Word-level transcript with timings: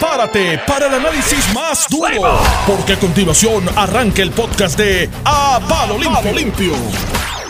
prepárate 0.00 0.58
para 0.66 0.86
el 0.86 0.94
análisis 0.94 1.52
más 1.52 1.86
duro, 1.90 2.40
porque 2.66 2.94
a 2.94 2.98
continuación 2.98 3.68
arranca 3.76 4.22
el 4.22 4.30
podcast 4.30 4.78
de 4.78 5.10
A 5.26 5.60
Palo 5.68 5.98
Limpio. 5.98 6.32
Limpio. 6.32 6.72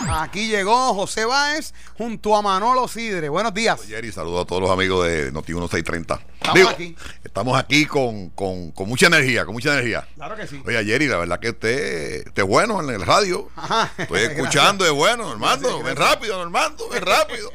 Aquí 0.09 0.49
llegó 0.49 0.93
José 0.93 1.23
Báez 1.23 1.73
junto 1.97 2.35
a 2.35 2.41
Manolo 2.41 2.89
Sidre. 2.89 3.29
Buenos 3.29 3.53
días. 3.53 3.81
Jerry, 3.87 4.11
saludo 4.11 4.41
a 4.41 4.45
todos 4.45 4.61
los 4.61 4.69
amigos 4.69 5.07
de 5.07 5.31
Noti 5.31 5.53
1630. 5.53 6.19
Estamos 6.41 6.73
aquí. 6.73 6.95
Estamos 7.23 7.57
aquí 7.57 7.85
con, 7.85 8.29
con, 8.31 8.71
con 8.71 8.89
mucha 8.89 9.07
energía, 9.07 9.45
con 9.45 9.53
mucha 9.53 9.71
energía. 9.71 10.05
Claro 10.15 10.35
que 10.35 10.45
sí. 10.45 10.61
Oye, 10.65 10.83
Jerry, 10.83 11.07
la 11.07 11.17
verdad 11.17 11.39
que 11.39 11.51
usted, 11.51 12.27
usted 12.27 12.43
es 12.43 12.47
bueno 12.49 12.81
en 12.81 12.89
el 12.89 13.05
radio. 13.05 13.47
Ajá. 13.55 13.93
Estoy 13.97 14.21
escuchando, 14.29 14.85
es 14.85 14.91
bueno, 14.91 15.23
Normando. 15.29 15.69
Gracias, 15.69 15.85
Ven 15.85 15.95
rápido, 15.95 16.37
Normando, 16.37 16.89
ven 16.89 17.01
rápido. 17.01 17.49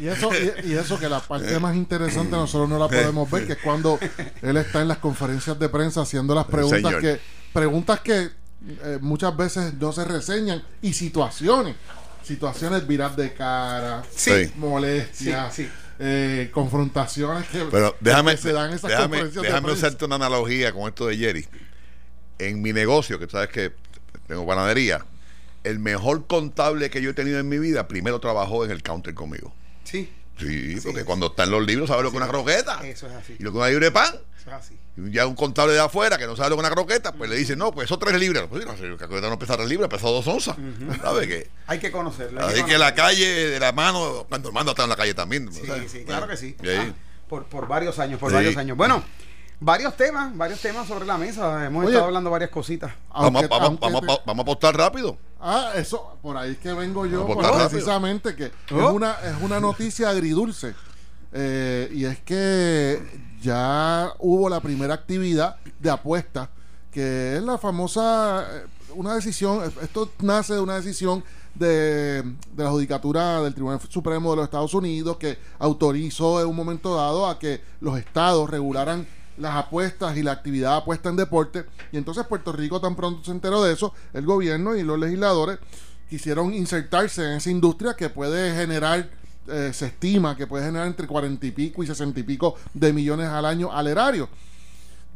Y 0.00 0.08
eso, 0.08 0.30
y, 0.64 0.70
y 0.70 0.74
eso 0.74 0.98
que 0.98 1.08
la 1.08 1.20
parte 1.20 1.58
más 1.60 1.76
interesante 1.76 2.32
nosotros 2.32 2.68
no 2.68 2.78
la 2.78 2.88
podemos 2.88 3.30
ver, 3.30 3.46
que 3.46 3.52
es 3.54 3.58
cuando 3.58 3.98
él 4.42 4.56
está 4.56 4.82
en 4.82 4.88
las 4.88 4.98
conferencias 4.98 5.58
de 5.58 5.68
prensa 5.68 6.02
haciendo 6.02 6.34
las 6.34 6.46
preguntas 6.46 6.94
que 6.96 7.20
preguntas 7.52 8.00
que 8.00 8.30
eh, 8.66 8.98
muchas 9.00 9.36
veces 9.36 9.74
no 9.74 9.92
se 9.92 10.04
reseñan 10.04 10.62
y 10.82 10.92
situaciones, 10.94 11.76
situaciones 12.24 12.86
virar 12.86 13.14
de 13.14 13.32
cara, 13.34 14.02
Sí. 14.14 14.50
molestias, 14.56 15.54
Sí, 15.54 15.64
sí. 15.64 15.70
eh, 16.00 16.50
confrontaciones 16.52 17.46
que, 17.48 17.64
Pero 17.70 17.94
déjame, 18.00 18.32
que 18.32 18.38
se 18.38 18.52
dan 18.52 18.70
esas 18.72 18.90
déjame, 18.90 19.08
conferencias 19.18 19.42
de 19.42 19.48
déjame 19.48 19.66
prensa. 19.68 19.86
hacerte 19.86 20.04
una 20.06 20.16
analogía 20.16 20.72
con 20.72 20.88
esto 20.88 21.06
de 21.06 21.16
Jerry. 21.16 21.46
En 22.38 22.60
mi 22.62 22.72
negocio, 22.72 23.18
que 23.20 23.26
tú 23.26 23.32
sabes 23.32 23.50
que 23.50 23.72
tengo 24.26 24.44
panadería, 24.46 25.04
el 25.62 25.78
mejor 25.78 26.26
contable 26.26 26.90
que 26.90 27.00
yo 27.00 27.10
he 27.10 27.14
tenido 27.14 27.38
en 27.38 27.48
mi 27.48 27.58
vida, 27.58 27.86
primero 27.86 28.18
trabajó 28.18 28.64
en 28.64 28.70
el 28.72 28.82
counter 28.82 29.14
conmigo. 29.14 29.54
Sí. 29.94 30.12
Sí, 30.36 30.76
porque 30.82 31.04
cuando 31.04 31.26
está 31.26 31.44
en 31.44 31.52
los 31.52 31.64
libros 31.64 31.88
sabe 31.88 32.02
lo 32.02 32.10
que 32.10 32.16
es 32.16 32.22
una 32.22 32.28
croqueta. 32.30 32.84
Eso 32.84 33.06
es 33.06 33.12
así. 33.12 33.36
Y 33.38 33.42
lo 33.44 33.52
que 33.52 33.58
es 33.58 33.60
una 33.60 33.68
libre 33.68 33.86
de 33.86 33.92
pan. 33.92 34.08
Eso 34.36 34.48
es 34.50 34.52
así. 34.54 34.76
Y 34.96 35.12
ya 35.12 35.26
un 35.28 35.36
contable 35.36 35.72
de 35.74 35.78
afuera 35.80 36.18
que 36.18 36.26
no 36.26 36.34
sabe 36.34 36.50
lo 36.50 36.56
que 36.56 36.62
es 36.62 36.66
una 36.66 36.74
croqueta, 36.74 37.12
pues 37.12 37.30
le 37.30 37.36
dice, 37.36 37.54
no, 37.54 37.70
pues 37.70 37.84
eso 37.84 37.98
tres 38.00 38.18
libras. 38.18 38.46
Pues 38.50 38.66
no, 38.66 38.76
si 38.76 38.82
la 38.82 38.96
croqueta 38.96 39.28
no 39.30 39.38
pesa 39.38 39.56
tres 39.56 39.68
libras, 39.68 39.88
pesa 39.88 40.08
dos 40.08 40.26
onzas. 40.26 40.56
¿Sabes 41.00 41.28
qué? 41.28 41.48
Hay 41.68 41.78
que 41.78 41.92
conocerlo. 41.92 42.44
hay 42.44 42.54
Así 42.54 42.64
que 42.64 42.78
la 42.78 42.94
calle 42.96 43.26
de 43.50 43.60
la 43.60 43.70
mano, 43.70 44.26
cuando 44.28 44.48
el 44.48 44.54
mando 44.54 44.72
está 44.72 44.82
en 44.82 44.90
la 44.90 44.96
calle 44.96 45.14
también. 45.14 45.52
Sí, 45.52 45.62
¿sabes? 45.66 45.90
sí, 45.92 46.04
claro 46.04 46.26
que 46.26 46.36
sí. 46.36 46.56
Ah, 46.66 46.92
por, 47.28 47.44
por 47.44 47.68
varios 47.68 47.98
años, 48.00 48.18
por 48.18 48.30
Sí. 48.30 48.34
varios 48.34 48.56
años. 48.56 48.76
Bueno, 48.76 49.04
varios 49.64 49.96
temas, 49.96 50.36
varios 50.36 50.60
temas 50.60 50.86
sobre 50.86 51.06
la 51.06 51.16
mesa. 51.16 51.64
Hemos 51.64 51.80
Oye. 51.84 51.92
estado 51.92 52.06
hablando 52.06 52.30
varias 52.30 52.50
cositas. 52.50 52.92
Vamos, 53.12 53.24
Aunque- 53.42 53.46
vamos, 53.48 53.68
aunque 53.68 53.84
vamos, 53.86 54.00
te- 54.00 54.06
vamos, 54.06 54.22
vamos 54.26 54.38
a 54.40 54.42
apostar 54.42 54.76
rápido. 54.76 55.16
Ah, 55.40 55.72
eso, 55.74 56.16
por 56.22 56.36
ahí 56.36 56.52
es 56.52 56.58
que 56.58 56.72
vengo 56.72 57.06
yo, 57.06 57.20
Vamos 57.22 57.32
a 57.32 57.34
votar 57.36 57.50
rápido. 57.52 57.70
precisamente, 57.70 58.34
que 58.36 58.52
Oh. 58.74 58.88
es, 58.88 58.94
una, 58.94 59.12
es 59.22 59.42
una 59.42 59.60
noticia 59.60 60.08
agridulce. 60.10 60.74
Eh, 61.32 61.90
y 61.92 62.04
es 62.04 62.20
que 62.20 63.02
ya 63.42 64.12
hubo 64.20 64.48
la 64.48 64.60
primera 64.60 64.94
actividad 64.94 65.56
de 65.80 65.90
apuesta, 65.90 66.48
que 66.92 67.36
es 67.36 67.42
la 67.42 67.58
famosa, 67.58 68.46
eh, 68.52 68.66
una 68.94 69.14
decisión, 69.14 69.60
esto 69.82 70.10
nace 70.20 70.54
de 70.54 70.60
una 70.60 70.76
decisión 70.76 71.24
de, 71.54 72.22
de 72.52 72.64
la 72.64 72.70
Judicatura 72.70 73.40
del 73.42 73.52
Tribunal 73.54 73.80
Supremo 73.88 74.30
de 74.30 74.36
los 74.36 74.44
Estados 74.44 74.74
Unidos, 74.74 75.16
que 75.16 75.38
autorizó 75.58 76.40
en 76.40 76.46
un 76.46 76.54
momento 76.56 76.94
dado 76.94 77.26
a 77.26 77.38
que 77.38 77.60
los 77.80 77.98
estados 77.98 78.48
regularan 78.48 79.06
las 79.38 79.56
apuestas 79.56 80.16
y 80.16 80.22
la 80.22 80.32
actividad 80.32 80.76
apuesta 80.76 81.08
en 81.08 81.16
deporte. 81.16 81.64
Y 81.92 81.96
entonces 81.96 82.26
Puerto 82.26 82.52
Rico 82.52 82.80
tan 82.80 82.94
pronto 82.96 83.24
se 83.24 83.30
enteró 83.30 83.62
de 83.62 83.72
eso, 83.72 83.92
el 84.12 84.24
gobierno 84.24 84.76
y 84.76 84.82
los 84.82 84.98
legisladores 84.98 85.58
quisieron 86.08 86.52
insertarse 86.54 87.24
en 87.24 87.32
esa 87.32 87.50
industria 87.50 87.94
que 87.94 88.08
puede 88.08 88.54
generar, 88.54 89.10
eh, 89.48 89.70
se 89.72 89.86
estima 89.86 90.36
que 90.36 90.46
puede 90.46 90.64
generar 90.64 90.86
entre 90.86 91.06
cuarenta 91.06 91.46
y 91.46 91.50
pico 91.50 91.82
y 91.82 91.86
sesenta 91.86 92.20
y 92.20 92.22
pico 92.22 92.56
de 92.72 92.92
millones 92.92 93.28
al 93.28 93.44
año 93.44 93.72
al 93.72 93.86
erario. 93.88 94.28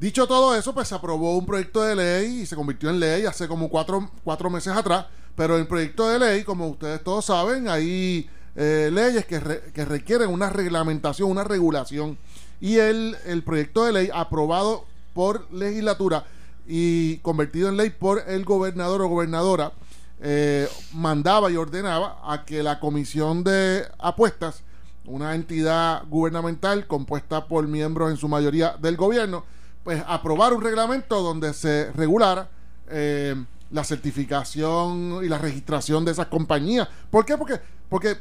Dicho 0.00 0.26
todo 0.26 0.54
eso, 0.54 0.72
pues 0.72 0.88
se 0.88 0.94
aprobó 0.94 1.36
un 1.36 1.44
proyecto 1.44 1.82
de 1.82 1.96
ley 1.96 2.40
y 2.42 2.46
se 2.46 2.54
convirtió 2.54 2.88
en 2.88 3.00
ley 3.00 3.26
hace 3.26 3.48
como 3.48 3.68
cuatro, 3.68 4.10
cuatro 4.22 4.48
meses 4.48 4.72
atrás. 4.72 5.06
Pero 5.34 5.56
el 5.56 5.66
proyecto 5.66 6.08
de 6.08 6.18
ley, 6.18 6.44
como 6.44 6.68
ustedes 6.68 7.02
todos 7.02 7.24
saben, 7.24 7.68
hay 7.68 8.28
eh, 8.56 8.90
leyes 8.92 9.24
que, 9.26 9.38
re- 9.38 9.62
que 9.72 9.84
requieren 9.84 10.30
una 10.30 10.50
reglamentación, 10.50 11.30
una 11.30 11.44
regulación. 11.44 12.16
Y 12.60 12.78
el, 12.78 13.16
el 13.26 13.42
proyecto 13.42 13.84
de 13.84 13.92
ley 13.92 14.10
aprobado 14.12 14.84
por 15.14 15.52
legislatura 15.52 16.24
y 16.66 17.16
convertido 17.18 17.68
en 17.68 17.76
ley 17.76 17.90
por 17.90 18.22
el 18.26 18.44
gobernador 18.44 19.02
o 19.02 19.08
gobernadora, 19.08 19.72
eh, 20.20 20.68
mandaba 20.92 21.50
y 21.50 21.56
ordenaba 21.56 22.20
a 22.24 22.44
que 22.44 22.62
la 22.62 22.80
comisión 22.80 23.44
de 23.44 23.84
apuestas, 23.98 24.62
una 25.06 25.34
entidad 25.34 26.02
gubernamental 26.08 26.86
compuesta 26.86 27.46
por 27.46 27.66
miembros 27.66 28.10
en 28.10 28.16
su 28.16 28.28
mayoría 28.28 28.76
del 28.80 28.96
gobierno, 28.96 29.44
pues 29.84 30.02
aprobar 30.06 30.52
un 30.52 30.62
reglamento 30.62 31.22
donde 31.22 31.54
se 31.54 31.90
regulara 31.92 32.50
eh, 32.90 33.34
la 33.70 33.84
certificación 33.84 35.20
y 35.24 35.28
la 35.28 35.38
registración 35.38 36.04
de 36.04 36.12
esas 36.12 36.26
compañías. 36.26 36.88
¿Por 37.10 37.24
qué? 37.24 37.38
Porque, 37.38 37.60
porque 37.88 38.18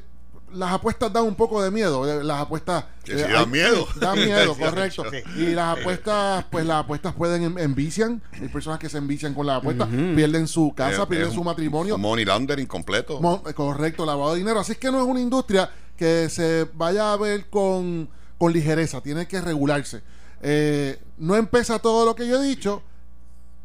las 0.53 0.71
apuestas 0.73 1.11
dan 1.11 1.23
un 1.25 1.35
poco 1.35 1.61
de 1.61 1.71
miedo. 1.71 2.07
eh, 2.09 2.23
Las 2.23 2.41
apuestas. 2.41 2.85
Que 3.03 3.13
sí, 3.13 3.19
eh, 3.19 3.23
dan 3.23 3.35
hay- 3.35 3.45
miedo. 3.47 3.87
Dan 3.99 4.15
miedo, 4.17 4.53
Sí, 4.57 4.61
correcto. 4.63 5.03
sí. 5.11 5.17
Y 5.41 5.45
las 5.53 5.77
apuestas, 5.79 6.45
pues 6.49 6.65
las 6.65 6.83
apuestas 6.83 7.13
pueden 7.13 7.43
en- 7.43 7.59
envician. 7.59 8.21
Hay 8.33 8.47
personas 8.47 8.79
que 8.79 8.89
se 8.89 8.97
envician 8.97 9.33
con 9.33 9.45
las 9.45 9.57
apuestas, 9.57 9.87
pierden 10.15 10.47
su 10.47 10.73
casa, 10.75 11.03
Eh, 11.03 11.07
pierden 11.07 11.29
es 11.29 11.33
su 11.35 11.43
matrimonio. 11.43 11.97
Money 11.97 12.25
laundering 12.25 12.67
completo. 12.67 13.19
Mo- 13.21 13.43
correcto, 13.55 14.05
lavado 14.05 14.33
de 14.33 14.39
dinero. 14.39 14.59
Así 14.59 14.73
es 14.73 14.77
que 14.77 14.91
no 14.91 14.99
es 15.01 15.05
una 15.07 15.19
industria 15.21 15.69
que 15.95 16.29
se 16.29 16.67
vaya 16.73 17.11
a 17.13 17.17
ver 17.17 17.49
con, 17.49 18.09
con 18.37 18.53
ligereza, 18.53 19.01
tiene 19.01 19.27
que 19.27 19.41
regularse. 19.41 20.01
Eh, 20.41 20.99
no 21.17 21.35
empieza 21.35 21.79
todo 21.79 22.05
lo 22.05 22.15
que 22.15 22.27
yo 22.27 22.41
he 22.41 22.45
dicho. 22.47 22.83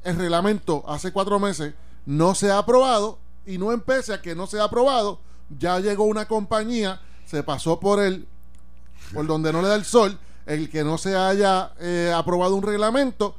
El 0.05 0.17
reglamento 0.17 0.83
hace 0.89 1.13
cuatro 1.13 1.39
meses 1.39 1.75
no 2.07 2.35
se 2.35 2.51
ha 2.51 2.59
aprobado 2.59 3.19
y 3.47 3.59
no 3.59 3.71
empieza 3.71 4.15
a 4.15 4.23
que 4.23 4.35
no 4.35 4.47
se 4.47 4.59
ha 4.59 4.65
aprobado. 4.65 5.21
Ya 5.59 5.79
llegó 5.81 6.05
una 6.05 6.27
compañía, 6.27 7.01
se 7.27 7.43
pasó 7.43 7.79
por 7.81 8.01
el 8.03 8.27
por 9.13 9.27
donde 9.27 9.53
no 9.53 9.61
le 9.63 9.69
da 9.69 9.75
el 9.75 9.85
sol, 9.85 10.19
el 10.47 10.71
que 10.71 10.85
no 10.85 10.97
se 10.99 11.15
haya 11.15 11.73
eh, 11.81 12.13
aprobado 12.15 12.55
un 12.57 12.63
reglamento 12.63 13.37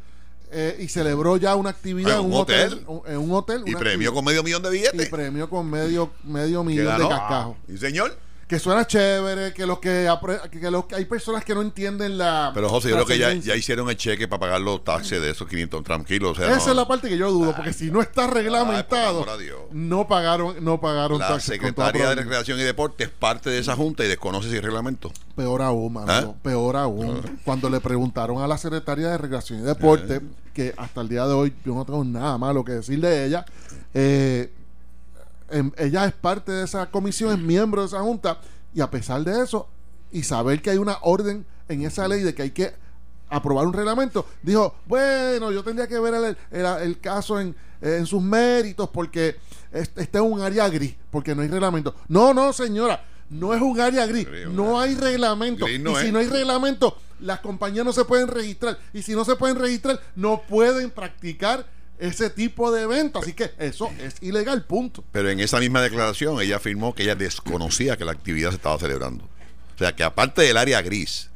eh, 0.51 0.77
y 0.79 0.87
celebró 0.87 1.37
ya 1.37 1.55
una 1.55 1.71
actividad 1.71 2.17
Ah, 2.17 2.19
en 2.19 2.25
un 2.25 2.33
hotel, 2.33 2.85
en 3.07 3.17
un 3.17 3.31
hotel 3.31 3.63
y 3.65 3.71
una 3.71 3.79
premio 3.79 4.09
actividad- 4.09 4.13
con 4.13 4.25
medio 4.25 4.43
millón 4.43 4.61
de 4.63 4.69
y 4.69 4.71
billetes. 4.73 5.09
premio 5.09 5.49
con 5.49 5.69
medio 5.69 6.11
medio 6.23 6.63
millón 6.63 6.97
de 6.99 7.07
cascajos. 7.09 7.57
Y 7.67 7.77
señor. 7.77 8.15
Que 8.53 8.59
suena 8.59 8.85
chévere, 8.85 9.51
que 9.51 9.65
los 9.65 9.79
que, 9.79 10.07
apre- 10.07 10.47
que 10.47 10.69
los 10.69 10.85
que 10.85 10.93
hay 10.93 11.05
personas 11.05 11.43
que 11.43 11.55
no 11.55 11.63
entienden 11.63 12.19
la 12.19 12.51
Pero 12.53 12.69
José, 12.69 12.89
yo 12.89 12.97
creo 12.97 13.07
que 13.07 13.17
ya, 13.17 13.33
ya 13.33 13.55
hicieron 13.55 13.89
el 13.89 13.97
cheque 13.97 14.27
para 14.27 14.41
pagar 14.41 14.61
los 14.61 14.83
taxes 14.83 15.19
de 15.19 15.31
esos 15.31 15.47
500 15.47 15.83
tranquilos. 15.83 16.37
O 16.37 16.39
sea, 16.39 16.51
Esa 16.55 16.65
no- 16.67 16.71
es 16.73 16.75
la 16.75 16.87
parte 16.87 17.09
que 17.09 17.17
yo 17.17 17.31
dudo, 17.31 17.55
porque 17.55 17.73
si 17.73 17.89
no 17.89 17.99
está 17.99 18.27
reglamentado, 18.27 19.25
no 19.71 20.07
pagaron, 20.07 20.63
no 20.63 20.79
pagaron 20.79 21.17
La 21.17 21.29
taxes 21.29 21.45
toda 21.47 21.55
secretaria 21.57 22.09
de. 22.09 22.15
Recreación 22.15 22.59
y 22.59 22.61
Deporte 22.61 23.05
es 23.05 23.09
parte 23.09 23.49
de 23.49 23.57
esa 23.57 23.75
junta 23.75 24.05
y 24.05 24.07
desconoce 24.07 24.49
ese 24.49 24.61
reglamento. 24.61 25.11
Peor 25.35 25.63
aún, 25.63 25.93
mano, 25.93 26.11
¿Ah? 26.11 26.33
peor 26.43 26.75
aún. 26.75 27.23
Cuando 27.43 27.71
le 27.71 27.79
preguntaron 27.79 28.39
a 28.39 28.47
la 28.47 28.59
secretaria 28.59 29.07
de 29.09 29.17
Recreación 29.17 29.61
y 29.61 29.63
Deporte, 29.63 30.21
que 30.53 30.75
hasta 30.77 31.01
el 31.01 31.09
día 31.09 31.25
de 31.25 31.33
hoy 31.33 31.53
yo 31.65 31.73
no 31.73 31.85
tengo 31.85 32.03
nada 32.05 32.37
malo 32.37 32.63
que 32.63 32.73
decir 32.73 33.01
de 33.01 33.25
ella, 33.25 33.47
eh, 33.95 34.53
em- 35.53 35.71
ella 35.77 36.05
es 36.05 36.13
parte 36.13 36.51
de 36.51 36.63
esa 36.65 36.89
comisión, 36.91 37.31
es 37.33 37.39
miembro 37.39 37.81
de 37.81 37.87
esa 37.87 38.01
junta, 38.01 38.39
y 38.73 38.81
a 38.81 38.89
pesar 38.89 39.23
de 39.23 39.41
eso, 39.43 39.67
y 40.11 40.23
saber 40.23 40.61
que 40.61 40.69
hay 40.71 40.77
una 40.77 40.97
orden 41.01 41.45
en 41.67 41.83
esa 41.85 42.07
ley 42.07 42.21
de 42.21 42.33
que 42.35 42.41
hay 42.43 42.51
que 42.51 42.73
aprobar 43.29 43.65
un 43.65 43.73
reglamento, 43.73 44.25
dijo, 44.43 44.75
bueno, 44.85 45.51
yo 45.51 45.63
tendría 45.63 45.87
que 45.87 45.99
ver 45.99 46.13
el, 46.13 46.37
el- 46.51 46.65
el 46.83 46.99
caso 46.99 47.39
en, 47.39 47.55
en 47.81 48.05
sus 48.05 48.21
méritos 48.21 48.89
porque 48.89 49.37
es- 49.71 49.91
este 49.95 50.17
es 50.19 50.23
un 50.23 50.41
área 50.41 50.67
gris, 50.69 50.95
porque 51.09 51.33
no 51.33 51.41
hay 51.41 51.47
reglamento. 51.47 51.95
No, 52.07 52.33
no, 52.33 52.53
señora, 52.53 53.03
no 53.29 53.53
es 53.53 53.61
un 53.61 53.79
área 53.79 54.05
gris, 54.05 54.27
no 54.53 54.79
hay 54.79 54.93
reglamento. 54.95 55.65
No 55.79 55.91
y 55.91 55.95
si 56.01 56.07
es. 56.07 56.13
no 56.13 56.19
hay 56.19 56.27
reglamento, 56.27 56.97
las 57.19 57.39
compañías 57.39 57.85
no 57.85 57.93
se 57.93 58.05
pueden 58.05 58.27
registrar. 58.27 58.77
Y 58.93 59.01
si 59.01 59.13
no 59.13 59.25
se 59.25 59.35
pueden 59.35 59.57
registrar, 59.57 59.99
no 60.15 60.41
pueden 60.47 60.91
practicar 60.91 61.65
ese 61.99 62.29
tipo 62.29 62.71
de 62.71 62.83
evento. 62.83 63.19
Así 63.19 63.33
que 63.33 63.51
eso 63.59 63.89
es 63.99 64.15
ilegal, 64.21 64.65
punto. 64.65 65.03
Pero 65.11 65.29
en 65.29 65.39
esa 65.39 65.59
misma 65.59 65.81
declaración 65.81 66.41
ella 66.41 66.57
afirmó 66.57 66.93
que 66.93 67.03
ella 67.03 67.15
desconocía 67.15 67.97
que 67.97 68.05
la 68.05 68.11
actividad 68.11 68.49
se 68.49 68.55
estaba 68.57 68.77
celebrando. 68.79 69.23
O 69.75 69.77
sea, 69.77 69.95
que 69.95 70.03
aparte 70.03 70.41
del 70.43 70.57
área 70.57 70.81
gris, 70.81 71.29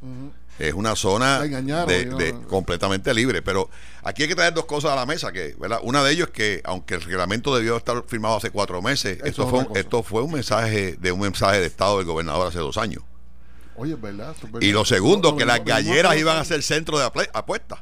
es 0.58 0.74
una 0.74 0.96
zona 0.96 1.40
de, 1.40 2.34
completamente 2.48 3.12
libre. 3.14 3.42
Pero 3.42 3.70
aquí 4.02 4.22
hay 4.22 4.28
que 4.28 4.34
traer 4.34 4.54
dos 4.54 4.64
cosas 4.66 4.92
a 4.92 4.96
la 4.96 5.06
mesa. 5.06 5.32
que 5.32 5.54
¿verdad? 5.58 5.80
Una 5.82 6.02
de 6.02 6.12
ellos 6.12 6.28
es 6.28 6.32
que, 6.34 6.60
aunque 6.64 6.94
el 6.94 7.02
reglamento 7.02 7.54
debió 7.56 7.76
estar 7.76 8.02
firmado 8.06 8.36
hace 8.36 8.50
cuatro 8.50 8.82
meses, 8.82 9.18
esto 9.24 9.44
es 9.44 9.50
fue, 9.50 9.58
un- 9.60 9.76
esto 9.76 10.02
fue 10.02 10.22
un 10.22 10.32
mensaje 10.32 10.96
de 10.98 11.12
un 11.12 11.20
mensaje 11.20 11.60
de 11.60 11.66
Estado 11.66 11.98
del 11.98 12.06
gobernador 12.06 12.48
hace 12.48 12.58
dos 12.58 12.76
años. 12.76 13.02
Oye, 13.76 13.92
es 13.94 14.00
verdad. 14.00 14.34
verdad. 14.42 14.60
Y 14.60 14.72
lo 14.72 14.84
segundo, 14.84 15.36
que 15.36 15.46
las 15.46 15.64
galleras 15.64 16.16
iban 16.16 16.36
a 16.36 16.44
ser 16.44 16.62
centro 16.62 16.98
de 16.98 17.04
apuestas. 17.32 17.78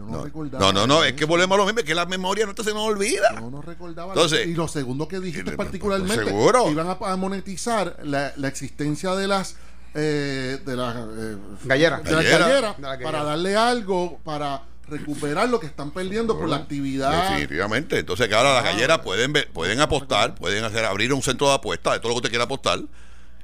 No, 0.00 0.72
No, 0.72 0.86
no, 0.86 1.04
es 1.04 1.12
que 1.14 1.24
volvemos 1.24 1.54
a 1.56 1.58
lo 1.58 1.64
mismo, 1.66 1.80
es 1.80 1.84
que 1.86 1.94
la 1.94 2.06
memoria 2.06 2.46
no 2.46 2.54
te 2.54 2.64
se 2.64 2.70
nos 2.72 2.82
olvida. 2.82 3.34
Yo 3.38 3.50
no 3.50 3.62
recordaba. 3.62 4.12
Entonces- 4.12 4.46
y 4.46 4.54
lo 4.54 4.68
segundo 4.68 5.08
que 5.08 5.20
dijiste 5.20 5.52
particularmente, 5.52 6.24
seguro. 6.24 6.70
iban 6.70 6.86
a, 6.88 6.92
a 7.00 7.16
monetizar 7.16 7.96
la, 8.04 8.32
la 8.36 8.48
existencia 8.48 9.14
de 9.14 9.28
las 9.28 9.56
eh, 9.94 10.58
de 10.64 10.76
la 10.76 11.06
eh, 11.18 11.36
Gallera. 11.64 11.98
de 11.98 12.10
la 12.10 12.16
Gallera. 12.22 12.38
gallera, 12.38 12.74
De 12.74 12.82
la 12.82 12.88
gallera. 12.96 13.10
para 13.12 13.24
darle 13.24 13.56
algo 13.56 14.18
para 14.24 14.62
recuperar 14.88 15.48
lo 15.48 15.60
que 15.60 15.66
están 15.66 15.90
perdiendo 15.90 16.38
por 16.38 16.48
la 16.48 16.56
actividad 16.56 17.30
Definitivamente. 17.30 17.98
Entonces, 17.98 18.28
que 18.28 18.34
ahora 18.34 18.54
las 18.54 18.64
galleras 18.64 18.98
pueden 19.00 19.32
pueden 19.52 19.80
apostar, 19.80 20.34
pueden 20.34 20.64
hacer 20.64 20.84
abrir 20.84 21.12
un 21.12 21.22
centro 21.22 21.48
de 21.48 21.54
apuestas 21.54 21.94
de 21.94 22.00
todo 22.00 22.08
lo 22.08 22.14
que 22.14 22.18
usted 22.18 22.30
quiera 22.30 22.44
apostar, 22.44 22.80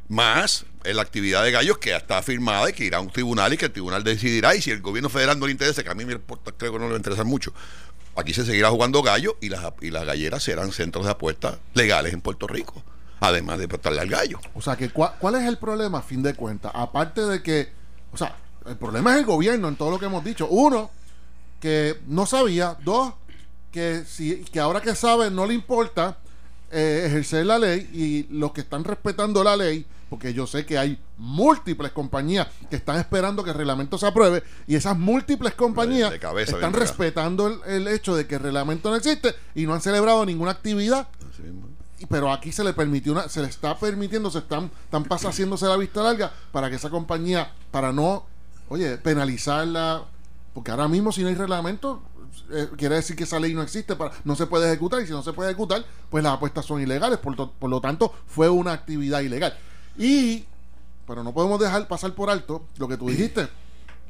más 0.08 0.64
en 0.84 0.96
la 0.96 1.02
actividad 1.02 1.42
de 1.44 1.50
gallos 1.50 1.78
que 1.78 1.90
ya 1.90 1.96
está 1.98 2.22
firmada 2.22 2.70
y 2.70 2.72
que 2.72 2.84
irá 2.84 2.98
a 2.98 3.00
un 3.00 3.10
tribunal 3.10 3.52
y 3.52 3.56
que 3.56 3.66
el 3.66 3.72
tribunal 3.72 4.04
decidirá. 4.04 4.54
Y 4.54 4.62
si 4.62 4.70
el 4.70 4.80
gobierno 4.80 5.08
federal 5.08 5.38
no 5.38 5.46
le 5.46 5.52
interesa, 5.52 5.82
que 5.82 5.90
a 5.90 5.94
mí 5.94 6.04
creo 6.04 6.72
que 6.72 6.78
no 6.78 6.84
le 6.84 6.90
va 6.90 6.94
a 6.94 6.96
interesar 6.96 7.24
mucho, 7.24 7.52
aquí 8.16 8.32
se 8.34 8.44
seguirá 8.44 8.70
jugando 8.70 9.02
gallo 9.02 9.36
y 9.40 9.48
las, 9.48 9.64
y 9.80 9.90
las 9.90 10.04
galleras 10.04 10.42
serán 10.42 10.72
centros 10.72 11.04
de 11.04 11.12
apuestas 11.12 11.58
legales 11.74 12.12
en 12.12 12.20
Puerto 12.20 12.46
Rico, 12.46 12.82
además 13.20 13.58
de 13.58 13.64
apostarle 13.66 14.00
al 14.00 14.08
gallo. 14.08 14.40
O 14.54 14.62
sea, 14.62 14.76
que 14.76 14.92
cua- 14.92 15.14
¿cuál 15.18 15.34
es 15.36 15.44
el 15.44 15.58
problema 15.58 15.98
a 15.98 16.02
fin 16.02 16.22
de 16.22 16.34
cuentas? 16.34 16.72
Aparte 16.74 17.22
de 17.22 17.42
que, 17.42 17.68
o 18.12 18.16
sea, 18.16 18.36
el 18.66 18.76
problema 18.76 19.12
es 19.14 19.20
el 19.20 19.24
gobierno 19.26 19.68
en 19.68 19.76
todo 19.76 19.90
lo 19.90 19.98
que 19.98 20.06
hemos 20.06 20.24
dicho. 20.24 20.46
Uno, 20.48 20.90
que 21.60 21.96
no 22.06 22.26
sabía. 22.26 22.76
Dos, 22.84 23.14
que, 23.72 24.04
si, 24.06 24.44
que 24.44 24.60
ahora 24.60 24.80
que 24.80 24.94
sabe 24.94 25.30
no 25.30 25.46
le 25.46 25.54
importa 25.54 26.18
eh, 26.70 27.04
ejercer 27.06 27.46
la 27.46 27.58
ley 27.58 27.88
y 27.92 28.26
los 28.34 28.52
que 28.52 28.60
están 28.62 28.84
respetando 28.84 29.42
la 29.42 29.56
ley, 29.56 29.86
porque 30.08 30.32
yo 30.34 30.46
sé 30.46 30.64
que 30.66 30.78
hay 30.78 30.98
múltiples 31.16 31.92
compañías 31.92 32.46
que 32.70 32.76
están 32.76 32.96
esperando 32.98 33.44
que 33.44 33.50
el 33.50 33.56
reglamento 33.56 33.98
se 33.98 34.06
apruebe 34.06 34.42
y 34.66 34.74
esas 34.76 34.96
múltiples 34.98 35.54
compañías 35.54 36.10
De- 36.10 36.16
de 36.16 36.20
cabeza 36.20 36.52
están 36.56 36.72
respetando 36.80 37.46
el, 37.48 37.60
el 37.66 37.88
hecho 37.88 38.16
de 38.16 38.26
que 38.26 38.36
el 38.36 38.40
reglamento 38.42 38.90
no 38.90 38.96
existe 38.96 39.34
y 39.54 39.66
no 39.66 39.74
han 39.74 39.80
celebrado 39.80 40.24
ninguna 40.24 40.52
actividad. 40.52 41.08
Pero 42.08 42.32
aquí 42.32 42.52
se 42.52 42.62
le 42.62 42.72
permitió 42.72 43.12
una, 43.12 43.28
se 43.28 43.42
le 43.42 43.48
está 43.48 43.76
permitiendo, 43.76 44.30
se 44.30 44.38
están, 44.38 44.70
están 44.84 45.04
pas- 45.04 45.26
haciéndose 45.28 45.66
la 45.66 45.76
vista 45.76 46.02
larga 46.02 46.32
para 46.52 46.70
que 46.70 46.76
esa 46.76 46.90
compañía, 46.90 47.52
para 47.72 47.92
no, 47.92 48.24
oye, 48.68 48.96
penalizarla, 48.98 50.04
porque 50.54 50.70
ahora 50.70 50.86
mismo 50.88 51.10
si 51.10 51.22
no 51.22 51.28
hay 51.28 51.34
reglamento, 51.34 52.00
eh, 52.52 52.68
quiere 52.76 52.94
decir 52.94 53.16
que 53.16 53.24
esa 53.24 53.40
ley 53.40 53.52
no 53.52 53.62
existe, 53.62 53.96
para, 53.96 54.12
no 54.24 54.36
se 54.36 54.46
puede 54.46 54.68
ejecutar, 54.68 55.02
y 55.02 55.06
si 55.06 55.12
no 55.12 55.22
se 55.24 55.32
puede 55.32 55.50
ejecutar, 55.50 55.84
pues 56.08 56.22
las 56.22 56.34
apuestas 56.34 56.64
son 56.64 56.80
ilegales, 56.80 57.18
por, 57.18 57.34
to- 57.34 57.50
por 57.58 57.68
lo 57.68 57.80
tanto, 57.80 58.14
fue 58.28 58.48
una 58.48 58.72
actividad 58.72 59.20
ilegal. 59.20 59.58
Y, 59.98 60.44
pero 61.06 61.22
no 61.24 61.32
podemos 61.34 61.58
dejar 61.60 61.86
pasar 61.88 62.14
por 62.14 62.30
alto 62.30 62.64
lo 62.78 62.88
que 62.88 62.96
tú 62.96 63.08
dijiste. 63.10 63.48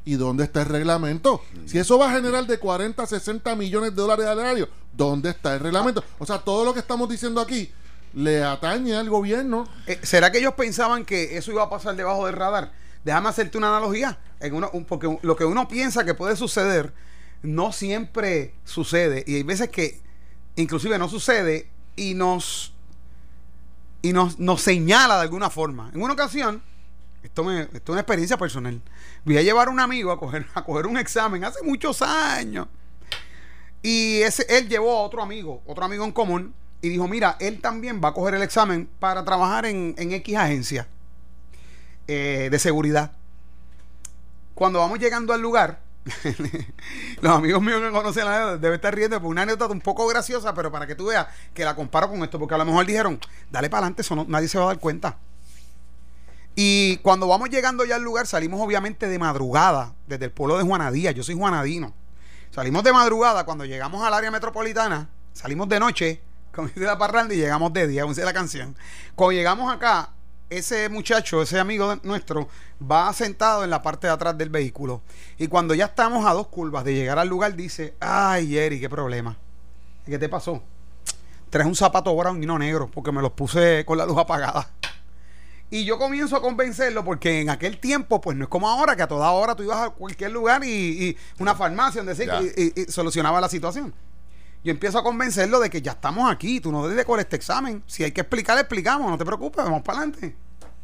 ¿Y 0.05 0.13
dónde 0.15 0.45
está 0.45 0.61
el 0.61 0.69
reglamento? 0.69 1.41
Si 1.65 1.77
eso 1.77 1.99
va 1.99 2.09
a 2.09 2.15
generar 2.15 2.45
de 2.47 2.57
40 2.57 3.03
a 3.03 3.05
60 3.05 3.55
millones 3.55 3.91
de 3.91 3.95
dólares 4.01 4.25
al 4.25 4.39
erario, 4.39 4.69
¿dónde 4.93 5.29
está 5.29 5.53
el 5.55 5.59
reglamento? 5.59 6.03
O 6.17 6.25
sea, 6.25 6.39
todo 6.39 6.63
lo 6.65 6.73
que 6.73 6.79
estamos 6.79 7.07
diciendo 7.09 7.41
aquí 7.41 7.69
le 8.13 8.41
atañe 8.43 8.95
al 8.95 9.09
gobierno. 9.09 9.67
Eh, 9.85 9.99
¿Será 10.01 10.31
que 10.31 10.39
ellos 10.39 10.53
pensaban 10.55 11.05
que 11.05 11.37
eso 11.37 11.51
iba 11.51 11.63
a 11.63 11.69
pasar 11.69 11.95
debajo 11.95 12.25
del 12.25 12.35
radar? 12.35 12.71
Déjame 13.03 13.29
hacerte 13.29 13.57
una 13.57 13.69
analogía. 13.69 14.17
En 14.39 14.53
uno- 14.55 14.69
un- 14.73 14.85
porque 14.85 15.19
lo 15.21 15.35
que 15.35 15.45
uno 15.45 15.67
piensa 15.67 16.03
que 16.05 16.13
puede 16.15 16.35
suceder 16.35 16.91
no 17.43 17.71
siempre 17.71 18.55
sucede. 18.63 19.23
Y 19.27 19.35
hay 19.35 19.43
veces 19.43 19.69
que 19.69 20.01
inclusive 20.55 20.97
no 20.97 21.07
sucede 21.07 21.69
y 21.95 22.13
nos 22.15 22.73
y 24.01 24.13
nos, 24.13 24.39
nos 24.39 24.61
señala 24.61 25.15
de 25.15 25.21
alguna 25.23 25.49
forma. 25.49 25.91
En 25.93 26.01
una 26.01 26.13
ocasión, 26.13 26.61
esto, 27.23 27.43
me, 27.43 27.61
esto 27.61 27.77
es 27.77 27.89
una 27.89 28.01
experiencia 28.01 28.37
personal. 28.37 28.81
Voy 29.25 29.37
a 29.37 29.41
llevar 29.41 29.67
a 29.67 29.71
un 29.71 29.79
amigo 29.79 30.11
a 30.11 30.19
coger, 30.19 30.45
a 30.53 30.63
coger 30.63 30.87
un 30.87 30.97
examen 30.97 31.43
hace 31.43 31.63
muchos 31.63 32.01
años. 32.01 32.67
Y 33.81 34.21
ese, 34.21 34.45
él 34.49 34.67
llevó 34.67 34.97
a 34.97 35.01
otro 35.01 35.21
amigo, 35.21 35.61
otro 35.65 35.85
amigo 35.85 36.03
en 36.03 36.11
común, 36.11 36.53
y 36.81 36.89
dijo, 36.89 37.07
mira, 37.07 37.35
él 37.39 37.61
también 37.61 38.01
va 38.03 38.09
a 38.09 38.13
coger 38.13 38.35
el 38.35 38.41
examen 38.41 38.89
para 38.99 39.23
trabajar 39.25 39.65
en, 39.65 39.95
en 39.97 40.11
X 40.13 40.35
agencia 40.37 40.87
eh, 42.07 42.47
de 42.49 42.59
seguridad. 42.59 43.11
Cuando 44.55 44.79
vamos 44.79 44.99
llegando 44.99 45.33
al 45.33 45.41
lugar, 45.41 45.81
los 47.21 47.37
amigos 47.37 47.61
míos 47.61 47.81
que 47.81 47.91
conocen 47.91 48.25
la 48.25 48.35
anécdota 48.35 48.57
deben 48.57 48.75
estar 48.75 48.95
riendo 48.95 49.19
por 49.21 49.29
una 49.29 49.41
anécdota 49.43 49.73
un 49.73 49.81
poco 49.81 50.07
graciosa, 50.07 50.53
pero 50.53 50.71
para 50.71 50.87
que 50.87 50.95
tú 50.95 51.07
veas 51.07 51.27
que 51.53 51.63
la 51.63 51.75
comparo 51.75 52.09
con 52.09 52.23
esto, 52.23 52.39
porque 52.39 52.55
a 52.55 52.57
lo 52.57 52.65
mejor 52.65 52.85
dijeron, 52.85 53.19
dale 53.51 53.69
para 53.69 53.81
adelante, 53.85 54.01
eso 54.01 54.15
no- 54.15 54.25
nadie 54.27 54.47
se 54.47 54.57
va 54.57 54.65
a 54.65 54.67
dar 54.67 54.79
cuenta. 54.79 55.17
Y 56.55 56.97
cuando 56.97 57.27
vamos 57.27 57.49
llegando 57.49 57.85
ya 57.85 57.95
al 57.95 58.01
lugar, 58.03 58.27
salimos 58.27 58.59
obviamente 58.61 59.07
de 59.07 59.17
madrugada, 59.19 59.93
desde 60.07 60.25
el 60.25 60.31
pueblo 60.31 60.57
de 60.57 60.63
Juanadía, 60.63 61.11
yo 61.11 61.23
soy 61.23 61.35
juanadino. 61.35 61.93
Salimos 62.51 62.83
de 62.83 62.91
madrugada, 62.91 63.45
cuando 63.45 63.63
llegamos 63.65 64.05
al 64.05 64.13
área 64.13 64.31
metropolitana, 64.31 65.07
salimos 65.33 65.69
de 65.69 65.79
noche, 65.79 66.21
como 66.53 66.67
dice 66.67 66.81
la 66.81 66.97
parranda, 66.97 67.33
y 67.33 67.37
llegamos 67.37 67.71
de 67.73 67.87
día, 67.87 68.01
como 68.01 68.13
dice 68.13 68.25
la 68.25 68.33
canción. 68.33 68.75
Cuando 69.15 69.33
llegamos 69.33 69.73
acá, 69.73 70.09
ese 70.49 70.89
muchacho, 70.89 71.41
ese 71.41 71.59
amigo 71.59 71.95
nuestro, 72.03 72.47
va 72.81 73.11
sentado 73.13 73.63
en 73.63 73.69
la 73.69 73.81
parte 73.81 74.07
de 74.07 74.13
atrás 74.13 74.37
del 74.37 74.49
vehículo. 74.49 75.01
Y 75.37 75.47
cuando 75.47 75.73
ya 75.75 75.85
estamos 75.85 76.25
a 76.25 76.33
dos 76.33 76.47
curvas 76.47 76.83
de 76.83 76.93
llegar 76.95 77.19
al 77.19 77.27
lugar, 77.27 77.55
dice, 77.55 77.93
ay, 77.99 78.49
Jerry, 78.49 78.79
qué 78.79 78.89
problema. 78.89 79.37
¿Qué 80.05 80.17
te 80.17 80.27
pasó? 80.29 80.63
Traes 81.49 81.67
un 81.67 81.75
zapato 81.75 82.15
brown 82.15 82.41
y 82.41 82.45
no 82.45 82.57
negro, 82.59 82.89
porque 82.91 83.11
me 83.11 83.21
los 83.21 83.31
puse 83.33 83.83
con 83.85 83.97
la 83.97 84.05
luz 84.05 84.17
apagada. 84.17 84.69
Y 85.71 85.85
yo 85.85 85.99
comienzo 85.99 86.35
a 86.35 86.41
convencerlo 86.41 87.05
porque 87.05 87.41
en 87.41 87.49
aquel 87.51 87.77
tiempo, 87.79 88.19
pues 88.21 88.35
no 88.35 88.45
es 88.45 88.49
como 88.49 88.67
ahora, 88.67 88.95
que 88.95 89.03
a 89.03 89.07
toda 89.07 89.29
hora 89.31 89.53
tú 89.55 89.61
ibas 89.61 89.77
a 89.77 89.89
cualquier 89.91 90.31
lugar 90.31 90.63
y, 90.63 90.67
y 91.09 91.17
una 91.37 91.53
farmacia 91.53 92.01
donde 92.03 92.15
y, 92.55 92.63
y- 92.63 92.81
y 92.81 92.91
solucionaba 92.91 93.39
la 93.39 93.49
situación. 93.49 93.93
Yo 94.63 94.71
empiezo 94.71 94.99
a 94.99 95.03
convencerlo 95.03 95.59
de 95.59 95.69
que 95.69 95.81
ya 95.81 95.91
estamos 95.91 96.29
aquí, 96.29 96.59
tú 96.59 96.71
no 96.71 96.83
debes 96.83 96.97
de 96.97 97.05
coger 97.05 97.21
este 97.21 97.37
examen. 97.37 97.83
Si 97.87 98.03
hay 98.03 98.11
que 98.11 98.21
explicar, 98.21 98.57
explicamos, 98.57 99.09
no 99.09 99.17
te 99.17 99.25
preocupes, 99.25 99.63
vamos 99.63 99.81
para 99.81 99.99
adelante. 99.99 100.35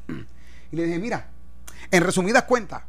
Y 0.71 0.77
le 0.77 0.85
dije, 0.85 0.97
mira, 0.97 1.29
en 1.91 2.03
resumidas 2.03 2.43
cuentas, 2.43 2.81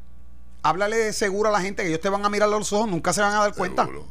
háblale 0.62 1.12
seguro 1.12 1.50
a 1.50 1.52
la 1.52 1.60
gente 1.60 1.82
que 1.82 1.88
ellos 1.88 2.00
te 2.00 2.08
van 2.08 2.24
a 2.24 2.30
mirar 2.30 2.48
los 2.48 2.72
ojos, 2.72 2.88
nunca 2.88 3.12
se 3.12 3.20
van 3.20 3.34
a 3.34 3.40
dar 3.40 3.54
cuenta. 3.54 3.84
Seguro. 3.84 4.06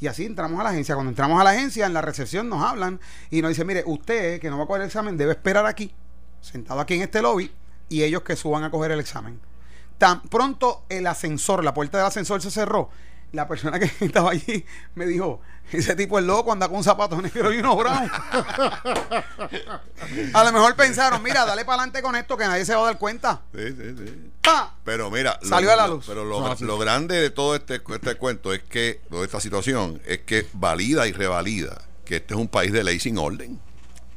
Y 0.00 0.06
así 0.06 0.24
entramos 0.24 0.60
a 0.60 0.64
la 0.64 0.70
agencia. 0.70 0.94
Cuando 0.94 1.10
entramos 1.10 1.40
a 1.40 1.44
la 1.44 1.50
agencia, 1.50 1.86
en 1.86 1.94
la 1.94 2.00
recepción 2.00 2.48
nos 2.48 2.62
hablan 2.62 3.00
y 3.30 3.42
nos 3.42 3.50
dicen, 3.50 3.66
mire, 3.66 3.82
usted 3.86 4.40
que 4.40 4.50
no 4.50 4.58
va 4.58 4.64
a 4.64 4.66
coger 4.66 4.82
el 4.82 4.88
examen 4.88 5.16
debe 5.16 5.32
esperar 5.32 5.66
aquí, 5.66 5.92
sentado 6.40 6.80
aquí 6.80 6.94
en 6.94 7.02
este 7.02 7.22
lobby, 7.22 7.50
y 7.88 8.02
ellos 8.02 8.22
que 8.22 8.36
suban 8.36 8.64
a 8.64 8.70
coger 8.70 8.92
el 8.92 9.00
examen. 9.00 9.40
Tan 9.96 10.22
pronto 10.22 10.84
el 10.88 11.06
ascensor, 11.06 11.64
la 11.64 11.74
puerta 11.74 11.98
del 11.98 12.06
ascensor 12.06 12.40
se 12.40 12.50
cerró, 12.50 12.90
la 13.32 13.46
persona 13.46 13.78
que 13.78 13.90
estaba 14.04 14.30
allí 14.30 14.64
me 14.94 15.06
dijo, 15.06 15.40
ese 15.72 15.94
tipo 15.94 16.18
es 16.18 16.24
loco, 16.24 16.52
anda 16.52 16.68
con 16.68 16.78
un 16.78 16.84
zapato 16.84 17.20
negro 17.20 17.52
y 17.54 17.58
uno 17.58 17.76
brown. 17.76 18.10
a 20.32 20.44
lo 20.44 20.52
mejor 20.52 20.74
pensaron, 20.76 21.22
mira, 21.22 21.44
dale 21.44 21.64
para 21.64 21.82
adelante 21.82 22.02
con 22.02 22.16
esto 22.16 22.36
que 22.36 22.44
nadie 22.44 22.64
se 22.64 22.74
va 22.74 22.82
a 22.82 22.86
dar 22.86 22.98
cuenta. 22.98 23.42
Sí, 23.54 23.68
sí, 23.68 23.94
sí. 23.96 24.30
¡Pa! 24.42 24.74
Pero 24.84 25.10
mira, 25.10 25.38
Salió 25.42 25.72
a 25.72 25.76
la 25.76 25.88
luz. 25.88 26.04
Pero 26.06 26.24
lo, 26.24 26.56
sí. 26.56 26.64
lo 26.64 26.78
grande 26.78 27.16
de 27.16 27.30
todo 27.30 27.54
este, 27.54 27.82
este 27.94 28.14
cuento 28.14 28.52
es 28.52 28.62
que, 28.62 29.00
de 29.10 29.24
esta 29.24 29.40
situación, 29.40 30.00
es 30.06 30.20
que 30.20 30.46
valida 30.54 31.06
y 31.06 31.12
revalida 31.12 31.82
que 32.04 32.16
este 32.16 32.34
es 32.34 32.40
un 32.40 32.48
país 32.48 32.72
de 32.72 32.82
ley 32.84 32.98
sin 32.98 33.18
orden. 33.18 33.60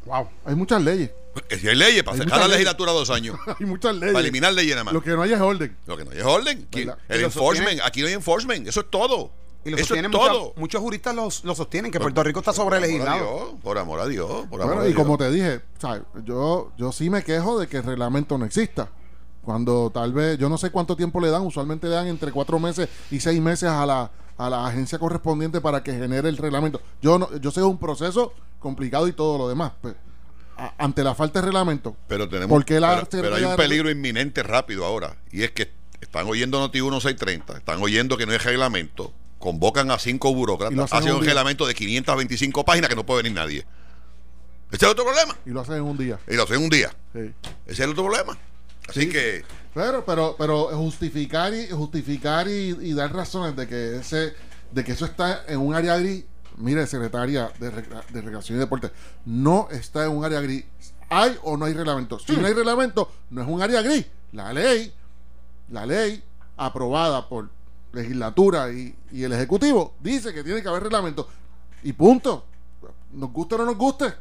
Wow. 0.06 0.30
Hay 0.46 0.56
muchas 0.56 0.82
leyes. 0.82 1.12
Si 1.60 1.68
hay 1.68 1.76
leyes, 1.76 2.04
para 2.04 2.16
Hay 2.18 2.24
sacar 2.24 2.40
la 2.40 2.46
leyes. 2.46 2.52
legislatura 2.60 2.92
dos 2.92 3.10
años, 3.10 3.38
Hay 3.60 3.66
muchas 3.66 3.96
leyes. 3.96 4.14
para 4.14 4.24
eliminar 4.24 4.54
leyes 4.54 4.72
nada 4.72 4.84
más. 4.86 4.94
Lo 4.94 5.02
que 5.02 5.12
no 5.12 5.22
hay 5.22 5.32
es 5.34 5.40
orden. 5.42 5.78
Lo 5.86 5.98
que 5.98 6.06
no 6.06 6.12
hay 6.12 6.18
es 6.20 6.26
orden. 6.26 6.68
El 6.72 6.82
Y 6.82 7.24
enforcement, 7.24 7.34
sostiene- 7.34 7.82
aquí 7.84 8.02
no 8.02 8.08
hay 8.08 8.14
enforcement, 8.14 8.68
eso 8.68 8.82
es 8.82 8.90
todo. 8.90 9.32
Y 9.64 9.70
lo 9.70 9.78
es 9.78 9.90
mucha- 9.92 10.10
todo. 10.10 10.54
muchos 10.58 10.82
juristas 10.82 11.16
los- 11.16 11.44
lo 11.46 11.54
sostienen, 11.56 11.92
que 11.92 12.00
Puerto 12.00 12.24
Rico 12.24 12.40
está 12.40 12.52
sobre 12.52 12.78
Por 12.80 12.84
amor 12.84 12.84
a 12.84 12.88
legislado. 12.88 13.20
Dios, 13.48 13.60
Por 13.62 13.78
amor 13.78 14.00
a 14.00 14.08
Dios, 14.08 14.28
por 14.50 14.62
amor 14.62 14.66
Bueno, 14.76 14.82
a 14.82 14.86
y 14.86 14.88
Dios. 14.94 14.98
como 15.04 15.18
te 15.18 15.30
dije, 15.32 15.62
¿sabes? 15.80 16.02
Yo, 16.26 16.72
yo 16.78 16.92
sí 16.92 17.10
me 17.10 17.24
quejo 17.24 17.60
de 17.60 17.68
que 17.68 17.78
el 17.78 17.84
reglamento 17.84 18.38
no 18.38 18.46
exista. 18.46 18.90
Cuando 19.44 19.90
tal 19.94 20.14
vez, 20.14 20.38
yo 20.38 20.50
no 20.50 20.58
sé 20.58 20.70
cuánto 20.72 20.96
tiempo 20.96 21.20
le 21.20 21.30
dan, 21.30 21.42
usualmente 21.44 21.88
le 21.88 21.96
dan 21.96 22.08
entre 22.08 22.32
cuatro 22.32 22.60
meses 22.60 22.90
y 23.10 23.20
seis 23.20 23.42
meses 23.42 23.70
a 23.70 23.86
la, 23.86 24.12
a 24.38 24.50
la 24.50 24.68
agencia 24.68 25.00
correspondiente 25.00 25.62
para 25.62 25.82
que 25.84 25.92
genere 25.94 26.30
el 26.30 26.38
reglamento. 26.38 26.82
Yo 27.02 27.18
no, 27.18 27.30
yo 27.38 27.50
sé 27.52 27.56
que 27.56 27.62
es 27.62 27.72
un 27.72 27.78
proceso 27.80 28.34
complicado 28.60 29.08
y 29.08 29.14
todo 29.14 29.38
lo 29.38 29.48
demás. 29.50 29.72
pues, 29.82 29.96
a- 30.66 30.74
ante 30.78 31.04
la 31.04 31.16
falta 31.16 31.40
de 31.40 31.46
reglamento, 31.48 31.96
Pero 32.08 32.28
tenemos 32.30 32.50
¿Por 32.56 32.66
qué 32.66 32.80
la 32.80 32.96
pero, 33.10 33.24
pero 33.24 33.36
hay 33.36 33.44
un 33.44 33.52
de- 33.52 33.58
peligro 33.58 33.90
inminente 33.90 34.44
rápido 34.44 34.86
ahora. 34.86 35.16
Y 35.32 35.44
es 35.44 35.52
que 35.52 35.72
están 36.02 36.28
oyendo 36.28 36.60
Noti 36.60 36.82
1630, 36.82 37.58
están 37.58 37.82
oyendo 37.82 38.18
que 38.18 38.26
no 38.26 38.32
hay 38.32 38.38
reglamento, 38.38 39.14
convocan 39.40 39.90
a 39.92 40.00
cinco 40.00 40.34
burócratas, 40.34 40.92
hacen 40.94 41.12
un 41.12 41.18
un 41.20 41.26
reglamento 41.26 41.66
de 41.66 41.74
525 41.74 42.64
páginas 42.66 42.90
que 42.90 42.96
no 42.96 43.06
puede 43.06 43.24
venir 43.24 43.36
nadie. 43.36 43.66
Ese 44.72 44.86
es 44.86 44.92
otro 44.92 45.04
problema. 45.04 45.36
y 45.46 45.50
lo 45.50 45.62
hacen 45.62 45.76
en 45.76 45.82
un 45.84 45.98
día. 45.98 46.18
Y 46.30 46.36
lo 46.36 46.44
hacen 46.44 46.58
un 46.64 46.70
día. 46.70 46.92
Sí. 47.14 47.20
Ese 47.66 47.74
es 47.74 47.80
el 47.82 47.90
otro 47.92 48.04
problema. 48.06 48.38
Así 48.88 49.02
Sí. 49.02 49.10
que 49.10 49.44
Pero, 49.74 50.04
pero, 50.06 50.36
pero 50.38 50.66
justificar 50.78 51.54
y 51.54 51.70
justificar 51.70 52.48
y, 52.48 52.78
y 52.82 52.94
dar 52.94 53.14
razones 53.14 53.56
de 53.56 53.68
que 53.68 53.98
ese, 53.98 54.34
de 54.72 54.84
que 54.84 54.92
eso 54.94 55.06
está 55.06 55.44
en 55.48 55.60
un 55.60 55.74
área 55.76 55.98
gris, 55.98 56.26
mire, 56.58 56.86
secretaria 56.88 57.52
de, 57.60 57.72
Recre- 57.72 58.06
de 58.08 58.22
Recreación 58.22 58.58
y 58.58 58.60
Deporte, 58.60 58.92
no 59.26 59.68
está 59.72 60.06
en 60.06 60.12
un 60.12 60.26
área 60.26 60.42
gris. 60.42 60.66
¿Hay 61.10 61.38
o 61.44 61.58
no 61.58 61.66
hay 61.66 61.74
reglamento? 61.74 62.20
Si 62.20 62.36
no 62.38 62.48
hay 62.48 62.54
reglamento, 62.54 63.12
no 63.32 63.42
es 63.42 63.48
un 63.48 63.62
área 63.62 63.82
gris. 63.82 64.06
La 64.32 64.54
ley, 64.54 64.94
la 65.70 65.86
ley 65.86 66.24
aprobada 66.58 67.28
por 67.28 67.50
legislatura 67.92 68.72
y, 68.72 68.96
y 69.12 69.24
el 69.24 69.34
Ejecutivo 69.34 69.94
dice 70.00 70.34
que 70.34 70.44
tiene 70.44 70.62
que 70.62 70.70
haber 70.70 70.84
reglamento. 70.84 71.28
Y 71.84 71.94
punto. 71.94 72.46
Nos 73.12 73.32
guste 73.32 73.56
o 73.56 73.58
no 73.58 73.66
nos 73.66 73.78
guste. 73.78 74.14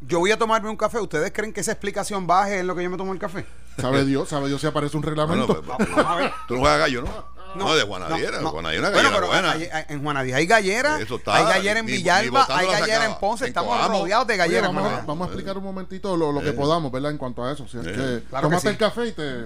Yo 0.00 0.20
voy 0.20 0.30
a 0.30 0.38
tomarme 0.38 0.70
un 0.70 0.76
café. 0.76 1.00
¿Ustedes 1.00 1.32
creen 1.32 1.52
que 1.52 1.60
esa 1.60 1.72
explicación 1.72 2.24
baje 2.26 2.60
en 2.60 2.68
lo 2.68 2.76
que 2.76 2.84
yo 2.84 2.90
me 2.90 2.96
tomo 2.96 3.12
el 3.12 3.18
café? 3.18 3.44
Sabe 3.78 4.04
Dios, 4.04 4.28
sabe 4.28 4.46
Dios 4.46 4.60
si 4.60 4.66
aparece 4.68 4.96
un 4.96 5.02
Bueno, 5.02 5.24
reglamento. 5.24 5.60
pues, 5.62 5.88
pues, 5.88 6.30
tú 6.46 6.54
no 6.54 6.60
juegas 6.60 6.78
gallo, 6.78 7.02
¿no? 7.02 7.37
No, 7.54 7.74
de 7.74 7.82
Juanadiera. 7.82 8.40
no. 8.40 8.50
Juanadiera, 8.50 8.88
una 8.88 8.90
Bueno, 8.94 9.10
gallera 9.10 9.20
pero 9.20 9.26
buena. 9.32 9.50
hay- 9.52 9.68
hay- 9.72 9.84
en 9.88 10.02
Juanadía 10.02 10.36
hay 10.36 10.46
gallera, 10.46 11.00
Eso 11.00 11.16
está, 11.16 11.36
hay 11.36 11.44
gallera 11.44 11.80
en 11.80 11.86
ni- 11.86 11.92
Villalba, 11.92 12.46
hay 12.48 12.66
gallera 12.66 13.04
en. 13.06 13.14
Ponce, 13.16 13.44
En 13.44 13.48
estamos 13.48 13.76
Coamo. 13.76 14.00
rodeados 14.00 14.26
de 14.26 14.34
Oye, 14.34 14.38
galleras. 14.38 14.62
vamos, 14.68 14.80
a, 14.82 14.84
Manuel. 14.86 15.06
vamos 15.06 15.26
a 15.26 15.30
explicar 15.30 15.58
un 15.58 15.64
momentito 15.64 16.16
lo, 16.16 16.32
lo 16.32 16.40
que 16.40 16.52
podamos, 16.52 16.92
¿verdad? 16.92 17.10
En 17.10 17.18
cuanto 17.18 17.44
a 17.44 17.52
eso. 17.52 17.66
Si 17.68 17.78
es 17.78 17.84
que 17.86 17.92
Claro 17.92 18.22
que 18.22 18.40
tómate 18.40 18.60
sí. 18.60 18.68
el 18.68 18.76
café 18.76 19.06
y 19.06 19.12
te. 19.12 19.44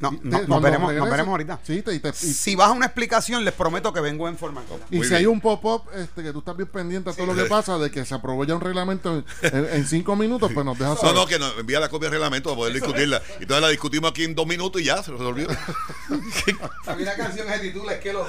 No, 0.00 0.10
te- 0.10 0.18
no, 0.22 0.38
nos, 0.46 0.62
veremos, 0.62 0.94
nos 0.94 1.10
veremos 1.10 1.32
ahorita. 1.32 1.58
Sí, 1.64 1.82
te, 1.82 1.92
y, 1.92 1.98
te- 1.98 2.10
y- 2.10 2.12
Si 2.12 2.54
vas 2.54 2.68
a 2.68 2.72
una 2.72 2.86
explicación, 2.86 3.44
les 3.44 3.52
prometo 3.52 3.92
que 3.92 4.00
vengo 4.00 4.28
en 4.28 4.38
forma. 4.38 4.62
y 4.90 4.96
Muy 4.98 5.04
si 5.04 5.10
bien. 5.10 5.20
hay 5.20 5.26
un 5.26 5.40
pop-up 5.40 5.82
este, 5.94 6.22
que 6.22 6.32
tú 6.32 6.38
estás 6.38 6.56
bien 6.56 6.68
pendiente 6.68 7.10
a 7.10 7.12
todo 7.12 7.26
lo 7.26 7.34
que 7.34 7.46
pasa, 7.46 7.78
de 7.78 7.90
que 7.90 8.04
se 8.04 8.14
aprobó 8.14 8.44
ya 8.44 8.54
un 8.54 8.60
reglamento 8.60 9.24
en, 9.42 9.86
cinco 9.88 10.14
minutos, 10.14 10.52
pues 10.54 10.64
nos 10.64 10.78
dejas 10.78 10.94
No, 10.94 11.00
saber. 11.00 11.14
no, 11.16 11.26
que 11.26 11.38
nos 11.40 11.58
envía 11.58 11.80
la 11.80 11.88
copia 11.88 12.06
del 12.06 12.12
reglamento 12.12 12.50
para 12.50 12.56
poder 12.58 12.74
discutirla. 12.74 13.20
Y 13.40 13.42
entonces 13.42 13.62
la 13.62 13.68
discutimos 13.70 14.10
aquí 14.12 14.22
en 14.24 14.34
dos 14.36 14.46
minutos 14.46 14.80
y 14.80 14.84
ya, 14.84 15.02
se 15.02 15.10
resolvió. 15.10 15.48
A 16.86 16.94
mí 16.94 17.04
la 17.04 17.16
canción 17.16 17.48
se 17.48 17.58
titula 17.58 17.92
Es 17.94 18.00
que 18.00 18.12
lo 18.12 18.26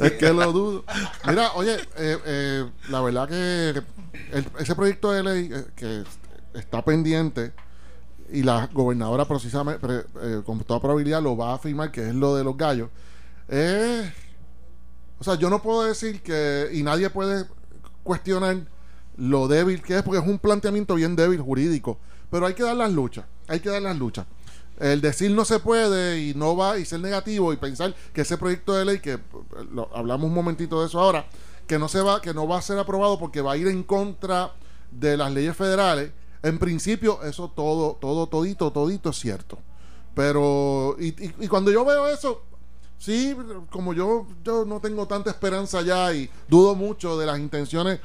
Es 0.00 0.12
que 0.12 0.32
lo 0.32 0.52
dudo. 0.52 0.84
Mira, 1.26 1.52
oye, 1.52 1.74
eh, 1.98 2.18
eh, 2.24 2.70
la 2.88 3.00
verdad 3.02 3.28
que 3.28 3.82
el- 4.32 4.46
ese 4.58 4.74
proyecto 4.74 5.12
de 5.12 5.22
ley 5.22 5.50
eh, 5.52 5.64
que 5.76 6.02
está 6.58 6.82
pendiente 6.82 7.52
y 8.32 8.42
la 8.42 8.68
gobernadora 8.72 9.24
precisamente, 9.26 9.80
pre- 9.80 10.04
eh, 10.22 10.42
con 10.44 10.58
toda 10.60 10.80
probabilidad 10.80 11.22
lo 11.22 11.36
va 11.36 11.50
a 11.50 11.54
afirmar, 11.54 11.90
que 11.90 12.08
es 12.08 12.14
lo 12.14 12.34
de 12.36 12.44
los 12.44 12.56
gallos. 12.56 12.88
eh, 13.48 14.12
o 15.18 15.24
sea, 15.24 15.34
yo 15.34 15.50
no 15.50 15.60
puedo 15.62 15.82
decir 15.82 16.22
que, 16.22 16.70
y 16.72 16.82
nadie 16.82 17.10
puede 17.10 17.44
cuestionar 18.02 18.56
lo 19.16 19.48
débil 19.48 19.82
que 19.82 19.96
es, 19.98 20.02
porque 20.02 20.18
es 20.20 20.26
un 20.26 20.38
planteamiento 20.38 20.94
bien 20.94 21.14
débil 21.14 21.40
jurídico, 21.42 21.98
pero 22.30 22.46
hay 22.46 22.54
que 22.54 22.62
dar 22.62 22.76
las 22.76 22.90
luchas, 22.90 23.26
hay 23.48 23.60
que 23.60 23.68
dar 23.68 23.82
las 23.82 23.98
luchas. 23.98 24.26
El 24.78 25.02
decir 25.02 25.30
no 25.32 25.44
se 25.44 25.58
puede 25.58 26.20
y 26.22 26.32
no 26.34 26.56
va 26.56 26.78
y 26.78 26.86
ser 26.86 27.00
negativo 27.00 27.52
y 27.52 27.58
pensar 27.58 27.94
que 28.14 28.22
ese 28.22 28.38
proyecto 28.38 28.72
de 28.72 28.86
ley, 28.86 29.00
que 29.00 29.12
eh, 29.12 29.20
lo- 29.74 29.90
hablamos 29.94 30.28
un 30.28 30.34
momentito 30.34 30.80
de 30.80 30.86
eso 30.86 30.98
ahora, 30.98 31.26
que 31.66 31.78
no 31.78 31.86
se 31.88 32.00
va, 32.00 32.22
que 32.22 32.32
no 32.32 32.48
va 32.48 32.56
a 32.58 32.62
ser 32.62 32.78
aprobado 32.78 33.18
porque 33.18 33.42
va 33.42 33.52
a 33.52 33.56
ir 33.58 33.68
en 33.68 33.82
contra 33.82 34.52
de 34.90 35.18
las 35.18 35.30
leyes 35.32 35.54
federales, 35.54 36.12
en 36.42 36.58
principio 36.58 37.22
eso 37.24 37.50
todo, 37.54 37.96
todo, 38.00 38.26
todito, 38.26 38.70
todito 38.72 39.10
es 39.10 39.16
cierto. 39.18 39.58
Pero, 40.14 40.96
y, 40.98 41.08
y- 41.08 41.34
y 41.40 41.48
cuando 41.48 41.70
yo 41.70 41.84
veo 41.84 42.08
eso, 42.08 42.42
sí, 42.98 43.36
como 43.70 43.92
yo, 43.94 44.26
yo 44.44 44.64
no 44.64 44.80
tengo 44.80 45.06
tanta 45.06 45.30
esperanza 45.30 45.82
ya 45.82 46.12
y 46.12 46.28
dudo 46.48 46.74
mucho 46.74 47.18
de 47.18 47.26
las 47.26 47.38
intenciones 47.38 48.00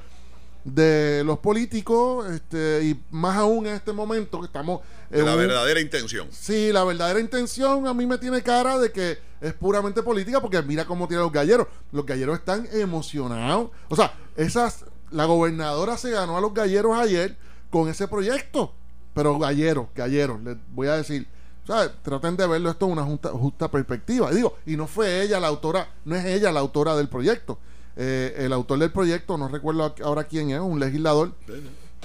de 0.64 1.24
los 1.24 1.38
políticos, 1.40 2.26
este, 2.32 2.82
y 2.84 3.04
más 3.12 3.38
aún 3.38 3.68
en 3.68 3.76
este 3.76 3.94
momento 3.94 4.40
que 4.40 4.48
estamos 4.48 4.82
De 5.12 5.20
en 5.20 5.26
la 5.26 5.34
un- 5.34 5.38
verdadera 5.40 5.80
intención. 5.80 6.28
Sí, 6.32 6.72
la 6.72 6.84
verdadera 6.84 7.20
intención 7.20 7.86
a 7.88 7.94
mí 7.94 8.06
me 8.08 8.18
tiene 8.18 8.42
cara 8.42 8.80
de 8.80 8.92
que 8.92 9.20
es 9.42 9.54
puramente 9.54 10.02
política 10.02 10.42
porque 10.42 10.60
mira 10.64 10.86
cómo 10.86 11.08
tienen 11.08 11.24
los 11.24 11.32
galleros. 11.32 11.68
Los 11.92 12.04
galleros 12.06 12.40
están 12.40 12.68
emocionados. 12.72 13.70
O 13.90 13.96
sea, 13.96 14.14
esas 14.36 14.86
la 15.12 15.26
gobernadora 15.26 15.98
se 15.98 16.10
ganó 16.10 16.36
a 16.38 16.42
los 16.42 16.52
galleros 16.54 16.98
ayer 16.98 17.38
con 17.76 17.90
ese 17.90 18.08
proyecto. 18.08 18.72
Pero 19.14 19.38
galleros, 19.38 19.88
galleros, 19.94 20.42
les 20.42 20.56
voy 20.72 20.88
a 20.88 20.96
decir, 20.96 21.28
¿sabes? 21.68 21.92
Traten 22.04 22.38
de 22.38 22.48
verlo 22.48 22.70
esto 22.70 22.86
en 22.86 22.94
una 22.94 23.04
justa, 23.04 23.32
justa 23.32 23.70
perspectiva. 23.70 24.32
Y 24.32 24.36
digo, 24.36 24.56
y 24.66 24.78
no 24.78 24.88
fue 24.88 25.22
ella 25.24 25.42
la 25.42 25.48
autora, 25.48 25.90
no 26.06 26.16
es 26.16 26.24
ella 26.24 26.54
la 26.54 26.62
autora 26.62 26.96
del 26.96 27.10
proyecto. 27.10 27.60
Eh, 27.98 28.34
el 28.38 28.54
autor 28.54 28.80
del 28.80 28.94
proyecto, 28.94 29.38
no 29.38 29.50
recuerdo 29.50 29.94
ahora 30.06 30.24
quién 30.24 30.52
es, 30.52 30.62
un 30.62 30.80
legislador. 30.80 31.34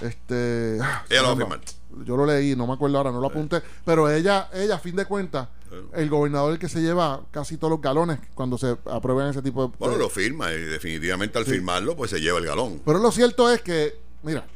Este, 0.03 0.75
Ella 0.75 1.23
lo. 1.23 1.61
Yo 2.05 2.17
lo 2.17 2.27
leí, 2.27 2.57
no 2.57 2.67
me 2.67 2.73
acuerdo 2.73 2.99
ahora, 2.99 3.12
no 3.12 3.21
lo 3.21 3.29
apunté. 3.29 3.62
Pero 3.85 4.11
ella, 4.11 4.49
ella, 4.53 4.75
a 4.75 4.79
fin 4.81 4.97
de 4.97 5.05
cuentas, 5.05 5.50
el 5.93 6.11
gobernador 6.11 6.55
el 6.55 6.59
que 6.59 6.69
se 6.69 6.81
lleva 6.81 7.23
casi 7.31 7.59
todos 7.59 7.71
los 7.71 7.81
galones 7.81 8.19
cuando 8.35 8.59
se 8.59 8.77
aprueban 8.87 9.29
ese 9.29 9.41
tipo 9.41 9.69
de. 9.69 9.73
Bueno, 9.79 9.97
lo 9.97 10.11
firma 10.11 10.53
y 10.53 10.62
definitivamente 10.62 11.39
al 11.39 11.45
firmarlo, 11.45 11.95
pues 11.95 12.11
se 12.11 12.21
lleva 12.21 12.39
el 12.39 12.47
galón. 12.47 12.83
Pero 12.85 12.99
lo 12.99 13.12
cierto 13.12 13.53
es 13.53 13.62
que, 13.62 13.95
mira, 14.25 14.47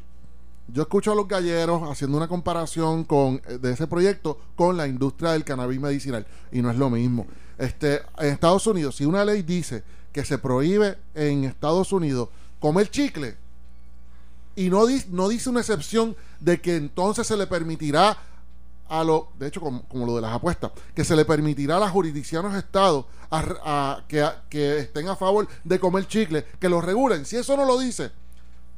yo 0.68 0.83
escucho 0.83 1.12
a 1.12 1.14
los 1.14 1.28
galleros 1.28 1.83
haciendo 1.90 2.16
una 2.16 2.28
comparación 2.28 3.04
con 3.04 3.40
eh, 3.47 3.59
de 3.61 3.73
ese 3.73 3.87
proyecto 3.87 4.38
con 4.56 4.76
la 4.76 4.87
industria 4.87 5.33
del 5.33 5.44
cannabis 5.44 5.80
medicinal 5.80 6.26
y 6.52 6.62
no 6.62 6.71
es 6.71 6.76
lo 6.76 6.90
mismo. 6.90 7.26
Este, 7.59 8.02
en 8.18 8.28
Estados 8.33 8.66
Unidos, 8.66 8.97
si 8.97 9.04
una 9.04 9.25
ley 9.25 9.42
dice 9.42 9.85
que 10.12 10.25
se 10.25 10.38
prohíbe 10.38 10.97
en 11.14 11.44
Estados 11.44 11.92
Unidos 11.92 12.28
comer 12.61 12.90
chicle 12.90 13.37
y 14.56 14.71
no, 14.71 14.87
di- 14.87 15.04
no 15.11 15.28
dice 15.28 15.50
una 15.50 15.61
excepción 15.61 16.16
de 16.40 16.61
que 16.61 16.76
entonces 16.76 17.26
se 17.26 17.37
le 17.37 17.47
permitirá 17.47 18.16
a 18.88 19.02
lo, 19.02 19.28
de 19.38 19.49
hecho, 19.49 19.61
como, 19.61 19.83
como 19.88 20.06
lo 20.06 20.14
de 20.16 20.21
las 20.23 20.33
apuestas, 20.33 20.71
que 20.94 21.04
se 21.04 21.16
le 21.16 21.25
permitirá 21.25 21.78
a 21.78 21.80
las 21.80 21.90
jurisdicciones 21.90 22.52
de 22.52 22.59
Estado 22.59 23.06
a, 23.30 24.02
que, 24.06 24.25
que 24.49 24.78
estén 24.78 25.09
a 25.09 25.16
favor 25.16 25.49
de 25.64 25.80
comer 25.80 26.06
chicle, 26.06 26.44
que 26.61 26.68
lo 26.68 26.80
regulen. 26.80 27.25
Si 27.25 27.37
eso 27.37 27.56
no 27.56 27.64
lo 27.64 27.78
dice 27.78 28.12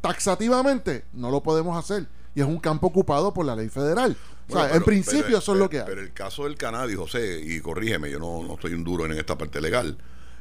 taxativamente, 0.07 1.05
no 1.13 1.31
lo 1.31 1.43
podemos 1.43 1.77
hacer. 1.77 2.07
Y 2.35 2.41
es 2.41 2.47
un 2.47 2.59
campo 2.61 2.89
ocupado 2.89 3.33
por 3.33 3.47
la 3.47 3.57
ley 3.57 3.69
federal. 3.69 4.17
o 4.49 4.53
sea, 4.53 4.61
Bueno, 4.61 4.65
en 4.67 4.73
pero- 4.73 4.85
principio 4.85 5.25
pero- 5.27 5.39
eso 5.39 5.53
es 5.55 5.59
lo 5.59 5.71
que 5.71 5.79
hay. 5.81 5.87
Pero 5.87 6.01
el 6.03 6.13
caso 6.13 6.45
del 6.45 6.57
cannabis, 6.57 6.97
José, 6.97 7.41
y 7.43 7.61
corrígeme, 7.61 8.11
yo 8.11 8.19
no, 8.19 8.43
no 8.45 8.57
soy 8.61 8.75
un 8.75 8.85
duro 8.85 9.07
en 9.07 9.13
esta 9.13 9.37
parte 9.39 9.61
legal. 9.61 9.97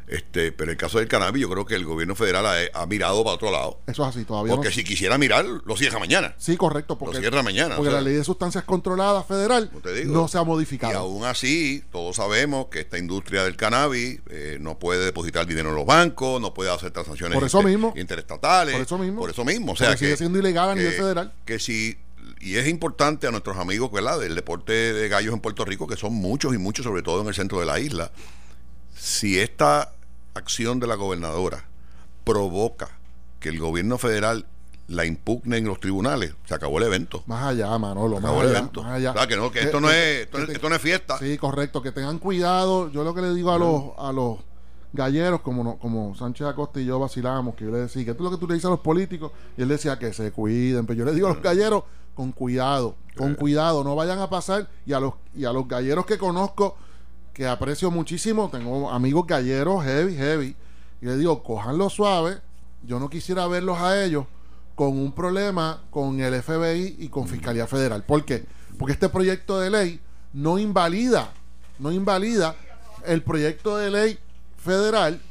Este, 0.07 0.51
pero 0.51 0.69
el 0.69 0.77
caso 0.77 0.99
del 0.99 1.07
cannabis, 1.07 1.41
yo 1.41 1.49
creo 1.49 1.65
que 1.65 1.73
el 1.73 1.83
gobierno 1.83 2.13
federal 2.15 2.45
ha, 2.45 2.55
ha 2.79 2.85
mirado 2.85 3.23
para 3.23 3.35
otro 3.35 3.49
lado. 3.49 3.79
eso 3.87 4.03
es 4.03 4.09
así, 4.15 4.23
todavía 4.23 4.53
Porque 4.53 4.69
no. 4.69 4.75
si 4.75 4.83
quisiera 4.83 5.17
mirar, 5.17 5.45
lo 5.45 5.75
cierra 5.75 5.97
mañana. 5.97 6.35
Sí, 6.37 6.57
correcto. 6.57 6.95
Porque, 6.97 7.15
Lo 7.15 7.21
cierra 7.21 7.41
mañana, 7.41 7.75
Porque 7.75 7.89
o 7.89 7.91
sea. 7.91 8.01
la 8.01 8.07
ley 8.07 8.13
de 8.15 8.23
sustancias 8.23 8.63
controladas 8.65 9.25
federal 9.25 9.71
te 9.81 9.93
digo. 9.93 10.13
no 10.13 10.27
se 10.27 10.37
ha 10.37 10.43
Y 10.43 10.45
modificado. 10.45 10.99
aún 10.99 11.25
así, 11.25 11.83
todos 11.91 12.17
sabemos 12.17 12.67
que 12.67 12.81
esta 12.81 12.99
industria 12.99 13.43
del 13.45 13.55
cannabis 13.55 14.19
eh, 14.29 14.57
no 14.61 14.77
puede 14.77 15.03
depositar 15.03 15.47
dinero 15.47 15.69
en 15.69 15.75
los 15.75 15.87
bancos, 15.87 16.39
no 16.39 16.53
puede 16.53 16.69
hacer 16.71 16.91
transacciones 16.91 17.33
Por 17.35 17.47
eso 17.47 17.63
mismo. 17.63 17.91
interestatales. 17.97 18.73
Por 18.75 18.83
eso 18.83 18.97
mismo. 18.99 19.19
Por 19.21 19.29
eso 19.31 19.43
mismo. 19.43 19.71
O 19.71 19.75
sea, 19.75 19.87
Porque 19.87 19.97
sigue 19.99 20.11
que, 20.11 20.17
siendo 20.17 20.37
ilegal 20.37 20.69
a 20.69 20.75
nivel 20.75 20.91
que- 20.91 20.97
federal. 20.97 21.33
Que 21.45 21.57
si, 21.57 21.97
y 22.41 22.57
es 22.57 22.67
importante 22.67 23.25
a 23.25 23.31
nuestros 23.31 23.57
amigos, 23.57 23.91
¿verdad? 23.91 24.19
Del 24.19 24.35
deporte 24.35 24.71
de 24.71 25.09
gallos 25.09 25.33
en 25.33 25.39
Puerto 25.39 25.65
Rico, 25.65 25.87
que 25.87 25.97
son 25.97 26.13
muchos 26.13 26.53
y 26.53 26.59
muchos, 26.59 26.83
sobre 26.83 27.01
todo 27.01 27.21
en 27.21 27.27
el 27.27 27.33
centro 27.33 27.59
de 27.59 27.65
la 27.65 27.79
isla. 27.79 28.11
Si 28.97 29.39
esta 29.39 29.93
acción 30.39 30.79
de 30.79 30.87
la 30.87 30.95
gobernadora 30.95 31.63
provoca 32.23 32.89
que 33.39 33.49
el 33.49 33.59
gobierno 33.59 33.97
federal 33.97 34.45
la 34.87 35.05
impugne 35.05 35.57
en 35.57 35.65
los 35.65 35.79
tribunales, 35.79 36.35
se 36.45 36.53
acabó 36.53 36.77
el 36.77 36.83
evento. 36.83 37.23
Más 37.25 37.43
allá, 37.47 37.75
Manolo, 37.79 38.15
más 38.19 38.25
Acabó 38.25 38.41
el 38.43 38.49
allá, 38.49 38.59
evento. 38.59 38.83
más 38.83 38.91
allá. 38.93 39.27
Que 39.27 39.35
no, 39.35 39.51
que 39.51 39.59
Que- 39.59 39.65
esto 39.65 39.81
no 39.81 39.89
es, 39.89 40.21
esto, 40.25 40.37
que 40.37 40.45
te- 40.45 40.53
esto 40.53 40.69
no 40.69 40.75
es 40.75 40.81
fiesta. 40.81 41.17
Sí, 41.17 41.37
correcto, 41.39 41.81
que 41.81 41.91
tengan 41.91 42.19
cuidado. 42.19 42.91
Yo 42.91 43.03
lo 43.03 43.15
que 43.15 43.21
le 43.21 43.33
digo 43.33 43.51
a 43.51 43.57
los 43.57 43.83
a 43.97 44.11
los 44.11 44.39
galleros, 44.93 45.41
como 45.41 45.63
no- 45.63 45.77
como 45.77 46.13
Sánchez 46.15 46.45
Acosta 46.47 46.79
y 46.79 46.85
yo 46.85 46.99
vacilábamos, 46.99 47.55
que 47.55 47.65
yo 47.65 47.71
le 47.71 47.79
decía, 47.79 48.05
que 48.05 48.11
esto 48.11 48.23
es 48.23 48.31
lo 48.31 48.37
que 48.37 48.39
tú 48.39 48.47
le 48.47 48.53
dices 48.53 48.67
a 48.67 48.69
los 48.71 48.79
políticos, 48.81 49.31
y 49.57 49.63
él 49.63 49.67
decía 49.69 49.97
que 49.97 50.13
se 50.13 50.31
cuiden, 50.31 50.85
pero 50.85 50.99
yo 50.99 51.05
le 51.05 51.13
digo 51.13 51.27
a 51.27 51.31
los 51.33 51.41
galleros, 51.41 51.83
con 52.13 52.31
cuidado, 52.31 52.95
con 53.17 53.33
cuidado, 53.35 53.83
no 53.83 53.95
vayan 53.95 54.19
a 54.19 54.29
pasar, 54.29 54.69
y 54.85 54.93
a 54.93 54.99
los, 54.99 55.15
y 55.35 55.45
a 55.45 55.51
los 55.51 55.67
galleros 55.67 56.05
que 56.05 56.17
conozco, 56.19 56.77
que 57.35 57.45
aprecio 57.45 57.91
muchísimo, 57.91 58.49
tengo 58.49 58.89
amigos 58.89 59.27
galleros 59.27 59.83
heavy, 59.83 60.15
heavy, 60.15 60.55
y 61.01 61.05
le 61.05 61.17
digo, 61.17 61.43
cojanlo 61.43 61.89
suave, 61.89 62.37
yo 62.81 62.97
no 62.97 63.09
quisiera 63.09 63.45
verlos 63.45 63.77
a 63.77 64.01
ellos 64.05 64.25
con 64.73 64.97
un 64.97 65.11
problema 65.11 65.81
con 65.89 66.21
el 66.21 66.41
FBI 66.41 66.95
y 66.97 67.09
con 67.09 67.27
Fiscalía 67.27 67.67
Federal. 67.67 68.03
¿Por 68.03 68.23
qué? 68.23 68.45
Porque 68.79 68.93
este 68.93 69.09
proyecto 69.09 69.59
de 69.59 69.69
ley 69.69 69.99
no 70.31 70.57
invalida, 70.57 71.33
no 71.77 71.91
invalida 71.91 72.55
el 73.05 73.21
proyecto 73.21 73.75
de 73.75 73.91
ley 73.91 74.19
federal, 74.57 75.21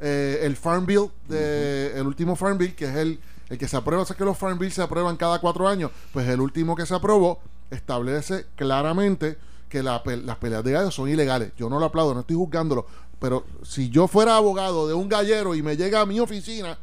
eh, 0.00 0.40
el 0.42 0.56
Farm 0.56 0.86
Bill, 0.86 1.08
de, 1.28 1.92
el 1.94 2.04
último 2.04 2.34
Farm 2.34 2.58
Bill, 2.58 2.74
que 2.74 2.86
es 2.86 2.96
el, 2.96 3.20
el 3.48 3.58
que 3.58 3.68
se 3.68 3.76
aprueba, 3.76 4.02
o 4.02 4.06
sea 4.06 4.16
que 4.16 4.24
los 4.24 4.36
Farm 4.36 4.58
Bill 4.58 4.72
se 4.72 4.82
aprueban 4.82 5.16
cada 5.16 5.38
cuatro 5.38 5.68
años, 5.68 5.92
pues 6.12 6.28
el 6.28 6.40
último 6.40 6.74
que 6.74 6.84
se 6.84 6.96
aprobó 6.96 7.40
establece 7.70 8.46
claramente 8.56 9.38
que 9.74 9.82
la 9.82 10.00
las 10.04 10.36
peleas 10.36 10.62
de 10.62 10.70
gallos 10.70 10.94
son 10.94 11.08
ilegales. 11.08 11.50
Yo 11.56 11.68
no 11.68 11.80
lo 11.80 11.86
aplaudo, 11.86 12.14
no 12.14 12.20
estoy 12.20 12.36
juzgándolo, 12.36 12.86
pero 13.18 13.44
si 13.64 13.90
yo 13.90 14.06
fuera 14.06 14.36
abogado 14.36 14.86
de 14.86 14.94
un 14.94 15.08
gallero 15.08 15.56
y 15.56 15.64
me 15.64 15.76
llega 15.76 16.00
a 16.00 16.06
mi 16.06 16.20
oficina 16.20 16.78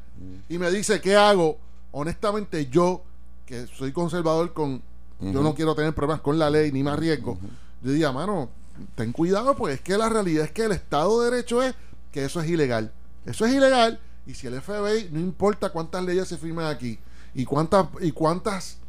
y 0.50 0.58
me 0.58 0.70
dice 0.70 1.00
qué 1.00 1.16
hago, 1.16 1.58
honestamente 1.92 2.68
yo, 2.68 3.02
que 3.46 3.66
soy 3.68 3.94
conservador 3.94 4.52
con, 4.52 4.82
yo 5.22 5.42
no 5.42 5.56
quiero 5.56 5.74
tener 5.74 5.96
problemas 5.96 6.20
con 6.20 6.38
la 6.38 6.50
ley 6.50 6.74
ni 6.74 6.84
más 6.84 7.00
riesgo, 7.00 7.38
yo 7.82 7.92
diría, 7.92 8.12
mano, 8.12 8.50
ten 8.96 9.14
cuidado, 9.14 9.56
pues 9.56 9.76
es 9.76 9.82
que 9.82 9.98
la 9.98 10.10
realidad 10.10 10.44
es 10.44 10.52
que 10.52 10.66
el 10.66 10.74
Estado 10.74 11.22
de 11.22 11.32
Derecho 11.32 11.64
es 11.64 11.74
que 12.12 12.26
eso 12.26 12.42
es 12.42 12.50
ilegal. 12.50 12.92
Eso 13.26 13.46
es 13.46 13.54
ilegal 13.54 14.02
y 14.26 14.34
si 14.34 14.48
el 14.48 14.62
FBI, 14.62 15.12
no 15.14 15.20
importa 15.22 15.70
cuántas 15.70 16.04
leyes 16.04 16.28
se 16.28 16.38
firmen 16.38 16.66
aquí 16.66 17.00
y 17.34 17.46
cuántas, 17.46 17.88
y 18.02 18.12
cuántas, 18.12 18.80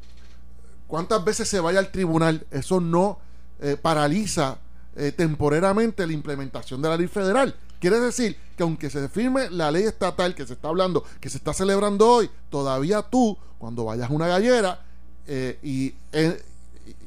cuántas 0.88 1.24
veces 1.24 1.48
se 1.48 1.60
vaya 1.60 1.78
al 1.78 1.92
tribunal, 1.92 2.44
eso 2.50 2.80
no 2.80 3.20
eh, 3.62 3.76
paraliza 3.80 4.58
eh, 4.96 5.12
temporariamente 5.12 6.06
la 6.06 6.12
implementación 6.12 6.82
de 6.82 6.88
la 6.90 6.96
ley 6.98 7.06
federal. 7.08 7.54
Quiere 7.80 7.98
decir 7.98 8.36
que 8.56 8.62
aunque 8.62 8.90
se 8.90 9.08
firme 9.08 9.48
la 9.50 9.70
ley 9.70 9.84
estatal 9.84 10.34
que 10.34 10.46
se 10.46 10.52
está 10.52 10.68
hablando, 10.68 11.02
que 11.20 11.30
se 11.30 11.38
está 11.38 11.52
celebrando 11.54 12.06
hoy, 12.08 12.30
todavía 12.50 13.02
tú, 13.02 13.36
cuando 13.58 13.84
vayas 13.86 14.10
a 14.10 14.12
una 14.12 14.26
gallera 14.28 14.80
eh, 15.26 15.58
y, 15.62 15.94
eh, 16.12 16.42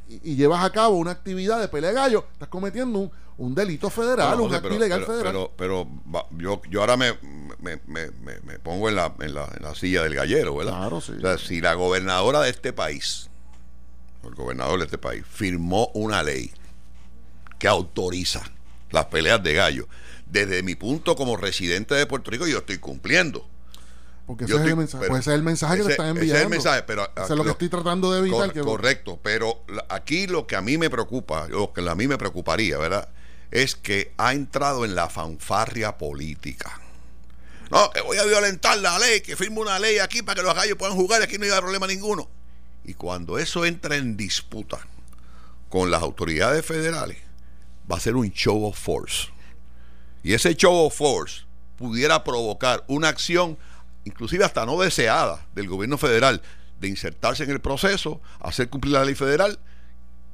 y- 0.09 0.31
y 0.31 0.35
llevas 0.35 0.63
a 0.63 0.69
cabo 0.71 0.95
una 0.97 1.11
actividad 1.11 1.59
de 1.61 1.67
pelea 1.67 1.91
de 1.91 1.95
gallo, 1.95 2.25
estás 2.33 2.47
cometiendo 2.49 2.99
un, 2.99 3.11
un 3.37 3.53
delito 3.55 3.89
federal, 3.89 4.39
un 4.39 4.53
acto 4.53 4.73
ilegal 4.73 5.01
pero- 5.01 5.11
federal. 5.13 5.33
pero- 5.57 5.87
pero 5.95 6.29
yo, 6.39 6.61
yo 6.69 6.79
ahora 6.81 6.95
me, 6.97 7.13
me, 7.59 7.79
me- 7.87 8.11
me- 8.11 8.39
me 8.41 8.59
pongo 8.59 8.87
en 8.89 8.95
la, 8.95 9.13
en, 9.19 9.33
la, 9.33 9.49
en 9.55 9.63
la 9.63 9.75
silla 9.75 10.03
del 10.03 10.15
gallero, 10.15 10.55
¿verdad? 10.55 10.73
Claro, 10.77 11.01
sí. 11.01 11.13
O 11.17 11.21
sea, 11.21 11.37
si 11.37 11.59
la 11.61 11.73
gobernadora 11.73 12.41
de 12.41 12.49
este 12.49 12.71
país, 12.73 13.29
el 14.29 14.35
gobernador 14.35 14.79
de 14.79 14.85
este 14.85 14.97
país, 14.97 15.23
firmó 15.29 15.87
una 15.93 16.23
ley 16.23 16.51
que 17.59 17.67
autoriza 17.67 18.41
las 18.91 19.05
peleas 19.05 19.41
de 19.43 19.53
gallo, 19.53 19.87
desde 20.25 20.63
mi 20.63 20.75
punto 20.75 21.15
como 21.15 21.37
residente 21.37 21.95
de 21.95 22.05
Puerto 22.05 22.31
Rico, 22.31 22.47
yo 22.47 22.59
estoy 22.59 22.77
cumpliendo. 22.77 23.47
Porque 24.25 24.45
ese 24.45 24.51
Yo 24.53 24.57
es, 24.57 24.63
el 24.63 24.67
estoy- 24.69 24.77
mensaje, 24.79 25.01
pero- 25.01 25.11
pues 25.11 25.21
ese 25.21 25.29
es 25.31 25.35
el 25.35 25.43
mensaje 25.43 25.75
que 25.75 25.81
ese- 25.81 25.91
están 25.91 26.05
ese 26.07 26.11
enviando. 26.19 26.35
es 26.37 26.43
el 26.43 26.49
mensaje, 26.49 26.83
pero 26.83 27.03
Eso 27.15 27.23
es 27.25 27.29
lo 27.37 27.43
que 27.43 27.49
estoy 27.51 27.69
tratando 27.69 28.11
de 28.11 28.19
evitar. 28.19 28.39
Cor- 28.39 28.53
que, 28.53 28.59
correcto, 28.61 29.19
pero 29.21 29.63
aquí 29.89 30.25
lo 30.27 30.47
que 30.47 30.55
a 30.55 30.61
mí 30.61 30.77
me 30.79 30.89
preocupa, 30.89 31.47
lo 31.47 31.71
que 31.73 31.87
a 31.87 31.95
mí 31.95 32.07
me 32.07 32.17
preocuparía, 32.17 32.77
¿verdad? 32.79 33.07
Es 33.51 33.75
que 33.75 34.13
ha 34.17 34.33
entrado 34.33 34.83
en 34.83 34.95
la 34.95 35.09
fanfarria 35.09 35.97
política. 35.99 36.81
No, 37.69 37.89
que 37.91 38.01
voy 38.01 38.17
a 38.17 38.23
violentar 38.25 38.77
la 38.79 38.97
ley, 38.99 39.21
que 39.21 39.35
firme 39.35 39.59
una 39.59 39.77
ley 39.79 39.99
aquí 39.99 40.21
para 40.23 40.41
que 40.41 40.45
los 40.47 40.55
gallos 40.55 40.77
puedan 40.77 40.95
jugar 40.95 41.21
y 41.21 41.23
aquí 41.25 41.37
no 41.37 41.45
haya 41.45 41.61
problema 41.61 41.85
ninguno. 41.87 42.27
Y 42.85 42.93
cuando 42.93 43.37
eso 43.39 43.65
entra 43.65 43.95
en 43.95 44.15
disputa 44.15 44.77
con 45.69 45.89
las 45.91 46.01
autoridades 46.01 46.65
federales, 46.65 47.17
va 47.91 47.97
a 47.97 47.99
ser 47.99 48.15
un 48.15 48.29
show 48.31 48.65
of 48.65 48.77
force. 48.77 49.29
Y 50.23 50.33
ese 50.33 50.55
show 50.55 50.85
of 50.85 50.95
force 50.95 51.43
pudiera 51.77 52.23
provocar 52.23 52.83
una 52.87 53.09
acción, 53.09 53.57
inclusive 54.05 54.45
hasta 54.45 54.65
no 54.65 54.79
deseada, 54.79 55.45
del 55.55 55.67
gobierno 55.67 55.97
federal, 55.97 56.41
de 56.79 56.87
insertarse 56.87 57.43
en 57.43 57.51
el 57.51 57.59
proceso, 57.61 58.21
hacer 58.39 58.69
cumplir 58.69 58.93
la 58.93 59.03
ley 59.05 59.15
federal 59.15 59.59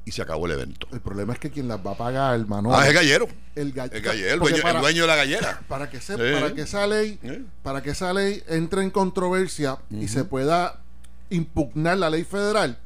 y 0.04 0.10
se 0.12 0.20
acabó 0.22 0.46
el 0.46 0.52
evento. 0.52 0.88
El 0.92 1.00
problema 1.00 1.32
es 1.32 1.38
que 1.38 1.50
quien 1.50 1.68
las 1.68 1.78
va 1.84 1.92
a 1.92 1.96
pagar, 1.96 2.38
hermano. 2.38 2.74
Ah, 2.74 2.82
es 2.82 2.88
el 2.88 2.94
gallero. 2.94 3.28
el 3.54 3.72
gall- 3.74 3.90
El 3.92 4.00
gallero, 4.02 4.32
el 4.34 4.40
dueño, 4.40 4.56
el 4.56 4.62
para- 4.62 4.80
dueño 4.80 5.02
de 5.02 5.06
la 5.08 5.16
gallera. 5.16 5.60
para 5.68 5.88
que 5.90 6.00
se- 6.00 6.14
Sí. 6.16 6.34
para 6.40 6.54
que 6.54 6.62
esa 6.62 6.86
ley 6.86 7.18
Sí. 7.22 7.46
para 7.62 7.82
que 7.82 7.90
esa 7.90 8.12
ley 8.12 8.42
entre 8.48 8.82
en 8.82 8.90
controversia 8.90 9.78
y 9.90 10.08
se 10.08 10.24
pueda 10.24 10.81
impugnar 11.34 11.98
la 11.98 12.10
ley 12.10 12.24
federal 12.24 12.78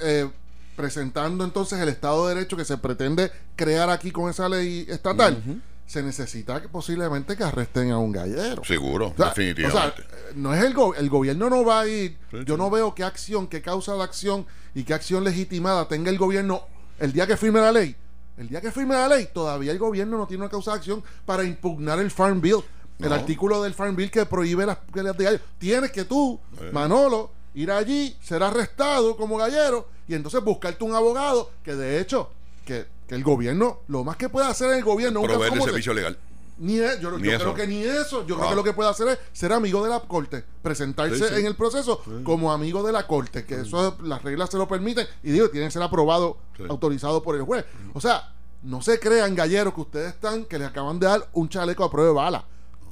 eh, 0.00 0.28
presentando 0.76 1.44
entonces 1.44 1.78
el 1.80 1.88
estado 1.88 2.26
de 2.28 2.34
derecho 2.34 2.56
que 2.56 2.64
se 2.64 2.76
pretende 2.78 3.30
crear 3.56 3.90
aquí 3.90 4.10
con 4.10 4.28
esa 4.28 4.48
ley 4.48 4.84
estatal 4.88 5.42
se 5.86 6.02
necesita 6.02 6.60
que 6.62 6.68
posiblemente 6.68 7.36
que 7.36 7.44
arresten 7.44 7.90
a 7.92 7.98
un 7.98 8.10
gallero 8.10 8.64
Seguro, 8.64 9.08
O 9.08 9.14
sea, 9.16 9.26
definitivamente. 9.26 10.02
o 10.02 10.08
sea, 10.08 10.18
no 10.34 10.54
es 10.54 10.64
el, 10.64 10.72
go- 10.74 10.94
el 10.94 11.08
gobierno 11.10 11.50
no 11.50 11.62
va 11.64 11.80
a 11.80 11.86
ir. 11.86 12.16
Sí, 12.30 12.38
yo 12.46 12.54
sí. 12.54 12.60
no 12.60 12.70
veo 12.70 12.94
qué 12.94 13.04
acción, 13.04 13.46
qué 13.46 13.60
causa 13.60 13.94
de 13.94 14.02
acción 14.02 14.46
y 14.74 14.84
qué 14.84 14.94
acción 14.94 15.22
legitimada 15.24 15.86
tenga 15.86 16.10
el 16.10 16.16
gobierno 16.18 16.62
el 16.98 17.12
día 17.12 17.26
que 17.26 17.36
firme 17.36 17.60
la 17.60 17.70
ley. 17.70 17.94
El 18.38 18.48
día 18.48 18.60
que 18.62 18.72
firme 18.72 18.94
la 18.94 19.06
ley, 19.08 19.28
todavía 19.32 19.70
el 19.72 19.78
gobierno 19.78 20.16
no 20.18 20.26
tiene 20.26 20.42
una 20.42 20.50
causa 20.50 20.72
de 20.72 20.78
acción 20.78 21.04
para 21.26 21.44
impugnar 21.44 21.98
el 22.00 22.10
Farm 22.10 22.40
Bill. 22.40 22.64
El 22.98 23.12
artículo 23.12 23.62
del 23.62 23.74
Farm 23.74 23.96
Bill 23.96 24.10
que 24.10 24.24
prohíbe 24.26 24.64
las 24.66 24.76
peleas 24.92 25.16
de 25.16 25.24
gallo. 25.24 25.40
Tienes 25.58 25.90
que 25.90 26.04
tú, 26.04 26.38
Eh. 26.60 26.70
Manolo, 26.72 27.30
ir 27.54 27.70
allí, 27.70 28.16
ser 28.22 28.42
arrestado 28.42 29.16
como 29.16 29.36
gallero 29.36 29.88
y 30.08 30.14
entonces 30.14 30.42
buscarte 30.42 30.84
un 30.84 30.94
abogado 30.94 31.50
que 31.62 31.74
de 31.74 32.00
hecho, 32.00 32.30
que, 32.64 32.86
que 33.08 33.14
el 33.14 33.24
gobierno, 33.24 33.80
lo 33.88 34.04
más 34.04 34.16
que 34.16 34.28
puede 34.28 34.46
hacer 34.46 34.70
el 34.74 34.84
gobierno, 34.84 35.22
Proveer 35.22 35.52
ese, 35.54 35.62
servicio 35.64 35.92
legal. 35.92 36.16
ni 36.58 36.78
es- 36.78 37.00
yo, 37.00 37.10
Ni 37.18 37.30
yo 37.30 37.38
creo 37.38 37.54
que 37.54 37.66
ni 37.66 37.82
eso. 37.82 38.24
Yo 38.26 38.36
creo 38.36 38.46
Ah. 38.46 38.50
que 38.50 38.56
lo 38.56 38.64
que 38.64 38.72
puede 38.72 38.88
hacer 38.90 39.08
es 39.08 39.18
ser 39.32 39.52
amigo 39.52 39.82
de 39.82 39.90
la 39.90 40.00
corte, 40.00 40.44
presentarse 40.62 41.16
Sí, 41.16 41.24
sí. 41.28 41.40
en 41.40 41.46
el 41.46 41.56
proceso 41.56 42.00
como 42.22 42.52
amigo 42.52 42.82
de 42.84 42.92
la 42.92 43.06
corte, 43.06 43.44
que 43.44 43.60
eso 43.62 43.96
las 44.02 44.22
reglas 44.22 44.50
se 44.50 44.56
lo 44.56 44.66
permiten 44.68 45.06
y 45.24 45.30
digo, 45.32 45.50
tiene 45.50 45.66
que 45.66 45.72
ser 45.72 45.82
aprobado, 45.82 46.38
autorizado 46.68 47.22
por 47.22 47.34
el 47.34 47.42
juez. 47.42 47.64
O 47.92 48.00
sea, 48.00 48.32
no 48.62 48.80
se 48.82 48.98
crean 49.00 49.34
galleros 49.34 49.74
que 49.74 49.80
ustedes 49.82 50.14
están, 50.14 50.44
que 50.46 50.58
les 50.58 50.68
acaban 50.68 50.98
de 50.98 51.06
dar 51.06 51.28
un 51.34 51.48
chaleco 51.48 51.84
a 51.84 51.90
prueba 51.90 52.08
de 52.08 52.14
bala. 52.14 52.44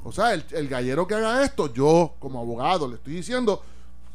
O 0.04 0.12
sea, 0.12 0.34
el, 0.34 0.44
el 0.50 0.68
gallero 0.68 1.06
que 1.06 1.14
haga 1.14 1.44
esto, 1.44 1.72
yo 1.72 2.14
como 2.18 2.40
abogado 2.40 2.88
le 2.88 2.96
estoy 2.96 3.14
diciendo, 3.14 3.62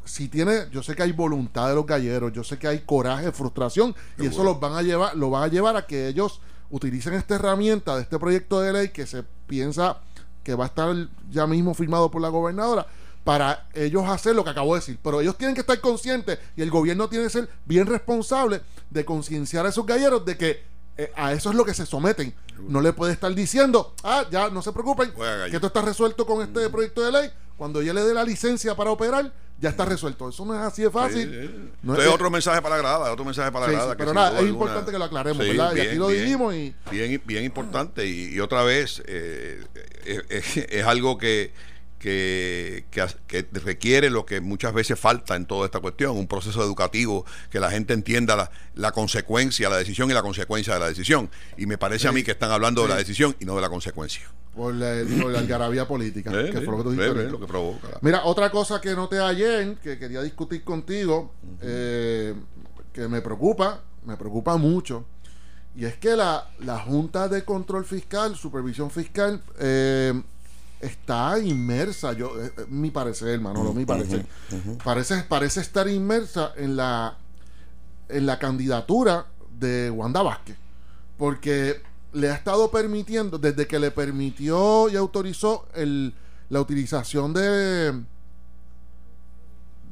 si 0.04 0.28
tiene, 0.28 0.68
yo 0.72 0.82
sé 0.82 0.94
que 0.94 1.02
hay 1.02 1.12
voluntad 1.12 1.68
de 1.68 1.74
los 1.74 1.86
galleros, 1.86 2.32
yo 2.32 2.42
sé 2.42 2.58
que 2.58 2.66
hay 2.66 2.80
coraje, 2.80 3.30
frustración, 3.32 3.94
y 4.18 4.26
eso 4.26 4.42
los 4.42 4.58
van 4.58 4.74
a 4.74 4.82
llevar, 4.82 5.16
lo 5.16 5.30
van 5.30 5.44
a 5.44 5.48
llevar 5.48 5.76
a 5.76 5.86
que 5.86 6.08
ellos 6.08 6.40
utilicen 6.70 7.14
esta 7.14 7.36
herramienta 7.36 7.96
de 7.96 8.02
este 8.02 8.18
proyecto 8.18 8.60
de 8.60 8.72
ley 8.72 8.88
que 8.88 9.06
se 9.06 9.22
piensa 9.46 9.98
que 10.42 10.54
va 10.54 10.64
a 10.64 10.68
estar 10.68 10.94
ya 11.30 11.46
mismo 11.46 11.74
firmado 11.74 12.10
por 12.10 12.22
la 12.22 12.28
gobernadora 12.28 12.86
para 13.24 13.68
ellos 13.74 14.08
hacer 14.08 14.34
lo 14.34 14.42
que 14.44 14.50
acabo 14.50 14.74
de 14.74 14.80
decir. 14.80 14.98
Pero 15.02 15.20
ellos 15.20 15.36
tienen 15.36 15.54
que 15.54 15.60
estar 15.60 15.78
conscientes 15.80 16.38
y 16.56 16.62
el 16.62 16.70
gobierno 16.70 17.08
tiene 17.08 17.24
que 17.24 17.30
ser 17.30 17.48
bien 17.66 17.86
responsable 17.86 18.62
de 18.88 19.04
concienciar 19.04 19.66
a 19.66 19.68
esos 19.68 19.84
galleros 19.84 20.24
de 20.24 20.38
que 20.38 20.62
eh, 20.96 21.12
a 21.14 21.32
eso 21.32 21.50
es 21.50 21.56
lo 21.56 21.64
que 21.64 21.74
se 21.74 21.84
someten. 21.84 22.32
No 22.66 22.80
le 22.80 22.92
puede 22.92 23.12
estar 23.12 23.34
diciendo, 23.34 23.94
ah, 24.02 24.24
ya 24.30 24.50
no 24.50 24.62
se 24.62 24.72
preocupen, 24.72 25.12
que 25.12 25.54
esto 25.54 25.66
está 25.68 25.82
resuelto 25.82 26.26
con 26.26 26.42
este 26.42 26.68
proyecto 26.70 27.02
de 27.02 27.12
ley. 27.12 27.30
Cuando 27.56 27.80
ella 27.80 27.92
le 27.92 28.02
dé 28.02 28.14
la 28.14 28.22
licencia 28.24 28.76
para 28.76 28.90
operar, 28.90 29.32
ya 29.60 29.70
está 29.70 29.84
resuelto. 29.84 30.28
Eso 30.28 30.44
no 30.44 30.54
es 30.54 30.60
así 30.60 30.82
de 30.82 30.90
fácil. 30.90 31.28
Sí, 31.28 31.48
sí. 31.48 31.54
No 31.82 31.92
Entonces, 31.94 32.06
es- 32.06 32.14
otro 32.14 32.30
mensaje 32.30 32.62
para 32.62 32.76
la 32.76 32.82
grada, 32.82 33.12
otro 33.12 33.24
mensaje 33.24 33.50
para 33.50 33.66
la 33.66 33.70
Sí, 33.72 33.76
grada. 33.76 33.92
que 33.96 33.98
pero 33.98 34.14
nada, 34.14 34.28
es 34.28 34.34
alguna- 34.38 34.52
importante 34.52 34.92
que 34.92 34.98
lo 34.98 35.04
aclaremos, 35.04 35.38
¿verdad? 35.44 35.74
y 35.74 35.80
aquí 35.80 35.96
lo 35.96 36.06
bien, 36.06 36.22
dijimos 36.24 36.54
y... 36.54 36.74
Bien, 36.90 37.22
bien 37.26 37.44
importante. 37.44 38.06
Y, 38.06 38.34
y 38.34 38.38
otra 38.40 38.62
vez, 38.62 39.02
eh, 39.06 39.64
eh, 40.04 40.22
eh, 40.30 40.66
es 40.70 40.86
algo 40.86 41.18
que, 41.18 41.52
que, 41.98 42.84
que, 42.90 43.00
as- 43.00 43.16
que 43.26 43.46
requiere 43.64 44.10
lo 44.10 44.24
que 44.24 44.40
muchas 44.40 44.72
veces 44.72 44.98
falta 44.98 45.34
en 45.36 45.46
toda 45.46 45.66
esta 45.66 45.80
cuestión, 45.80 46.16
un 46.16 46.26
proceso 46.28 46.62
educativo, 46.62 47.24
que 47.50 47.60
la 47.60 47.70
gente 47.70 47.92
entienda 47.94 48.36
la, 48.36 48.50
la 48.74 48.92
consecuencia, 48.92 49.68
la 49.68 49.76
decisión 49.76 50.10
y 50.10 50.14
la 50.14 50.22
consecuencia 50.22 50.74
de 50.74 50.80
la 50.80 50.88
decisión. 50.88 51.28
Y 51.56 51.66
me 51.66 51.76
parece 51.78 52.08
a 52.08 52.12
mí 52.12 52.22
que 52.22 52.30
están 52.32 52.50
hablando 52.50 52.82
de 52.82 52.88
la 52.88 52.96
decisión 52.96 53.34
y 53.40 53.44
no 53.44 53.54
de 53.56 53.62
la 53.62 53.68
consecuencia. 53.68 54.22
Por 54.54 54.74
la, 54.74 55.04
por 55.22 55.30
la 55.30 55.38
algarabía 55.40 55.86
política, 55.86 56.30
que 56.32 56.52
fue 56.62 56.64
lo 56.66 56.78
que 56.78 56.82
tú 56.82 56.90
dijiste. 56.90 57.08
ahorita. 57.10 57.30
lo 57.30 57.40
que 57.40 57.46
provoca. 57.46 57.88
Mira, 58.00 58.24
otra 58.24 58.50
cosa 58.50 58.80
que 58.80 58.94
noté 58.94 59.20
ayer, 59.20 59.76
que 59.82 59.98
quería 59.98 60.20
discutir 60.22 60.64
contigo, 60.64 61.32
eh, 61.62 62.34
que 62.92 63.06
me 63.08 63.20
preocupa, 63.20 63.82
me 64.04 64.16
preocupa 64.16 64.56
mucho, 64.56 65.04
y 65.76 65.84
es 65.84 65.96
que 65.98 66.16
la, 66.16 66.50
la 66.60 66.78
Junta 66.80 67.28
de 67.28 67.44
Control 67.44 67.84
Fiscal, 67.84 68.34
Supervisión 68.34 68.90
Fiscal, 68.90 69.40
eh, 69.60 70.20
está 70.80 71.38
inmersa, 71.38 72.12
yo, 72.12 72.40
eh, 72.40 72.52
eh, 72.56 72.66
mi 72.68 72.90
parecer, 72.90 73.40
Manolo, 73.40 73.72
mi 73.72 73.84
parecer, 73.84 74.26
parece, 74.84 75.22
parece 75.24 75.60
estar 75.60 75.88
inmersa 75.88 76.52
en 76.56 76.76
la, 76.76 77.16
en 78.08 78.26
la 78.26 78.38
candidatura 78.38 79.26
de 79.58 79.90
Wanda 79.90 80.22
Vázquez, 80.22 80.56
porque 81.16 81.82
le 82.12 82.30
ha 82.30 82.34
estado 82.34 82.70
permitiendo, 82.70 83.38
desde 83.38 83.66
que 83.66 83.78
le 83.78 83.90
permitió 83.90 84.88
y 84.88 84.96
autorizó 84.96 85.66
el, 85.74 86.14
la 86.48 86.60
utilización 86.60 87.32
de 87.32 88.02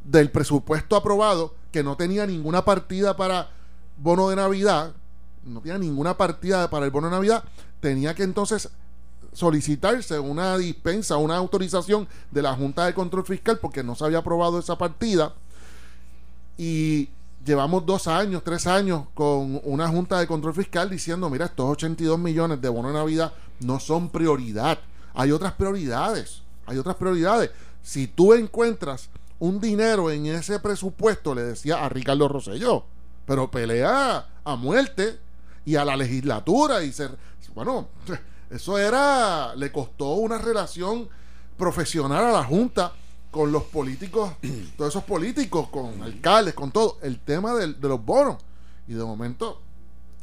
del 0.04 0.30
presupuesto 0.30 0.94
aprobado, 0.94 1.54
que 1.72 1.82
no 1.82 1.96
tenía 1.96 2.26
ninguna 2.26 2.64
partida 2.64 3.16
para 3.16 3.50
bono 3.96 4.28
de 4.28 4.36
Navidad, 4.36 4.92
no 5.44 5.60
tenía 5.60 5.78
ninguna 5.78 6.16
partida 6.16 6.70
para 6.70 6.84
el 6.84 6.92
bono 6.92 7.08
de 7.08 7.14
Navidad, 7.16 7.42
tenía 7.80 8.14
que 8.14 8.22
entonces 8.22 8.70
solicitarse 9.36 10.18
una 10.18 10.56
dispensa, 10.56 11.18
una 11.18 11.36
autorización 11.36 12.08
de 12.30 12.40
la 12.40 12.54
Junta 12.54 12.86
de 12.86 12.94
Control 12.94 13.22
Fiscal 13.22 13.58
porque 13.58 13.82
no 13.82 13.94
se 13.94 14.06
había 14.06 14.18
aprobado 14.18 14.58
esa 14.58 14.78
partida 14.78 15.34
y 16.56 17.10
llevamos 17.44 17.84
dos 17.84 18.08
años, 18.08 18.42
tres 18.42 18.66
años 18.66 19.08
con 19.12 19.60
una 19.64 19.88
Junta 19.88 20.18
de 20.18 20.26
Control 20.26 20.54
Fiscal 20.54 20.88
diciendo, 20.88 21.28
mira, 21.28 21.44
estos 21.44 21.68
82 21.68 22.18
millones 22.18 22.62
de 22.62 22.70
bono 22.70 22.88
de 22.88 22.94
Navidad 22.94 23.34
no 23.60 23.78
son 23.78 24.08
prioridad, 24.08 24.78
hay 25.12 25.32
otras 25.32 25.52
prioridades, 25.52 26.40
hay 26.64 26.78
otras 26.78 26.96
prioridades. 26.96 27.50
Si 27.82 28.06
tú 28.06 28.32
encuentras 28.32 29.10
un 29.38 29.60
dinero 29.60 30.10
en 30.10 30.24
ese 30.24 30.60
presupuesto, 30.60 31.34
le 31.34 31.42
decía 31.42 31.84
a 31.84 31.90
Ricardo 31.90 32.26
Rosselló, 32.26 32.84
pero 33.26 33.50
pelea 33.50 34.28
a 34.42 34.56
muerte 34.56 35.18
y 35.66 35.76
a 35.76 35.84
la 35.84 35.94
legislatura 35.94 36.82
y 36.82 36.90
ser, 36.90 37.10
bueno, 37.54 37.88
eso 38.50 38.78
era, 38.78 39.54
le 39.56 39.72
costó 39.72 40.14
una 40.14 40.38
relación 40.38 41.08
profesional 41.56 42.24
a 42.24 42.32
la 42.32 42.44
Junta 42.44 42.92
con 43.30 43.52
los 43.52 43.64
políticos, 43.64 44.32
todos 44.76 44.90
esos 44.92 45.04
políticos, 45.04 45.68
con 45.68 46.02
alcaldes, 46.02 46.54
con 46.54 46.70
todo, 46.70 46.98
el 47.02 47.18
tema 47.20 47.54
del- 47.54 47.80
de 47.80 47.88
los 47.88 48.04
bonos. 48.04 48.36
Y 48.88 48.94
de 48.94 49.04
momento, 49.04 49.60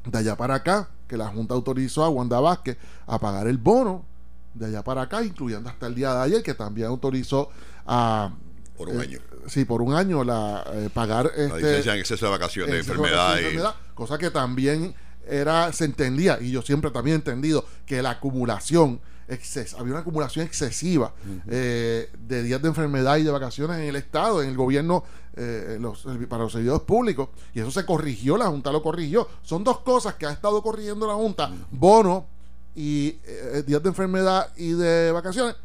de 0.05 0.17
allá 0.17 0.35
para 0.37 0.55
acá, 0.55 0.89
que 1.07 1.17
la 1.17 1.27
Junta 1.27 1.53
autorizó 1.53 2.03
a 2.03 2.09
Wanda 2.09 2.39
Vázquez 2.39 2.77
a 3.05 3.19
pagar 3.19 3.47
el 3.47 3.57
bono, 3.57 4.05
de 4.53 4.67
allá 4.67 4.83
para 4.83 5.01
acá, 5.03 5.23
incluyendo 5.23 5.69
hasta 5.69 5.87
el 5.87 5.95
día 5.95 6.13
de 6.13 6.21
ayer, 6.21 6.43
que 6.43 6.53
también 6.53 6.87
autorizó 6.87 7.49
a... 7.85 8.31
Por 8.77 8.89
un 8.89 8.99
eh, 8.99 9.03
año. 9.03 9.19
Sí, 9.47 9.65
por 9.65 9.81
un 9.81 9.93
año 9.93 10.23
la 10.23 10.63
eh, 10.73 10.89
pagar 10.93 11.25
La 11.35 11.43
este, 11.45 11.57
licencia 11.57 11.93
en 11.93 11.99
exceso 11.99 12.25
de 12.25 12.31
vacaciones, 12.31 12.71
de 12.73 12.79
enfermedad. 12.79 13.35
y- 13.35 13.39
enfermedad, 13.39 13.75
cosa 13.93 14.17
que 14.17 14.31
también 14.31 14.95
era 15.27 15.71
se 15.73 15.85
entendía 15.85 16.39
y 16.41 16.51
yo 16.51 16.61
siempre 16.61 16.91
también 16.91 17.15
he 17.15 17.17
entendido 17.17 17.65
que 17.85 18.01
la 18.01 18.11
acumulación 18.11 18.99
exces- 19.27 19.73
había 19.77 19.93
una 19.93 20.01
acumulación 20.01 20.45
excesiva 20.45 21.13
eh, 21.47 22.09
de 22.27 22.43
días 22.43 22.61
de 22.61 22.67
enfermedad 22.67 23.17
y 23.17 23.23
de 23.23 23.31
vacaciones 23.31 23.77
en 23.77 23.83
el 23.83 23.95
Estado, 23.95 24.41
en 24.43 24.49
el 24.49 24.57
gobierno, 24.57 25.03
eh, 25.35 25.77
los- 25.79 26.05
para 26.29 26.43
los 26.43 26.51
servidores 26.51 26.83
públicos, 26.83 27.29
y 27.53 27.59
eso 27.61 27.71
se 27.71 27.85
corrigió, 27.85 28.37
la 28.37 28.47
Junta 28.47 28.71
lo 28.71 28.83
corrigió. 28.83 29.27
Son 29.41 29.63
dos 29.63 29.79
cosas 29.79 30.15
que 30.15 30.25
ha 30.25 30.31
estado 30.31 30.61
corrigiendo 30.61 31.07
la 31.07 31.13
Junta, 31.15 31.51
bono 31.71 32.27
y 32.75 33.17
eh, 33.25 33.63
días 33.65 33.81
de 33.81 33.89
enfermedad 33.89 34.49
y 34.57 34.71
de 34.73 35.11
vacaciones, 35.11 35.55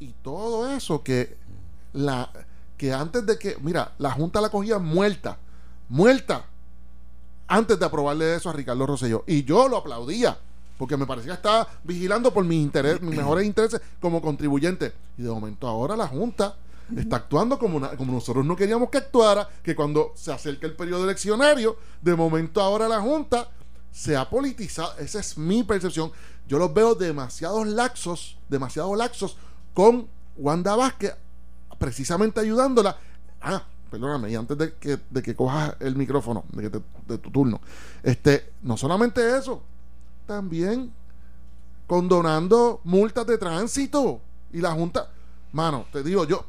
y 0.00 0.12
todo 0.22 0.70
eso 0.74 1.02
que 1.02 1.36
la 1.92 2.30
que 2.76 2.92
antes 2.92 3.24
de 3.24 3.38
que, 3.38 3.56
mira, 3.62 3.92
la 3.98 4.10
Junta 4.10 4.40
la 4.40 4.50
cogía 4.50 4.78
muerta, 4.78 5.38
muerta, 5.88 6.44
antes 7.48 7.78
de 7.78 7.84
aprobarle 7.86 8.34
eso 8.36 8.50
a 8.50 8.52
Ricardo 8.52 8.86
Rosselló. 8.86 9.24
Y 9.26 9.44
yo 9.44 9.68
lo 9.68 9.76
aplaudía, 9.78 10.38
porque 10.78 10.96
me 10.96 11.06
parecía 11.06 11.32
que 11.32 11.36
estaba 11.36 11.68
vigilando 11.84 12.32
por 12.32 12.44
mis, 12.44 12.62
intereses, 12.62 13.00
mis 13.02 13.16
mejores 13.16 13.46
intereses 13.46 13.80
como 14.00 14.20
contribuyente. 14.20 14.92
Y 15.16 15.22
de 15.22 15.30
momento 15.30 15.66
ahora 15.68 15.96
la 15.96 16.06
Junta 16.06 16.56
está 16.96 17.16
actuando 17.16 17.58
como, 17.58 17.76
una- 17.78 17.96
como 17.96 18.12
nosotros 18.12 18.44
no 18.44 18.54
queríamos 18.56 18.90
que 18.90 18.98
actuara, 18.98 19.48
que 19.62 19.74
cuando 19.74 20.12
se 20.14 20.32
acerca 20.32 20.66
el 20.66 20.74
periodo 20.76 21.04
eleccionario, 21.04 21.76
de 22.02 22.14
momento 22.14 22.60
ahora 22.60 22.86
la 22.88 23.00
Junta 23.00 23.48
se 23.90 24.16
ha 24.16 24.28
politizado. 24.28 24.92
Esa 24.98 25.20
es 25.20 25.38
mi 25.38 25.62
percepción. 25.64 26.12
Yo 26.46 26.58
los 26.58 26.72
veo 26.74 26.94
demasiados 26.94 27.66
laxos, 27.66 28.36
demasiado 28.48 28.94
laxos 28.94 29.36
con 29.74 30.06
Wanda 30.36 30.76
Vázquez, 30.76 31.14
precisamente 31.78 32.40
ayudándola. 32.40 32.96
Ah, 33.40 33.64
perdóname, 33.90 34.30
y 34.30 34.34
antes 34.34 34.56
de 34.58 34.74
que, 34.74 34.98
de 35.10 35.22
que 35.22 35.34
cojas 35.34 35.74
el 35.80 35.96
micrófono, 35.96 36.44
de, 36.52 36.70
que 36.70 36.80
de 37.08 37.18
tu 37.18 37.30
turno, 37.30 37.60
este, 38.02 38.52
no 38.62 38.76
solamente 38.76 39.36
eso, 39.38 39.62
también 40.26 40.92
condonando 41.86 42.80
multas 42.84 43.26
de 43.26 43.38
tránsito. 43.38 44.20
Y 44.52 44.60
la 44.60 44.72
Junta, 44.72 45.08
mano, 45.52 45.86
te 45.92 46.02
digo, 46.02 46.24
yo, 46.24 46.44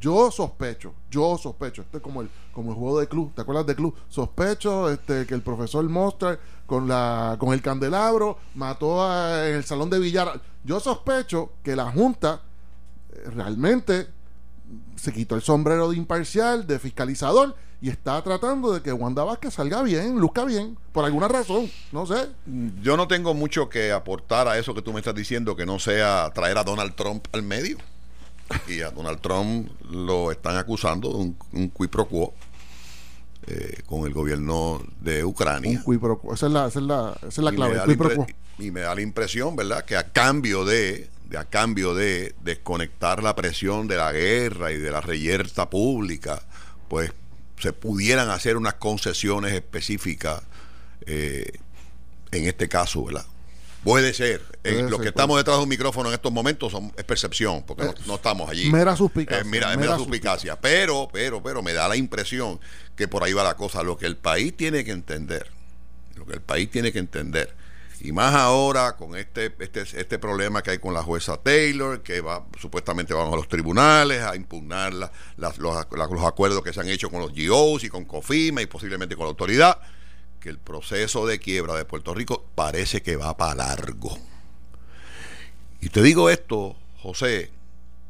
yo 0.00 0.30
sospecho, 0.30 0.92
yo 1.10 1.36
sospecho, 1.38 1.82
esto 1.82 1.98
es 1.98 2.02
como 2.02 2.20
el, 2.22 2.30
como 2.52 2.70
el 2.72 2.76
juego 2.76 3.00
de 3.00 3.08
club, 3.08 3.32
¿te 3.34 3.42
acuerdas 3.42 3.66
de 3.66 3.74
club? 3.74 3.94
Sospecho 4.08 4.90
este, 4.90 5.26
que 5.26 5.34
el 5.34 5.42
profesor 5.42 5.84
Monster 5.88 6.38
con 6.66 6.88
la, 6.88 7.36
con 7.38 7.52
el 7.52 7.62
candelabro 7.62 8.38
mató 8.54 9.02
a- 9.02 9.48
en 9.48 9.56
el 9.56 9.64
salón 9.64 9.90
de 9.90 9.98
billar. 9.98 10.40
Yo 10.64 10.80
sospecho 10.80 11.52
que 11.62 11.76
la 11.76 11.90
Junta 11.92 12.40
eh, 13.12 13.30
realmente 13.34 14.08
se 14.96 15.12
quitó 15.12 15.34
el 15.34 15.42
sombrero 15.42 15.90
de 15.90 15.96
imparcial, 15.96 16.66
de 16.66 16.78
fiscalizador, 16.78 17.54
y 17.80 17.90
está 17.90 18.22
tratando 18.22 18.72
de 18.72 18.80
que 18.80 18.92
Wanda 18.92 19.22
Vázquez 19.22 19.54
salga 19.54 19.82
bien, 19.82 20.18
luzca 20.18 20.44
bien, 20.44 20.78
por 20.92 21.04
alguna 21.04 21.28
razón, 21.28 21.70
no 21.92 22.06
sé. 22.06 22.28
Yo 22.82 22.96
no 22.96 23.06
tengo 23.06 23.34
mucho 23.34 23.68
que 23.68 23.92
aportar 23.92 24.48
a 24.48 24.58
eso 24.58 24.74
que 24.74 24.80
tú 24.82 24.92
me 24.92 25.00
estás 25.00 25.14
diciendo, 25.14 25.54
que 25.56 25.66
no 25.66 25.78
sea 25.78 26.30
traer 26.34 26.56
a 26.58 26.64
Donald 26.64 26.94
Trump 26.94 27.26
al 27.32 27.42
medio. 27.42 27.76
Y 28.68 28.80
a 28.80 28.90
Donald 28.92 29.20
Trump 29.20 29.68
lo 29.90 30.30
están 30.30 30.56
acusando 30.56 31.08
de 31.10 31.16
un, 31.16 31.36
un 31.52 31.68
qui 31.68 31.88
pro 31.88 32.06
quo 32.06 32.32
eh, 33.48 33.82
con 33.86 34.06
el 34.06 34.12
gobierno 34.14 34.80
de 35.00 35.24
Ucrania. 35.24 35.78
Un 35.78 35.84
qui 35.84 35.98
pro 35.98 36.18
quo. 36.18 36.32
Esa 36.34 36.46
es 36.46 36.52
la, 36.52 36.66
esa 36.68 36.78
es 36.78 36.84
la, 36.86 37.16
esa 37.18 37.28
es 37.28 37.38
la 37.38 37.50
Y 37.50 37.52
me 37.52 37.56
clave. 37.56 37.96
pro 37.96 38.08
impre- 38.10 38.14
quo. 38.16 38.26
y 38.60 38.70
me 38.70 38.80
da 38.82 38.94
la 38.94 39.00
impresión, 39.02 39.54
¿verdad?, 39.56 39.84
que 39.84 39.96
a 39.96 40.04
cambio 40.12 40.64
de 40.64 41.10
a 41.36 41.44
cambio 41.44 41.94
de 41.94 42.34
desconectar 42.42 43.22
la 43.22 43.34
presión 43.34 43.88
de 43.88 43.96
la 43.96 44.12
guerra 44.12 44.72
y 44.72 44.78
de 44.78 44.90
la 44.90 45.00
reyerta 45.00 45.68
pública, 45.68 46.42
pues 46.88 47.12
se 47.58 47.72
pudieran 47.72 48.30
hacer 48.30 48.56
unas 48.56 48.74
concesiones 48.74 49.52
específicas 49.54 50.42
eh, 51.06 51.50
en 52.30 52.44
este 52.46 52.68
caso, 52.68 53.04
¿verdad? 53.04 53.24
Puede 53.82 54.12
ser. 54.14 54.42
Puede 54.62 54.82
los 54.82 54.90
que 54.90 54.96
puede 54.96 55.08
estamos 55.10 55.36
detrás 55.36 55.58
de 55.58 55.62
un 55.62 55.68
micrófono 55.68 56.08
en 56.08 56.14
estos 56.14 56.32
momentos 56.32 56.72
son, 56.72 56.92
es 56.96 57.04
percepción, 57.04 57.62
porque 57.64 57.84
no, 57.84 57.94
no 58.06 58.14
estamos 58.16 58.50
allí. 58.50 58.68
Mera 58.70 58.96
suspicacia, 58.96 59.42
Eh, 59.42 59.44
mira, 59.44 59.68
mera 59.68 59.80
mera 59.80 59.96
suspicacia. 59.96 60.60
Pero, 60.60 61.08
pero, 61.12 61.42
pero 61.42 61.62
me 61.62 61.72
da 61.72 61.86
la 61.88 61.96
impresión 61.96 62.58
que 62.96 63.06
por 63.06 63.22
ahí 63.22 63.32
va 63.32 63.44
la 63.44 63.56
cosa. 63.56 63.84
Lo 63.84 63.96
que 63.96 64.06
el 64.06 64.16
país 64.16 64.56
tiene 64.56 64.84
que 64.84 64.90
entender, 64.90 65.50
lo 66.16 66.26
que 66.26 66.34
el 66.34 66.40
país 66.40 66.68
tiene 66.68 66.92
que 66.92 66.98
entender, 66.98 67.54
y 68.00 68.12
más 68.12 68.34
ahora 68.34 68.96
con 68.96 69.16
este, 69.16 69.54
este, 69.58 69.80
este 69.80 70.18
problema 70.18 70.62
que 70.62 70.72
hay 70.72 70.78
con 70.78 70.92
la 70.92 71.02
jueza 71.02 71.36
Taylor, 71.38 72.02
que 72.02 72.20
va 72.20 72.46
supuestamente 72.60 73.14
vamos 73.14 73.32
a 73.32 73.36
los 73.36 73.48
tribunales 73.48 74.22
a 74.22 74.36
impugnar 74.36 74.92
los, 74.92 75.58
los 75.58 76.24
acuerdos 76.24 76.62
que 76.62 76.72
se 76.72 76.80
han 76.80 76.88
hecho 76.88 77.10
con 77.10 77.20
los 77.20 77.32
GOs 77.32 77.84
y 77.84 77.88
con 77.88 78.04
COFIMA 78.04 78.62
y 78.62 78.66
posiblemente 78.66 79.16
con 79.16 79.24
la 79.24 79.30
autoridad, 79.30 79.80
que 80.40 80.50
el 80.50 80.58
proceso 80.58 81.26
de 81.26 81.38
quiebra 81.38 81.74
de 81.74 81.84
Puerto 81.84 82.14
Rico 82.14 82.44
parece 82.54 83.02
que 83.02 83.16
va 83.16 83.36
para 83.36 83.54
largo. 83.54 84.18
Y 85.80 85.88
te 85.88 86.02
digo 86.02 86.30
esto, 86.30 86.76
José, 87.02 87.50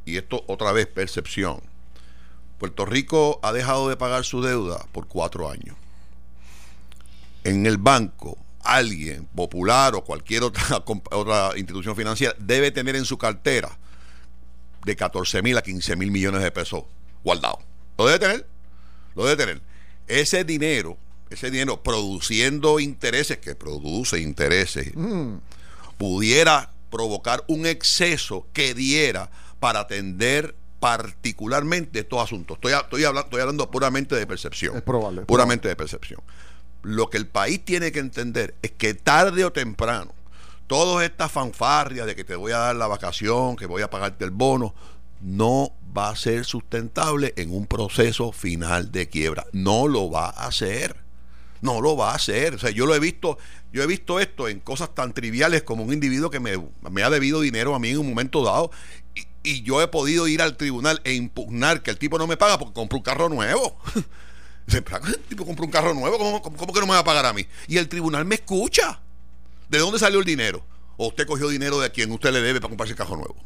y 0.05 0.17
esto 0.17 0.45
otra 0.47 0.73
vez 0.73 0.87
percepción. 0.87 1.61
Puerto 2.59 2.87
Rico 2.87 3.39
ha 3.43 3.53
dejado 3.53 3.89
de 3.89 3.97
pagar 3.97 4.25
su 4.25 4.43
deuda 4.43 4.87
por 4.93 5.07
cuatro 5.07 5.51
años. 5.51 5.77
En 7.45 7.67
el 7.67 7.77
banco, 7.77 8.39
alguien, 8.75 9.27
popular 9.35 9.95
o 9.95 10.05
cualquier 10.05 10.43
otra, 10.43 10.83
otra 11.11 11.51
institución 11.57 11.97
financiera, 11.97 12.35
debe 12.39 12.71
tener 12.71 12.97
en 12.97 13.05
su 13.05 13.19
cartera 13.19 13.79
de 14.85 14.97
14 14.97 15.43
mil 15.43 15.57
a 15.59 15.63
15 15.63 15.97
mil 15.97 16.11
millones 16.11 16.43
de 16.43 16.51
pesos 16.51 16.85
guardados. 17.25 17.59
Lo 17.99 18.07
debe 18.07 18.19
tener, 18.19 18.47
lo 19.15 19.25
debe 19.25 19.37
tener. 19.37 19.63
Ese 20.07 20.45
dinero, 20.45 20.97
ese 21.31 21.51
dinero 21.51 21.83
produciendo 21.83 22.79
intereses, 22.79 23.39
que 23.39 23.55
produce 23.55 24.21
intereses, 24.21 24.95
Mm. 24.95 25.39
pudiera 25.99 26.71
provocar 26.91 27.43
un 27.49 27.67
exceso 27.67 28.47
que 28.53 28.75
diera 28.75 29.31
para 29.59 29.81
atender 29.81 30.55
particularmente 30.79 32.01
estos 32.01 32.23
asuntos. 32.23 32.59
Estoy, 32.59 32.73
estoy, 32.75 33.05
hablando, 33.05 33.27
estoy 33.27 33.41
hablando 33.41 33.71
puramente 33.71 34.15
de 34.15 34.27
percepción. 34.27 34.77
Es 34.77 34.83
probable, 34.83 35.23
Puramente 35.23 35.67
de 35.69 35.75
percepción. 35.75 36.21
Lo 36.87 37.11
que 37.11 37.17
el 37.17 37.27
país 37.27 37.65
tiene 37.65 37.91
que 37.91 37.99
entender 37.99 38.55
es 38.63 38.71
que 38.71 38.95
tarde 38.95 39.45
o 39.45 39.53
temprano, 39.53 40.15
todas 40.69 41.05
estas 41.05 41.33
fanfarrias 41.33 42.07
de 42.07 42.15
que 42.15 42.23
te 42.23 42.37
voy 42.37 42.53
a 42.53 42.59
dar 42.59 42.77
la 42.77 42.87
vacación, 42.87 43.57
que 43.57 43.67
voy 43.67 43.83
a 43.83 43.91
pagarte 43.91 44.25
el 44.25 44.31
bono, 44.31 44.73
no 45.21 45.73
va 45.97 46.11
a 46.11 46.17
ser 46.17 46.45
sustentable 46.45 47.35
en 47.39 47.53
un 47.53 47.67
proceso 47.67 48.31
final 48.31 48.93
de 48.93 49.09
quiebra. 49.09 49.47
No 49.51 49.89
lo 49.89 50.13
va 50.13 50.27
a 50.27 50.47
hacer. 50.47 50.95
No 51.61 51.81
lo 51.81 51.97
va 51.97 52.13
a 52.13 52.15
hacer. 52.15 52.55
O 52.55 52.59
sea, 52.61 52.71
yo 52.71 52.87
lo 52.87 52.95
he 52.95 53.01
visto, 53.01 53.37
yo 53.73 53.83
he 53.83 53.87
visto 53.89 54.21
esto 54.21 54.47
en 54.47 54.61
cosas 54.61 54.95
tan 54.95 55.13
triviales 55.13 55.65
como 55.65 55.83
un 55.83 55.93
individuo 55.93 56.31
que 56.31 56.39
me, 56.39 56.53
me 56.89 57.03
ha 57.03 57.11
debido 57.11 57.41
dinero 57.41 57.75
a 57.75 57.81
mí 57.81 57.89
en 57.89 57.99
un 57.99 58.09
momento 58.09 58.45
dado. 58.45 58.71
Y, 59.17 59.27
y 59.43 59.63
yo 59.63 59.83
he 59.83 59.89
podido 59.89 60.29
ir 60.29 60.41
al 60.41 60.57
tribunal 60.57 61.01
e 61.03 61.15
impugnar 61.15 61.83
que 61.83 61.91
el 61.91 61.99
tipo 61.99 62.17
no 62.17 62.29
me 62.29 62.37
paga 62.37 62.61
porque 62.61 62.75
compró 62.75 62.99
un 62.99 63.03
carro 63.03 63.29
nuevo. 63.29 63.77
Dice, 64.67 64.83
"¿Pero 64.83 65.07
El 65.07 65.19
tipo 65.21 65.47
compró 65.47 65.65
un 65.65 65.71
carro 65.71 65.95
nuevo, 65.95 66.43
¿cómo, 66.43 66.73
que 66.73 66.81
no 66.81 66.87
me 66.87 66.93
va 66.93 67.01
a 67.01 67.05
pagar 67.05 67.27
a 67.27 67.33
mí? 67.33 67.47
Y 67.69 67.79
el 67.79 67.89
tribunal 67.89 68.25
me 68.25 68.37
escucha. 68.37 69.01
¿De 69.69 69.79
dónde 69.79 69.99
salió 69.99 70.19
el 70.19 70.25
dinero? 70.25 70.65
¿O 70.97 71.09
usted 71.09 71.27
cogió 71.27 71.49
dinero 71.49 71.79
de 71.81 71.91
quien 71.91 72.11
usted 72.11 72.33
le 72.33 72.41
debe 72.41 72.61
para 72.61 72.71
comprarse 72.71 72.93
el 72.93 72.99
carro 72.99 73.17
nuevo? 73.17 73.37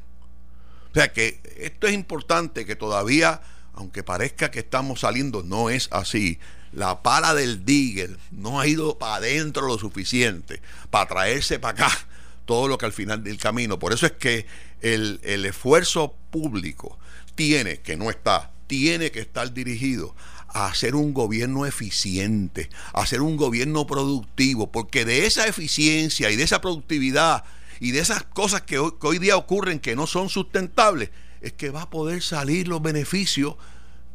O 0.91 0.95
sea 0.95 1.13
que 1.13 1.41
esto 1.59 1.87
es 1.87 1.93
importante 1.95 2.65
que 2.65 2.77
todavía, 2.77 3.43
aunque 3.75 4.03
parezca 4.03 4.51
que 4.51 4.61
estamos 4.61 5.01
saliendo, 5.01 5.43
no 5.43 5.71
es 5.71 5.89
así. 5.93 6.39
La 6.73 7.03
pala 7.03 7.35
del 7.35 7.65
digger 7.65 8.17
no 8.31 8.61
ha 8.61 8.67
ido 8.67 8.99
para 8.99 9.17
adentro 9.17 9.67
lo 9.67 9.79
suficiente 9.79 10.63
para 10.91 11.07
traerse 11.09 11.59
para 11.59 11.87
acá 11.87 11.99
todo 12.45 12.67
lo 12.67 12.79
que 12.79 12.87
al 12.87 12.93
final 12.93 13.23
del 13.23 13.39
camino. 13.39 13.79
Por 13.79 13.93
eso 13.93 14.07
es 14.07 14.13
que 14.13 14.47
el, 14.81 15.21
el 15.23 15.45
esfuerzo 15.47 16.15
público 16.31 16.99
tiene, 17.35 17.81
que 17.81 17.97
no 17.97 18.11
está, 18.11 18.51
tiene 18.67 19.11
que 19.11 19.21
estar 19.21 19.53
dirigido 19.53 20.15
a 20.53 20.67
hacer 20.67 20.95
un 20.95 21.15
gobierno 21.15 21.67
eficiente, 21.67 22.71
a 22.93 23.03
hacer 23.03 23.23
un 23.23 23.37
gobierno 23.37 23.87
productivo, 23.87 24.71
porque 24.71 25.05
de 25.05 25.27
esa 25.27 25.47
eficiencia 25.47 26.31
y 26.31 26.37
de 26.37 26.43
esa 26.43 26.61
productividad 26.61 27.45
y 27.79 27.93
de 27.93 28.01
esas 28.01 28.25
cosas 28.25 28.63
que 28.63 28.79
hoy, 28.79 29.19
día 29.19 29.37
ocurren 29.37 29.79
que 29.79 29.97
no 29.97 30.07
son 30.07 30.29
sustentables, 30.29 31.11
es 31.41 31.53
que 31.53 31.71
va 31.71 31.83
a 31.83 31.91
poder 31.91 32.23
salir 32.23 32.69
los 32.69 32.83
beneficios 32.83 33.55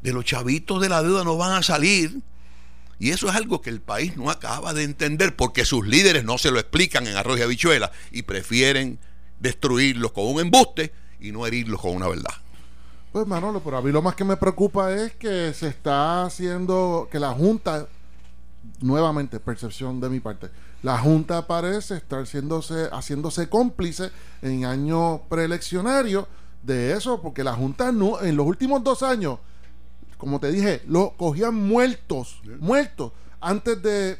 de 0.03 0.13
los 0.13 0.25
chavitos 0.25 0.81
de 0.81 0.89
la 0.89 1.01
deuda, 1.01 1.23
no 1.23 1.37
van 1.37 1.53
a 1.53 1.63
salir. 1.63 2.19
Y 2.99 3.09
eso 3.09 3.27
es 3.27 3.35
algo 3.35 3.61
que 3.61 3.69
el 3.69 3.81
país 3.81 4.15
no 4.15 4.29
acaba 4.29 4.73
de 4.73 4.83
entender 4.83 5.35
porque 5.35 5.65
sus 5.65 5.85
líderes 5.85 6.23
no 6.23 6.37
se 6.37 6.51
lo 6.51 6.59
explican 6.59 7.07
en 7.07 7.17
arroz 7.17 7.39
y 7.39 7.41
habichuela 7.41 7.91
y 8.11 8.21
prefieren 8.21 8.99
destruirlos 9.39 10.11
con 10.11 10.27
un 10.27 10.39
embuste 10.39 10.93
y 11.19 11.31
no 11.31 11.45
herirlos 11.45 11.81
con 11.81 11.95
una 11.95 12.07
verdad. 12.07 12.44
Pues 13.15 13.27
Manolo, 13.27 13.61
pero 13.61 13.77
a 13.77 13.81
mí 13.81 13.93
lo 13.93 14.01
más 14.01 14.13
que 14.13 14.25
me 14.25 14.35
preocupa 14.35 14.91
es 14.91 15.13
que 15.13 15.53
se 15.53 15.69
está 15.69 16.25
haciendo, 16.25 17.07
que 17.09 17.17
la 17.17 17.31
Junta, 17.31 17.87
nuevamente, 18.81 19.39
percepción 19.39 20.01
de 20.01 20.09
mi 20.09 20.19
parte, 20.19 20.49
la 20.83 20.97
Junta 20.97 21.47
parece 21.47 21.95
estar 21.95 22.23
haciéndose, 22.23 22.89
haciéndose 22.91 23.47
cómplice 23.47 24.11
en 24.41 24.65
años 24.65 25.21
preeleccionarios 25.29 26.25
de 26.61 26.91
eso, 26.91 27.21
porque 27.21 27.41
la 27.41 27.53
Junta 27.53 27.93
no, 27.93 28.19
en 28.19 28.35
los 28.35 28.45
últimos 28.45 28.83
dos 28.83 29.01
años, 29.01 29.39
como 30.17 30.41
te 30.41 30.51
dije, 30.51 30.81
lo 30.85 31.11
cogían 31.15 31.55
muertos, 31.55 32.41
muertos, 32.59 33.13
antes 33.39 33.81
de, 33.81 34.17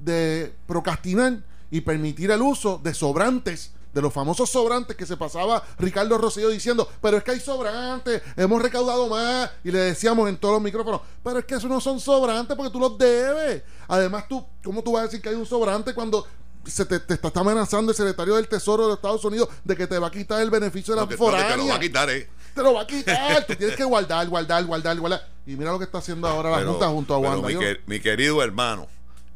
de 0.00 0.52
procrastinar 0.66 1.38
y 1.70 1.82
permitir 1.82 2.32
el 2.32 2.42
uso 2.42 2.80
de 2.82 2.92
sobrantes 2.92 3.70
de 3.92 4.00
los 4.02 4.12
famosos 4.12 4.48
sobrantes 4.50 4.96
que 4.96 5.04
se 5.06 5.16
pasaba 5.16 5.62
Ricardo 5.78 6.16
Rosselló 6.18 6.48
diciendo, 6.48 6.88
pero 7.00 7.18
es 7.18 7.24
que 7.24 7.32
hay 7.32 7.40
sobrantes, 7.40 8.22
hemos 8.36 8.62
recaudado 8.62 9.08
más, 9.08 9.50
y 9.64 9.70
le 9.70 9.78
decíamos 9.78 10.28
en 10.28 10.36
todos 10.38 10.54
los 10.54 10.62
micrófonos, 10.62 11.00
pero 11.22 11.38
es 11.38 11.44
que 11.44 11.54
eso 11.56 11.68
no 11.68 11.80
son 11.80 12.00
sobrantes 12.00 12.56
porque 12.56 12.72
tú 12.72 12.80
los 12.80 12.96
debes. 12.96 13.62
Además, 13.88 14.24
tú, 14.28 14.44
¿cómo 14.64 14.82
tú 14.82 14.92
vas 14.92 15.02
a 15.02 15.04
decir 15.06 15.20
que 15.20 15.28
hay 15.28 15.34
un 15.34 15.46
sobrante 15.46 15.92
cuando 15.94 16.26
se 16.64 16.84
te, 16.86 17.00
te 17.00 17.14
está 17.14 17.30
amenazando 17.40 17.90
el 17.90 17.96
secretario 17.96 18.36
del 18.36 18.48
Tesoro 18.48 18.86
de 18.88 18.94
Estados 18.94 19.24
Unidos 19.24 19.48
de 19.64 19.76
que 19.76 19.86
te 19.86 19.98
va 19.98 20.06
a 20.06 20.10
quitar 20.10 20.40
el 20.40 20.48
beneficio 20.50 20.94
de 20.94 21.00
la 21.00 21.06
No, 21.06 21.08
te 21.08 21.16
lo 21.56 21.66
va 21.66 21.74
a 21.74 21.80
quitar, 21.80 22.08
¿eh? 22.10 22.28
Te 22.54 22.62
lo 22.62 22.74
va 22.74 22.82
a 22.82 22.86
quitar. 22.86 23.44
Tú 23.46 23.54
tienes 23.56 23.76
que 23.76 23.84
guardar, 23.84 24.28
guardar, 24.28 24.64
guardar, 24.64 24.98
guardar. 24.98 25.28
Y 25.46 25.56
mira 25.56 25.72
lo 25.72 25.78
que 25.78 25.86
está 25.86 25.98
haciendo 25.98 26.28
ahora 26.28 26.50
la 26.50 26.58
Pero- 26.58 26.70
Junta 26.72 26.88
junto 26.88 27.14
a 27.14 27.18
Wanda. 27.18 27.48
Mi, 27.48 27.58
que- 27.58 27.80
mi 27.86 27.98
querido 28.00 28.42
hermano, 28.42 28.86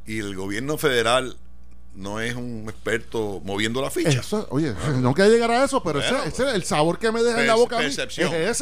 y 0.07 0.21
el 0.21 0.37
gobierno 0.37 0.79
federal 0.79 1.37
no 1.97 2.21
es 2.21 2.35
un 2.37 2.67
experto 2.69 3.41
moviendo 3.45 3.81
la 3.83 3.91
ficha. 3.91 4.21
Eso, 4.21 4.47
oye, 4.51 4.73
no 5.01 5.13
quiero 5.15 5.31
llegar 5.31 5.51
a 5.51 5.65
eso, 5.65 5.83
pero 5.83 5.99
Bueno, 6.01 6.19
ese, 6.25 6.29
ese- 6.45 6.55
el 6.55 6.63
sabor 6.65 6.99
que 6.99 7.11
me 7.11 7.23
deja 7.23 7.41
en 7.41 7.47
la 7.47 7.55
boca 7.57 7.77
a 7.79 7.81
mí 7.81 7.87
es 7.87 7.99
ese, 7.99 8.07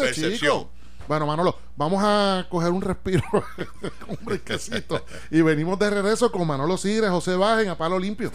percepción. 0.02 0.32
chico. 0.32 0.70
Bueno, 1.06 1.26
Manolo, 1.26 1.58
vamos 1.76 2.02
a 2.02 2.46
coger 2.48 2.70
un 2.70 2.80
respiro, 2.80 3.22
un 4.08 4.18
brinquecito. 4.22 5.04
y 5.30 5.42
venimos 5.42 5.78
de 5.78 5.90
regreso 5.90 6.32
con 6.32 6.46
Manolo 6.46 6.78
Sigre, 6.78 7.08
José 7.10 7.36
Bajen, 7.36 7.68
a 7.68 7.76
palo 7.76 7.98
limpio. 7.98 8.30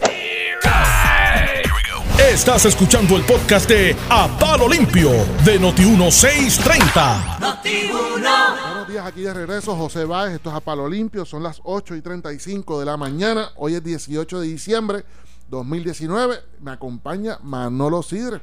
Estás 2.28 2.64
escuchando 2.66 3.16
el 3.16 3.24
podcast 3.24 3.68
de 3.68 3.96
A 4.08 4.28
Palo 4.38 4.68
Limpio 4.68 5.10
de 5.44 5.58
Noti1630. 5.58 7.38
Buenos 7.40 8.88
días, 8.88 9.06
aquí 9.06 9.22
de 9.22 9.34
regreso, 9.34 9.74
José 9.74 10.04
Báez, 10.04 10.34
esto 10.34 10.50
es 10.50 10.54
a 10.54 10.60
Palo 10.60 10.88
Limpio, 10.88 11.24
son 11.24 11.42
las 11.42 11.60
8 11.64 11.96
y 11.96 12.02
35 12.02 12.78
de 12.78 12.86
la 12.86 12.96
mañana, 12.96 13.48
hoy 13.56 13.74
es 13.74 13.82
18 13.82 14.40
de 14.40 14.46
diciembre 14.46 15.04
2019, 15.48 16.36
me 16.60 16.70
acompaña 16.70 17.38
Manolo 17.42 18.02
Sidre 18.02 18.42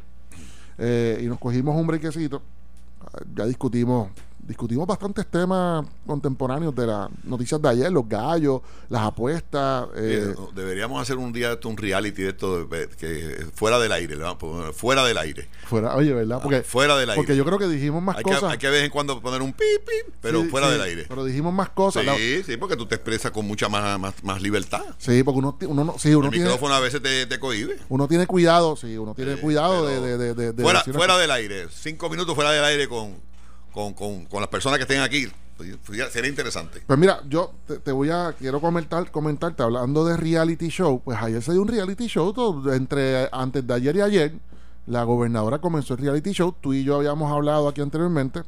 Eh, 0.80 1.22
y 1.24 1.28
nos 1.28 1.40
cogimos 1.40 1.76
un 1.76 1.88
brequecito, 1.88 2.42
ya 3.36 3.46
discutimos, 3.46 4.10
discutimos 4.48 4.88
bastantes 4.88 5.28
temas 5.28 5.86
contemporáneos 6.06 6.74
de 6.74 6.88
las 6.88 7.10
noticias 7.26 7.62
de 7.62 7.70
ayer, 7.70 7.92
los 7.92 8.08
gallos, 8.08 8.62
las 8.90 9.02
apuestas, 9.04 9.88
eh, 9.96 10.30
Eh, 10.30 10.34
no, 10.38 10.50
Deberíamos 10.56 11.02
hacer 11.02 11.18
un 11.18 11.34
día 11.34 11.58
un 11.66 11.76
reality 11.78 12.24
de 12.24 12.30
esto, 12.30 12.66
de- 12.66 12.88
que 12.90 13.46
fuera 13.54 13.78
del 13.80 13.92
aire. 13.92 14.16
Pues, 14.40 14.76
fuera 14.76 15.04
del 15.06 15.18
aire. 15.18 15.48
fuera, 15.66 15.96
oye, 15.96 16.14
¿verdad? 16.14 16.40
Porque, 16.42 16.62
fuera 16.64 16.96
del 16.98 17.10
aire. 17.10 17.18
porque 17.20 17.36
yo 17.36 17.44
creo 17.46 17.60
que 17.60 17.68
dijimos 17.68 18.02
más 18.02 18.18
Hay 18.18 18.24
que, 18.24 18.32
cosas. 18.34 18.52
hay 18.52 18.58
que 18.58 18.68
de 18.68 18.72
vez 18.74 18.84
en 18.86 18.90
cuando 18.90 19.20
poner 19.22 19.42
un 19.42 19.52
pip, 19.52 19.66
pip, 19.86 20.14
pero 20.22 20.42
Sí, 20.44 20.48
fuera 20.50 20.68
sí, 20.68 20.74
del 20.74 20.82
aire. 20.82 21.06
Pero 21.10 21.26
dijimos 21.26 21.54
más 21.54 21.70
cosas. 21.70 22.06
La- 22.06 22.16
Sí, 22.16 22.42
sí, 22.46 22.56
porque 22.58 22.78
tú 22.78 22.86
te 22.86 22.96
expresas 22.96 23.32
con 23.32 23.46
mucha 23.46 23.68
más, 23.68 24.00
más, 24.00 24.14
más 24.24 24.42
libertad. 24.42 24.82
sí, 24.98 25.24
porque 25.24 25.40
uno, 25.40 25.58
uno 25.68 25.84
no, 25.84 25.96
sí, 26.00 26.16
uno 26.16 26.28
El 26.28 26.32
tiene, 26.32 26.46
micrófono 26.46 26.74
a 26.74 26.80
veces 26.80 27.02
te, 27.02 27.26
te 27.26 27.38
cohibe. 27.40 27.78
uno 27.90 28.08
tiene 28.08 28.26
cuidado, 28.28 28.76
sí, 28.78 28.98
uno 28.98 29.14
tiene 29.14 29.36
cuidado 29.38 29.86
de, 29.86 30.00
de, 30.18 30.34
de, 30.34 30.54
de- 30.54 30.64
fuera, 30.64 30.84
fuera 30.84 31.18
del 31.18 31.32
aire. 31.32 31.68
Cinco 31.70 32.10
minutos 32.10 32.34
fuera 32.34 32.52
del 32.52 32.64
aire 32.64 32.88
con, 32.88 33.16
con, 33.78 33.94
con, 33.94 34.26
con 34.26 34.42
las 34.42 34.50
personas 34.50 34.80
que 34.80 34.84
estén 34.84 35.02
aquí. 35.02 35.28
Sería 36.12 36.30
interesante. 36.30 36.82
Pues 36.88 36.98
mira, 36.98 37.22
yo 37.30 37.54
te, 37.84 37.92
voy 37.92 38.10
a, 38.10 38.34
quiero 38.38 38.60
comentar, 38.60 39.12
comentarte, 39.12 39.62
hablando 39.62 40.04
de 40.04 40.18
reality 40.18 40.70
show, 40.70 41.00
pues 41.04 41.20
ayer 41.22 41.44
se 41.44 41.52
dio 41.52 41.62
un 41.62 41.68
reality 41.68 42.08
show, 42.08 42.34
entre 42.74 43.30
antes 43.32 43.68
de 43.68 43.74
ayer 43.76 43.96
y 43.98 44.02
ayer, 44.02 44.34
la 44.88 45.04
gobernadora 45.04 45.60
comenzó 45.60 45.94
el 45.94 46.00
reality 46.00 46.32
show, 46.32 46.56
tú 46.60 46.74
y 46.74 46.84
yo 46.84 46.96
habíamos 46.96 47.32
hablado 47.32 47.68
aquí 47.68 47.82
anteriormente, 47.82 48.42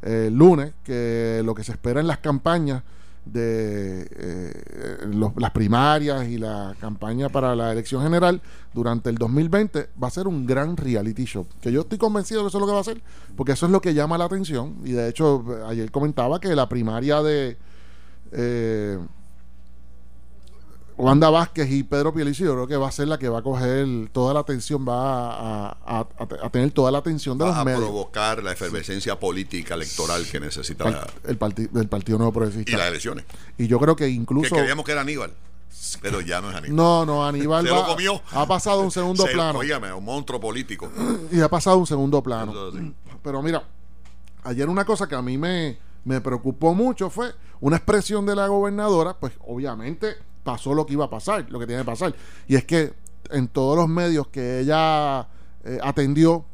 eh, 0.00 0.26
el 0.28 0.34
lunes, 0.34 0.72
que 0.82 1.42
lo 1.44 1.54
que 1.54 1.62
se 1.62 1.72
espera 1.72 2.00
en 2.00 2.06
las 2.06 2.18
campañas 2.18 2.82
de 3.26 4.08
eh, 4.10 4.98
los- 5.06 5.32
las 5.36 5.50
primarias 5.50 6.26
y 6.28 6.38
la 6.38 6.74
campaña 6.80 7.28
para 7.28 7.54
la 7.54 7.70
elección 7.72 8.02
general 8.02 8.40
durante 8.74 9.10
el 9.10 9.16
2020 9.18 9.90
va 10.02 10.08
a 10.08 10.10
ser 10.10 10.26
un 10.26 10.46
gran 10.46 10.76
reality 10.76 11.24
show. 11.24 11.46
Que 11.60 11.70
yo 11.70 11.82
estoy 11.82 11.98
convencido 11.98 12.40
que 12.42 12.48
eso 12.48 12.58
es 12.58 12.60
lo 12.60 12.66
que 12.66 12.72
va 12.74 12.80
a 12.80 12.84
ser, 12.84 13.00
porque 13.36 13.52
eso 13.52 13.66
es 13.66 13.72
lo 13.72 13.80
que 13.80 13.94
llama 13.94 14.16
la 14.18 14.24
atención. 14.24 14.76
Y 14.84 14.92
de 14.92 15.08
hecho, 15.08 15.44
ayer 15.68 15.90
comentaba 15.90 16.40
que 16.40 16.54
la 16.56 16.68
primaria 16.68 17.22
de 17.22 17.56
eh, 18.32 18.98
Wanda 21.00 21.30
Vázquez 21.30 21.70
y 21.70 21.82
Pedro 21.82 22.12
Pielici, 22.12 22.44
yo 22.44 22.52
creo 22.54 22.66
que 22.66 22.76
va 22.76 22.88
a 22.88 22.92
ser 22.92 23.08
la 23.08 23.18
que 23.18 23.28
va 23.28 23.38
a 23.38 23.42
coger 23.42 23.86
toda 24.12 24.34
la 24.34 24.40
atención, 24.40 24.86
va 24.86 25.32
a, 25.32 25.68
a- 25.86 26.00
a- 26.18 26.46
a 26.46 26.50
tener 26.50 26.70
toda 26.72 26.90
la 26.90 26.98
atención 26.98 27.38
de 27.38 27.44
Va 27.44 27.50
los 27.50 27.58
a 27.58 27.64
medios. 27.64 27.80
provocar 27.80 28.42
la 28.42 28.52
efervescencia 28.52 29.18
política 29.18 29.74
electoral 29.74 30.26
que 30.30 30.38
necesita 30.40 30.84
Par- 30.84 30.92
la- 30.92 31.30
el 31.30 31.38
parti- 31.38 31.68
del 31.68 31.88
Partido 31.88 32.18
Nuevo 32.18 32.30
y 32.32 32.34
Progresista. 32.34 32.76
las 32.76 32.88
elecciones. 32.88 33.24
Y 33.58 33.66
yo 33.66 33.78
creo 33.78 33.96
que 33.96 34.04
Que 34.04 34.10
incluso. 34.10 34.54
creíamos 34.54 34.84
que 34.84 34.92
era 34.92 35.00
Aníbal, 35.00 35.32
pero 36.02 36.20
ya 36.20 36.40
no 36.40 36.50
es 36.50 36.56
Aníbal. 36.56 36.76
No, 36.76 37.06
no, 37.06 37.26
Aníbal 37.26 37.64
Se 37.66 37.70
va- 37.72 37.78
lo 37.78 37.86
comió. 37.86 38.20
ha 38.32 38.46
pasado 38.46 38.80
un 38.82 38.90
segundo 38.90 39.24
Se- 39.26 39.32
plano. 39.32 39.58
Óigame, 39.60 39.92
un 39.92 40.04
monstruo 40.04 40.38
político. 40.38 40.90
Y 41.32 41.40
ha 41.40 41.48
pasado 41.48 41.78
un 41.78 41.86
segundo 41.86 42.22
plano. 42.22 42.52
Sí. 42.72 42.94
Pero 43.22 43.42
mira, 43.42 43.62
ayer 44.44 44.68
una 44.68 44.84
cosa 44.84 45.06
que 45.08 45.14
a 45.14 45.22
mí 45.22 45.38
me, 45.38 45.78
me 46.04 46.20
preocupó 46.20 46.74
mucho 46.74 47.08
fue 47.10 47.32
una 47.60 47.76
expresión 47.76 48.26
de 48.26 48.36
la 48.36 48.46
gobernadora, 48.48 49.16
pues 49.18 49.32
obviamente 49.46 50.16
pasó 50.42 50.74
lo 50.74 50.86
que 50.86 50.94
iba 50.94 51.04
a 51.04 51.10
pasar, 51.10 51.46
lo 51.50 51.58
que 51.58 51.66
tiene 51.66 51.82
que 51.82 51.86
pasar. 51.86 52.14
Y 52.48 52.56
es 52.56 52.64
que 52.64 52.92
en 53.30 53.48
todos 53.48 53.76
los 53.76 53.88
medios 53.88 54.28
que 54.28 54.60
ella 54.60 55.28
eh, 55.64 55.78
atendió, 55.82 56.44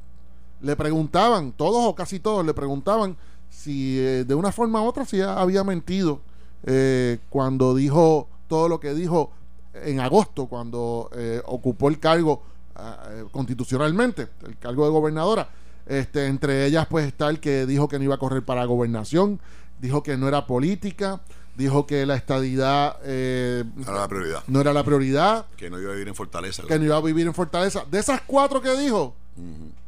le 0.61 0.77
preguntaban, 0.77 1.53
todos 1.53 1.87
o 1.87 1.94
casi 1.94 2.20
todos 2.20 2.44
le 2.44 2.55
preguntaban 2.55 3.16
si 3.49 3.99
eh, 3.99 4.25
de 4.25 4.35
una 4.35 4.53
forma 4.53 4.83
u 4.83 4.87
otra 4.87 5.05
si 5.05 5.20
había 5.20 5.64
mentido 5.64 6.20
eh, 6.64 7.18
cuando 7.31 7.75
dijo 7.75 8.29
todo 8.49 8.68
lo 8.68 8.81
que 8.81 8.94
dijo 8.94 9.33
en 9.75 10.01
agosto, 10.01 10.46
cuando 10.46 11.11
eh, 11.14 11.40
ocupó 11.44 11.88
el 11.88 11.99
cargo 12.01 12.42
ah, 12.75 13.09
constitucionalmente, 13.31 14.29
el 14.46 14.57
cargo 14.59 14.85
de 14.85 14.90
gobernadora. 14.90 15.49
Este, 15.87 16.27
entre 16.27 16.66
ellas, 16.66 16.87
pues 16.88 17.07
está 17.07 17.29
el 17.29 17.40
que 17.40 17.66
dijo 17.66 17.87
que 17.87 17.99
no 17.99 18.05
iba 18.05 18.14
a 18.14 18.18
correr 18.18 18.44
para 18.44 18.64
gobernación, 18.64 19.38
dijo 19.81 20.03
que 20.03 20.16
no 20.16 20.27
era 20.27 20.46
política, 20.46 21.20
dijo 21.57 21.87
que 21.87 22.05
la 22.07 22.16
estadidad 22.16 22.97
eh, 23.05 23.64
Era 23.81 23.92
la 24.01 24.09
prioridad. 24.09 24.42
no 24.47 24.61
era 24.61 24.73
la 24.73 24.85
prioridad, 24.85 25.47
Que 25.57 25.71
no 25.71 25.81
iba 25.81 25.90
a 25.90 25.95
vivir 25.95 26.09
en 26.09 26.14
Fortaleza. 26.14 26.62
que 26.69 26.79
no 26.79 26.85
iba 26.85 26.97
a 26.97 27.01
vivir 27.01 27.27
en 27.27 27.35
Fortaleza. 27.35 27.85
De 27.90 27.99
esas 27.99 28.21
cuatro 28.27 28.61
que 28.61 28.77
dijo, 28.77 29.14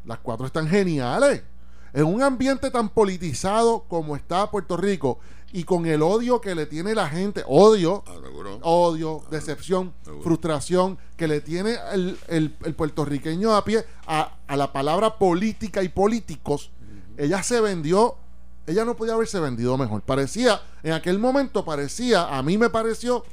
las 0.05 0.19
cuatro 0.19 0.47
están 0.47 0.69
geniales. 0.69 1.43
En 1.93 2.05
un 2.05 2.23
ambiente 2.23 2.71
tan 2.71 2.89
politizado 2.91 3.85
como 3.89 4.15
está 4.17 4.51
Puerto 4.51 4.77
Rico 4.77 5.19
y 5.53 5.65
con 5.65 5.87
el 5.87 6.03
odio 6.03 6.41
que 6.43 6.55
le 6.55 6.67
tiene 6.67 6.95
la 6.95 7.09
gente, 7.09 7.43
odio, 7.47 8.05
Ah, 8.07 8.13
odio, 8.63 9.23
decepción, 9.31 9.95
seguro. 10.05 10.23
frustración 10.23 10.99
que 11.17 11.27
le 11.29 11.41
tiene 11.41 11.77
el, 11.93 12.19
el- 12.29 12.55
el 12.65 12.75
puertorriqueño 12.75 13.55
a 13.57 13.65
pie 13.65 13.85
a, 14.07 14.37
a 14.47 14.57
la 14.57 14.73
palabra 14.73 15.17
política 15.19 15.83
y 15.83 15.89
políticos, 15.89 16.71
ella 17.17 17.43
se 17.43 17.61
vendió, 17.63 18.17
ella 18.69 18.85
no 18.85 18.97
podía 18.97 19.15
haberse 19.15 19.41
vendido 19.41 19.77
mejor. 19.77 20.03
Parecía, 20.03 20.61
en 20.83 20.93
aquel 20.93 21.19
momento 21.19 21.65
parecía, 21.65 22.37
a 22.37 22.43
mí 22.43 22.57
me 22.59 22.71
pareció 22.71 23.25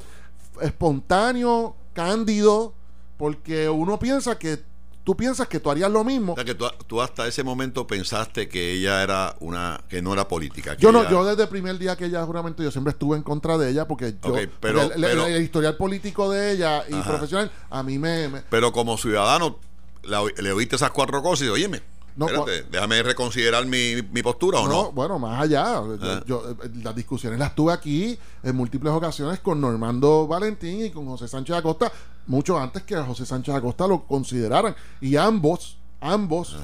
espontáneo, 0.62 1.76
cándido, 1.93 2.74
porque 3.17 3.69
uno 3.69 4.00
piensa 4.00 4.38
que 4.38 4.60
tú 5.04 5.15
piensas 5.15 5.48
que 5.48 5.60
tú 5.60 5.69
harías 5.69 5.91
lo 5.91 6.04
mismo. 6.04 6.34
O 6.34 6.36
sea 6.36 6.43
que 6.45 6.56
tú, 6.56 6.65
tú 6.88 7.02
hasta 7.02 7.28
ese 7.28 7.43
momento 7.43 7.86
pensaste 7.86 8.50
que 8.50 8.74
ella 8.74 9.04
era 9.04 9.36
una, 9.39 9.80
que 9.88 10.02
no 10.02 10.13
era 10.13 10.28
política. 10.28 10.76
que 10.76 10.82
Yo 10.82 10.91
no, 10.91 11.02
ella- 11.02 11.12
yo 11.12 11.26
desde 11.26 11.43
el 11.43 11.50
primer 11.50 11.78
día 11.78 11.95
que 11.95 12.06
ella 12.06 12.26
juramento, 12.26 12.63
yo 12.63 12.71
siempre 12.71 12.91
estuve 12.91 13.15
en 13.15 13.24
contra 13.24 13.58
de 13.58 13.69
ella 13.69 13.88
porque 13.88 14.13
yo, 14.24 14.36
pero- 14.60 14.82
el, 14.82 14.91
el- 14.93 15.02
pero- 15.02 15.26
el 15.28 15.41
historial 15.43 15.78
político 15.78 16.30
de 16.32 16.52
ella 16.54 16.84
y 16.89 16.93
Ajá. 16.95 17.10
profesional, 17.12 17.52
a 17.69 17.84
mí 17.84 18.00
me, 18.00 18.28
me- 18.30 18.41
Pero 18.50 18.71
como 18.71 18.98
ciudadano, 18.98 19.60
la 20.04 20.24
le 20.38 20.52
oíste 20.52 20.76
esas 20.76 20.91
cuatro 20.91 21.21
cosas 21.21 21.48
y 21.48 21.50
óyeme, 21.50 21.82
No, 22.15 22.28
espérate, 22.28 22.67
déjame 22.71 23.04
reconsiderar 23.04 23.65
mi, 23.65 23.95
mi 24.12 24.23
postura 24.23 24.60
o 24.60 24.67
no, 24.67 24.84
no. 24.84 24.91
bueno, 24.93 25.19
más 25.19 25.41
allá. 25.41 25.80
Ah. 25.80 26.23
yo, 26.25 26.49
eh, 26.49 26.69
las 26.82 26.95
discusiones 26.95 27.38
las 27.38 27.54
tuve 27.54 27.73
aquí 27.73 28.17
en 28.41 28.56
múltiples 28.56 28.93
ocasiones 28.93 29.39
con 29.39 29.60
Normando 29.60 30.25
Valentín 30.25 30.86
y 30.86 30.91
con 30.91 31.06
José 31.08 31.28
Sánchez 31.28 31.58
Acosta, 31.58 31.91
mucho 32.28 32.58
antes 32.58 32.84
que 32.84 32.95
José 32.95 33.25
Sánchez 33.25 33.56
Acosta 33.56 33.86
lo 33.86 34.06
consideraran. 34.06 34.73
Y 35.01 35.17
ambos, 35.17 35.78
ambos, 35.99 36.56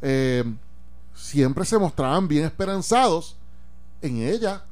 eh, 0.00 0.44
siempre 1.14 1.66
se 1.66 1.78
mostraban 1.78 2.26
bien 2.26 2.44
esperanzados 2.44 3.36
en 4.00 4.22
ella. 4.22 4.64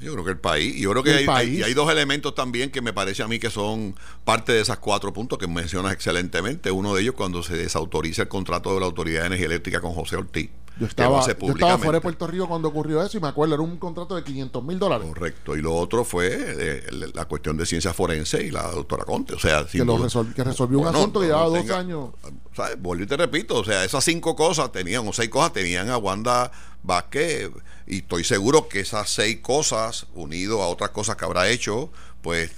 Yo 0.00 0.12
creo 0.14 0.24
que 0.24 0.30
el 0.30 0.38
país, 0.38 0.76
y 0.76 0.80
yo 0.82 0.90
creo 0.92 1.02
que 1.02 1.10
hay, 1.18 1.26
hay- 1.58 1.62
hay 1.62 1.74
dos 1.74 1.90
elementos 1.92 2.34
también 2.34 2.70
que 2.70 2.80
me 2.80 2.92
parece 2.92 3.22
a 3.22 3.28
mí 3.28 3.38
que 3.38 3.50
son 3.50 3.94
parte 4.24 4.52
de 4.52 4.60
esas 4.60 4.78
cuatro 4.78 5.12
puntos 5.12 5.38
que 5.38 5.46
mencionas 5.46 5.92
excelentemente. 5.92 6.70
Uno 6.70 6.94
de 6.94 7.02
ellos 7.02 7.14
cuando 7.14 7.42
se 7.42 7.54
desautoriza 7.56 8.22
el 8.22 8.28
contrato 8.28 8.72
de 8.74 8.80
la 8.80 8.86
Autoridad 8.86 9.20
de 9.20 9.26
Energía 9.26 9.46
Eléctrica 9.46 9.80
con 9.80 9.92
José 9.92 10.16
Ortiz. 10.16 10.48
Yo 10.80 10.86
que 10.86 10.90
estaba, 10.90 11.24
yo 11.26 11.52
estaba 11.52 11.76
fuera 11.78 11.92
de 11.92 12.00
Puerto 12.00 12.26
Rico 12.26 12.48
cuando 12.48 12.68
ocurrió 12.68 13.02
eso 13.04 13.18
y 13.18 13.20
me 13.20 13.28
acuerdo, 13.28 13.54
era 13.54 13.62
un 13.62 13.76
contrato 13.76 14.16
de 14.16 14.24
500 14.24 14.64
mil 14.64 14.78
dólares. 14.78 15.06
Correcto. 15.06 15.54
Y 15.56 15.60
lo 15.62 15.74
otro 15.76 16.04
fue 16.04 16.28
eh, 16.32 16.82
la 17.14 17.26
cuestión 17.26 17.56
de 17.58 17.66
ciencia 17.66 17.92
forense 17.92 18.42
y 18.42 18.50
la 18.50 18.62
doctora 18.70 19.04
Conte. 19.04 19.34
O 19.34 19.38
sea, 19.38 19.66
Que, 19.66 19.84
lo 19.84 19.98
resol- 19.98 20.32
que 20.34 20.42
resolvió 20.42 20.78
un 20.80 20.86
asunto 20.88 21.20
que 21.20 21.26
no- 21.26 21.32
llevaba 21.34 21.44
no 21.44 21.50
dos 21.50 21.58
tenga- 21.60 21.78
años. 21.78 22.10
¿sabes? 22.56 22.80
Vuelvo 22.80 23.04
y 23.04 23.06
te 23.06 23.16
repito, 23.16 23.56
o 23.56 23.64
sea, 23.64 23.84
esas 23.84 24.02
cinco 24.02 24.34
cosas 24.34 24.72
tenían, 24.72 25.06
o 25.06 25.12
seis 25.12 25.28
cosas 25.28 25.52
tenían 25.52 25.88
a 25.90 25.98
Wanda 25.98 26.50
Vázquez, 26.82 27.50
y 27.86 27.98
estoy 27.98 28.24
seguro 28.24 28.66
que 28.68 28.80
esas 28.80 29.10
seis 29.10 29.38
cosas, 29.42 30.06
unido 30.14 30.62
a 30.62 30.68
otras 30.68 30.90
cosas 30.90 31.16
que 31.16 31.24
habrá 31.26 31.48
hecho, 31.48 31.90
pues, 32.22 32.50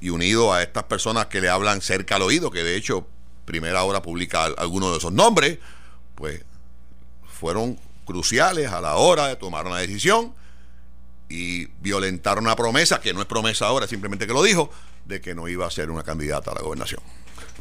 y 0.00 0.10
unido 0.10 0.52
a 0.52 0.62
estas 0.62 0.84
personas 0.84 1.26
que 1.26 1.40
le 1.40 1.48
hablan 1.48 1.80
cerca 1.80 2.16
al 2.16 2.22
oído, 2.22 2.50
que 2.50 2.62
de 2.62 2.76
hecho 2.76 3.06
primera 3.46 3.82
hora 3.84 4.02
publica 4.02 4.44
algunos 4.44 4.90
de 4.92 4.98
esos 4.98 5.12
nombres, 5.12 5.58
pues 6.14 6.44
fueron 7.38 7.78
cruciales 8.04 8.70
a 8.72 8.80
la 8.80 8.96
hora 8.96 9.28
de 9.28 9.36
tomar 9.36 9.66
una 9.66 9.78
decisión 9.78 10.34
y 11.28 11.66
violentar 11.80 12.38
una 12.38 12.56
promesa, 12.56 13.00
que 13.00 13.14
no 13.14 13.20
es 13.20 13.26
promesa 13.26 13.66
ahora, 13.66 13.86
simplemente 13.86 14.26
que 14.26 14.32
lo 14.32 14.42
dijo, 14.42 14.70
de 15.04 15.20
que 15.20 15.34
no 15.34 15.46
iba 15.46 15.66
a 15.66 15.70
ser 15.70 15.90
una 15.90 16.02
candidata 16.02 16.50
a 16.50 16.54
la 16.54 16.62
gobernación. 16.62 17.00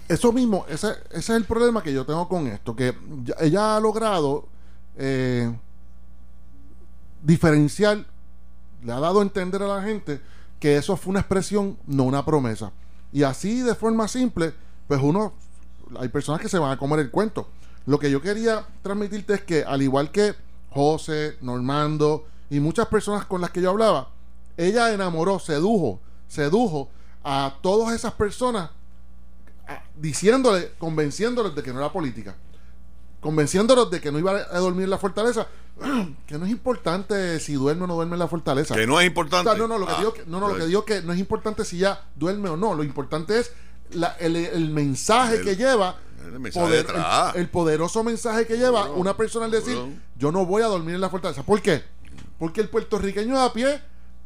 Eso 0.07 0.31
mismo, 0.31 0.65
ese, 0.69 0.87
ese 1.09 1.17
es 1.17 1.29
el 1.29 1.43
problema 1.43 1.83
que 1.83 1.93
yo 1.93 2.05
tengo 2.05 2.27
con 2.27 2.47
esto, 2.47 2.75
que 2.75 2.95
ella 3.39 3.75
ha 3.75 3.79
logrado 3.79 4.47
eh, 4.97 5.53
diferenciar, 7.21 8.05
le 8.83 8.91
ha 8.93 8.99
dado 8.99 9.19
a 9.19 9.23
entender 9.23 9.61
a 9.61 9.67
la 9.67 9.83
gente 9.83 10.21
que 10.59 10.77
eso 10.77 10.97
fue 10.97 11.11
una 11.11 11.19
expresión, 11.19 11.77
no 11.85 12.03
una 12.03 12.25
promesa. 12.25 12.71
Y 13.11 13.23
así 13.23 13.61
de 13.61 13.75
forma 13.75 14.07
simple, 14.07 14.53
pues 14.87 15.01
uno, 15.03 15.33
hay 15.99 16.07
personas 16.07 16.41
que 16.41 16.49
se 16.49 16.57
van 16.57 16.71
a 16.71 16.77
comer 16.77 16.99
el 16.99 17.11
cuento. 17.11 17.49
Lo 17.87 17.97
que 17.97 18.11
yo 18.11 18.21
quería 18.21 18.63
transmitirte 18.83 19.33
es 19.33 19.41
que 19.41 19.63
al 19.63 19.81
igual 19.81 20.11
que 20.11 20.35
José, 20.69 21.37
Normando 21.41 22.27
y 22.51 22.59
muchas 22.59 22.85
personas 22.87 23.25
con 23.25 23.41
las 23.41 23.49
que 23.49 23.61
yo 23.61 23.71
hablaba, 23.71 24.09
ella 24.57 24.93
enamoró, 24.93 25.39
sedujo, 25.39 25.99
sedujo 26.27 26.89
a 27.23 27.55
todas 27.61 27.95
esas 27.95 28.13
personas 28.13 28.69
diciéndole, 29.95 30.71
convenciéndoles 30.77 31.55
de 31.55 31.63
que 31.63 31.73
no 31.73 31.79
era 31.79 31.91
política, 31.91 32.35
convenciéndolos 33.19 33.89
de 33.91 33.99
que 33.99 34.11
no 34.11 34.19
iba 34.19 34.31
a 34.31 34.59
dormir 34.59 34.83
en 34.85 34.89
la 34.91 34.97
fortaleza, 34.97 35.47
que 36.27 36.37
no 36.37 36.45
es 36.45 36.51
importante 36.51 37.39
si 37.39 37.53
duerme 37.53 37.83
o 37.83 37.87
no 37.87 37.95
duerme 37.95 38.13
en 38.13 38.19
la 38.19 38.27
fortaleza. 38.27 38.75
Que 38.75 38.87
no 38.87 38.99
es 38.99 39.05
O 39.05 39.07
importante. 39.07 39.49
sea, 39.49 39.57
no, 39.57 39.67
no, 39.67 39.77
lo 39.77 39.85
que 39.85 39.93
Ah, 39.93 39.97
digo 39.99 40.13
que, 40.13 40.23
no, 40.25 40.39
no, 40.39 40.49
lo 40.49 40.55
que 40.55 40.65
digo 40.67 40.85
que 40.85 41.01
no 41.01 41.13
es 41.13 41.19
importante 41.19 41.65
si 41.65 41.79
ya 41.79 42.05
duerme 42.15 42.49
o 42.49 42.57
no, 42.57 42.73
lo 42.75 42.83
importante 42.83 43.39
es 43.39 43.51
la- 43.91 44.15
el, 44.19 44.35
el 44.35 44.69
mensaje 44.69 45.37
El- 45.37 45.43
que 45.43 45.55
lleva, 45.55 45.95
el 47.35 47.49
poderoso 47.49 48.03
mensaje 48.03 48.45
que 48.45 48.57
lleva 48.57 48.91
una 48.91 49.15
persona 49.15 49.45
al 49.45 49.51
decir, 49.51 49.77
yo 50.17 50.31
no 50.31 50.45
voy 50.45 50.61
a 50.63 50.67
dormir 50.67 50.95
en 50.95 51.01
la 51.01 51.09
fortaleza. 51.09 51.43
¿Por 51.43 51.61
qué? 51.61 51.83
Porque 52.39 52.61
el 52.61 52.69
puertorriqueño 52.69 53.37
de 53.39 53.45
a 53.45 53.53
pie, 53.53 53.81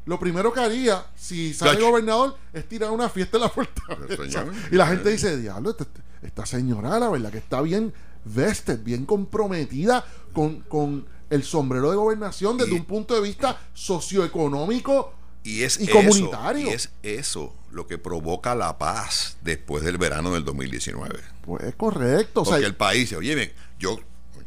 lo 0.05 0.19
primero 0.19 0.51
que 0.51 0.59
haría 0.59 1.05
si 1.15 1.53
sale 1.53 1.81
gobernador 1.81 2.35
es 2.53 2.67
tirar 2.67 2.91
una 2.91 3.09
fiesta 3.09 3.37
en 3.37 3.43
la 3.43 3.49
fortaleza. 3.49 4.45
Y 4.71 4.75
la 4.75 4.87
gente 4.87 5.09
dice, 5.09 5.37
diablo, 5.37 5.71
esta, 5.71 5.85
esta 6.21 6.45
señora, 6.45 6.99
la 6.99 7.09
verdad 7.09 7.31
que 7.31 7.37
está 7.37 7.61
bien 7.61 7.93
vested, 8.25 8.79
bien 8.83 9.05
comprometida 9.05 10.05
con, 10.33 10.61
con 10.61 11.05
el 11.29 11.43
sombrero 11.43 11.89
de 11.91 11.97
gobernación 11.97 12.57
desde 12.57 12.73
Y- 12.73 12.79
un 12.79 12.85
punto 12.85 13.15
de 13.15 13.21
vista 13.21 13.57
socioeconómico 13.73 15.13
Y 15.43 15.63
es 15.63 15.79
y 15.79 15.83
eso, 15.83 15.93
comunitario. 15.93 16.67
y 16.67 16.69
es 16.69 16.89
eso 17.03 17.55
lo 17.71 17.87
que 17.87 17.97
provoca 17.97 18.53
la 18.55 18.77
paz 18.77 19.37
después 19.41 19.83
del 19.83 19.97
verano 19.97 20.33
del 20.33 20.43
2019. 20.45 21.19
Pues 21.41 21.75
correcto. 21.75 22.41
O 22.41 22.45
sea, 22.45 22.53
Porque 22.55 22.65
el 22.67 22.75
país, 22.75 23.01
dice, 23.01 23.15
oye, 23.17 23.33
ven, 23.35 23.51
yo, 23.79 23.97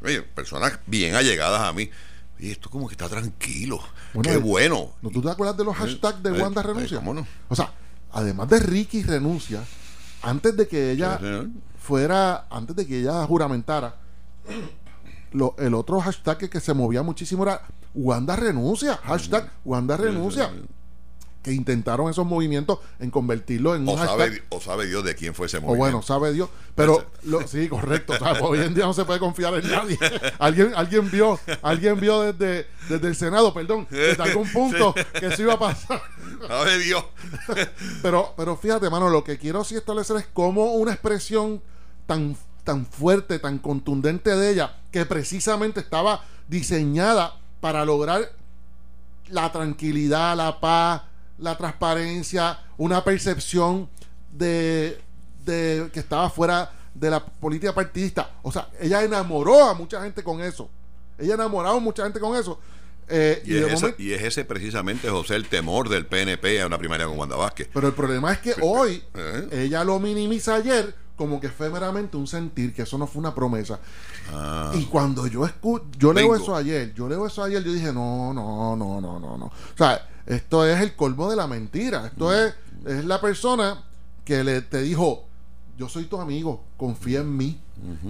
oye, 0.03 0.23
personas 0.23 0.79
bien 0.87 1.15
allegadas 1.15 1.63
a 1.63 1.73
mí, 1.73 1.91
y 2.39 2.51
esto 2.51 2.69
como 2.71 2.87
que 2.89 2.95
está 2.95 3.09
tranquilo, 3.09 3.81
Bueno, 4.13 4.29
qué 4.31 4.37
eh, 4.37 4.41
bueno. 4.41 4.91
¿no 5.03 5.11
tú 5.11 5.23
te 5.23 5.31
acuerdas 5.31 5.57
de 5.57 5.65
los 5.65 5.77
hashtags 5.77 6.23
de 6.23 6.31
eh, 6.37 6.43
Wanda 6.43 6.61
eh, 6.61 6.65
renuncia? 6.65 6.97
¿cómo 6.99 7.15
no? 7.15 7.27
O 7.49 7.55
sea, 7.57 7.73
además 8.13 8.49
de 8.49 8.59
Ricky 8.61 9.03
renuncia, 9.03 9.65
antes 10.23 10.57
de 10.57 10.67
que 10.69 10.91
ella 10.93 11.19
Sí, 11.21 11.53
fuera, 11.79 12.47
antes 12.51 12.75
de 12.77 12.87
que 12.87 13.01
ella 13.01 13.25
juramentara, 13.27 13.97
lo- 15.33 15.55
el 15.59 15.75
otro 15.75 16.01
hashtag 16.01 16.39
que, 16.39 16.51
que 16.51 16.61
se 16.61 16.75
movía 16.75 17.03
muchísimo 17.03 17.43
era 17.45 17.63
Wanda 17.95 18.37
renuncia, 18.37 18.97
hashtag 19.05 19.51
Wanda 19.65 19.97
renuncia, 19.97 20.51
que 21.45 21.53
intentaron 21.53 22.11
esos 22.11 22.27
movimientos 22.27 22.79
en 22.99 23.11
convertirlo 23.11 23.77
en 23.77 23.83
un 23.83 23.91
O 23.91 23.97
sabe, 23.99 24.25
hashtag. 24.31 24.43
o 24.49 24.61
sabe 24.61 24.87
Dios 24.87 25.05
de 25.05 25.15
quién 25.15 25.35
fue 25.35 25.47
ese 25.47 25.59
O 25.59 25.61
movimiento. 25.61 25.79
bueno, 25.79 26.03
sabe 26.03 26.33
Dios. 26.33 26.49
Pero 26.75 27.07
lo- 27.23 27.47
sí, 27.47 27.69
correcto. 27.69 28.15
o 28.41 28.45
hoy 28.49 28.61
en 28.61 28.75
día 28.75 28.87
no 28.87 28.95
se 28.95 29.05
puede 29.05 29.21
confiar 29.21 29.55
en 29.55 29.71
nadie. 29.71 29.99
alguien, 30.41 30.73
alguien 30.75 31.09
vio, 31.11 31.39
alguien 31.63 32.01
vio 32.01 32.33
desde, 32.33 32.67
desde 32.89 33.07
el 33.09 33.15
Senado, 33.15 33.55
perdón, 33.55 33.87
desde 33.91 34.23
algún 34.23 34.51
punto 34.51 34.95
que 35.21 35.27
eso 35.27 35.43
iba 35.43 35.53
a 35.53 35.59
pasar. 35.59 36.03
Sabe 36.49 36.79
Dios. 36.79 37.05
Pero, 38.03 38.33
pero 38.37 38.57
fíjate, 38.57 38.89
mano, 38.91 39.09
lo 39.11 39.23
que 39.23 39.39
quiero 39.39 39.63
sí 39.65 39.77
establecer 39.77 40.17
es 40.17 40.27
cómo 40.33 40.73
una 40.75 40.93
expresión 40.93 41.63
tan, 42.07 42.37
tan 42.65 42.87
fuerte, 42.87 43.39
tan 43.39 43.59
contundente 43.59 44.35
de 44.35 44.51
ella, 44.51 44.77
que 44.91 45.05
precisamente 45.07 45.81
estaba 45.81 46.23
diseñada 46.49 47.37
para 47.61 47.85
lograr 47.85 48.31
la 49.29 49.51
tranquilidad, 49.53 50.37
la 50.37 50.61
paz, 50.61 51.03
la 51.39 51.57
transparencia, 51.57 52.59
una 52.77 53.03
percepción 53.05 53.89
de, 54.33 55.01
de 55.45 55.91
que 55.93 56.01
estaba 56.01 56.31
fuera 56.31 56.71
de 56.95 57.11
la 57.11 57.25
política 57.25 57.75
partidista. 57.75 58.31
O 58.43 58.53
sea, 58.53 58.69
ella 58.81 59.03
enamoró 59.03 59.65
a 59.69 59.75
mucha 59.75 60.03
gente 60.03 60.23
con 60.23 60.41
eso. 60.41 60.69
Ella 61.19 61.35
enamoró 61.35 61.71
a 61.71 61.81
mucha 61.81 62.05
gente 62.05 62.21
con 62.21 62.37
eso. 62.37 62.59
Eh, 63.09 63.43
Y, 63.45 63.57
es 63.57 63.85
y 63.99 64.13
es 64.13 64.23
ese 64.23 64.45
precisamente, 64.45 65.11
José, 65.11 65.35
el 65.37 65.47
temor 65.49 65.89
del 65.89 66.07
PNP 66.07 66.63
a 66.63 66.67
una 66.67 66.79
primaria 66.79 67.07
con 67.07 67.19
Wanda 67.19 67.37
Vázquez. 67.37 67.69
Pero 67.73 67.89
el 67.89 67.95
problema 67.95 68.33
es 68.33 68.39
que 68.39 68.55
hoy 68.63 69.03
¿Eh? 69.15 69.49
ella 69.67 69.85
lo 69.85 69.99
minimiza 70.01 70.55
ayer 70.55 70.95
como 71.17 71.41
que 71.41 71.49
fue 71.49 71.71
meramente 71.71 72.17
un 72.17 72.27
sentir, 72.27 72.73
que 72.75 72.83
eso 72.83 72.97
no 72.99 73.07
fue 73.07 73.21
una 73.21 73.35
promesa. 73.35 73.79
Ah, 74.33 74.73
Y 74.75 74.85
cuando 74.87 75.27
yo 75.29 75.45
escu 75.47 75.81
yo 75.99 76.13
leo 76.13 76.25
Bingo. 76.33 76.37
eso 76.43 76.57
ayer, 76.57 76.93
yo 76.95 77.09
leo 77.09 77.27
eso 77.27 77.45
ayer, 77.45 77.63
yo 77.63 77.73
dije, 77.73 77.93
no, 77.93 78.33
no, 78.33 78.75
no, 78.75 79.01
no, 79.01 79.21
no, 79.21 79.37
no. 79.39 79.45
O 79.47 79.53
sea, 79.77 80.09
esto 80.27 80.67
es 80.67 80.81
el 80.81 80.95
colmo 80.97 81.31
de 81.31 81.37
la 81.37 81.47
mentira. 81.47 82.07
Esto 82.07 82.33
es, 82.35 82.55
es 82.87 83.05
la 83.05 83.21
persona 83.21 83.85
que 84.25 84.43
le 84.43 84.63
te 84.63 84.81
dijo, 84.83 85.27
yo 85.77 85.89
soy 85.89 86.05
tu 86.05 86.21
amigo, 86.21 86.63
confía 86.77 87.21
en 87.21 87.37
mí. 87.37 87.61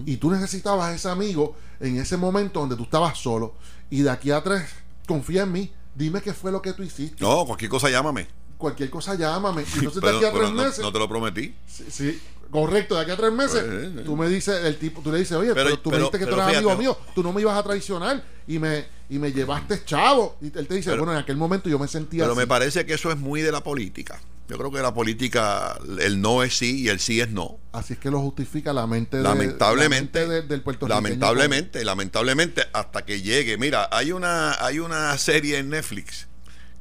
Y 0.07 0.18
tú 0.18 0.31
necesitabas 0.31 0.94
ese 0.94 1.09
amigo 1.09 1.57
en 1.81 1.98
ese 1.98 2.16
momento 2.16 2.61
donde 2.61 2.77
tú 2.77 2.85
estabas 2.85 3.18
solo. 3.18 3.55
Y 3.90 4.03
de 4.03 4.11
aquí 4.11 4.31
a 4.31 4.42
tres, 4.42 4.70
confía 5.07 5.42
en 5.42 5.53
mí. 5.53 5.72
Dime 5.94 6.20
qué 6.20 6.33
fue 6.33 6.53
lo 6.53 6.62
que 6.62 6.72
tú 6.72 6.83
hiciste. 6.83 7.16
no, 7.24 7.44
cualquier 7.44 7.70
cosa 7.70 7.90
llámame. 7.90 8.29
Cualquier 8.64 8.90
cosa 8.90 9.14
llámame. 9.14 9.62
Y 9.62 9.79
entonces 9.79 9.94
de 9.94 10.00
Pero- 10.00 10.16
aquí 10.18 10.27
a 10.27 10.33
tres 10.33 10.50
no, 10.50 10.62
meses. 10.64 10.79
no 10.81 10.92
te 10.92 10.98
lo 10.98 11.09
prometí. 11.09 11.55
Sí, 11.66 11.85
sí, 11.90 12.20
correcto, 12.50 12.94
de 12.94 13.03
aquí 13.03 13.11
a 13.11 13.16
tres 13.16 13.33
meses, 13.33 13.62
Pues, 13.62 13.85
eh, 13.85 13.92
eh. 13.98 14.03
tú 14.05 14.16
me 14.16 14.29
dices, 14.29 14.64
el 14.64 14.77
tipo, 14.79 15.00
tú 15.03 15.11
le 15.12 15.18
dices, 15.18 15.37
oye, 15.37 15.53
Pero- 15.55 15.64
pero, 15.70 15.79
tú 15.81 15.90
me 15.90 15.96
dijiste 15.98 16.18
que 16.20 16.27
tú 16.27 16.35
eras 16.35 16.48
amigo 16.55 16.77
mío, 16.77 16.96
tú 17.14 17.22
no 17.22 17.33
me 17.33 17.40
ibas 17.40 17.57
a 17.59 17.62
traicionar 17.62 18.24
y 18.46 18.59
me, 18.59 18.87
y 19.11 19.18
me 19.18 19.33
llevaste 19.33 19.85
chavo. 19.85 20.37
Y 20.40 20.46
él 20.57 20.66
te 20.66 20.74
dice, 20.74 20.96
bueno, 20.96 21.12
en 21.12 21.18
aquel 21.18 21.37
momento 21.37 21.68
yo 21.68 21.79
me 21.79 21.88
sentía 21.88 22.22
Pero 22.24 22.33
así. 22.33 22.38
me 22.40 22.46
parece 22.46 22.87
que 22.87 22.94
eso 22.94 23.11
es 23.11 23.18
muy 23.18 23.42
de 23.42 23.53
la 23.53 23.62
política. 23.62 24.20
Yo 24.46 24.59
creo 24.59 24.70
que 24.70 24.81
la 24.81 24.92
política, 24.92 25.79
el 26.00 26.20
no 26.20 26.42
es 26.42 26.59
sí 26.59 26.83
y 26.83 26.88
el 26.88 27.00
sí 27.00 27.18
es 27.20 27.31
no. 27.31 27.59
Así 27.72 27.94
es 27.94 27.98
que 27.98 28.11
lo 28.11 28.20
justifica 28.20 28.72
la 28.74 28.87
mente, 28.87 29.16
de- 29.16 29.22
lamentablemente 29.22 30.20
la 30.20 30.27
mente 30.29 30.42
de- 30.42 30.48
del 30.48 30.61
puertorriqueño. 30.62 31.00
lamentablemente 31.03 31.83
lamentablemente 31.85 32.62
hasta 32.74 33.05
que 33.07 33.22
llegue 33.22 33.57
mira 33.57 33.88
hay 33.90 34.12
una 34.12 34.53
hay 34.64 34.81
una 34.81 35.16
serie 35.16 35.57
en 35.59 35.70
Netflix 35.70 36.27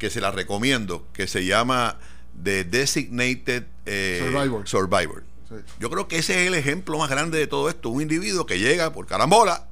que 0.03 0.09
se 0.09 0.19
la 0.19 0.31
recomiendo 0.31 1.07
que 1.13 1.27
se 1.27 1.45
llama 1.45 1.97
The 2.43 2.65
Designated 2.65 3.63
eh, 3.85 4.19
Survivor. 4.29 4.67
Survivor. 4.67 5.23
Sí. 5.47 5.55
yo 5.79 5.89
creo 5.89 6.09
que 6.09 6.17
ese 6.17 6.41
es 6.41 6.47
el 6.47 6.55
ejemplo 6.55 6.97
más 6.97 7.09
grande 7.09 7.37
de 7.37 7.47
todo 7.47 7.69
esto 7.69 7.89
un 7.89 8.01
individuo 8.01 8.45
que 8.45 8.59
llega 8.59 8.91
por 8.91 9.07
carambola 9.07 9.67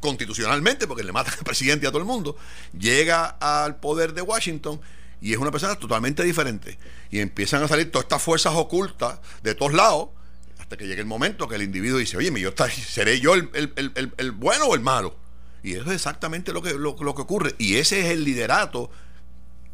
constitucionalmente 0.00 0.88
porque 0.88 1.04
le 1.04 1.12
matan 1.12 1.34
al 1.38 1.44
presidente 1.44 1.86
y 1.86 1.88
a 1.88 1.90
todo 1.92 2.00
el 2.00 2.04
mundo 2.06 2.36
llega 2.76 3.26
al 3.26 3.76
poder 3.76 4.12
de 4.12 4.22
Washington 4.22 4.80
y 5.20 5.32
es 5.32 5.38
una 5.38 5.52
persona 5.52 5.76
totalmente 5.76 6.24
diferente 6.24 6.78
y 7.12 7.20
empiezan 7.20 7.62
a 7.62 7.68
salir 7.68 7.90
todas 7.92 8.06
estas 8.06 8.22
fuerzas 8.22 8.54
ocultas 8.56 9.20
de 9.44 9.54
todos 9.54 9.72
lados 9.72 10.08
hasta 10.58 10.76
que 10.76 10.86
llegue 10.88 11.00
el 11.00 11.06
momento 11.06 11.46
que 11.46 11.54
el 11.54 11.62
individuo 11.62 11.98
dice, 12.00 12.16
oye, 12.16 12.32
yo 12.40 12.52
seré 12.68 13.20
yo 13.20 13.34
el, 13.34 13.50
el- 13.54 13.72
el- 13.76 13.92
el- 13.94 14.12
el 14.16 14.32
bueno 14.32 14.64
o 14.66 14.74
el 14.74 14.80
malo. 14.80 15.16
Y 15.62 15.74
eso 15.74 15.84
es 15.90 15.94
exactamente 15.96 16.52
lo 16.52 16.60
que, 16.62 16.74
lo, 16.74 16.96
lo 17.00 17.14
que 17.14 17.22
ocurre. 17.22 17.54
Y 17.58 17.76
ese 17.76 18.00
es 18.00 18.06
el 18.06 18.24
liderato 18.24 18.90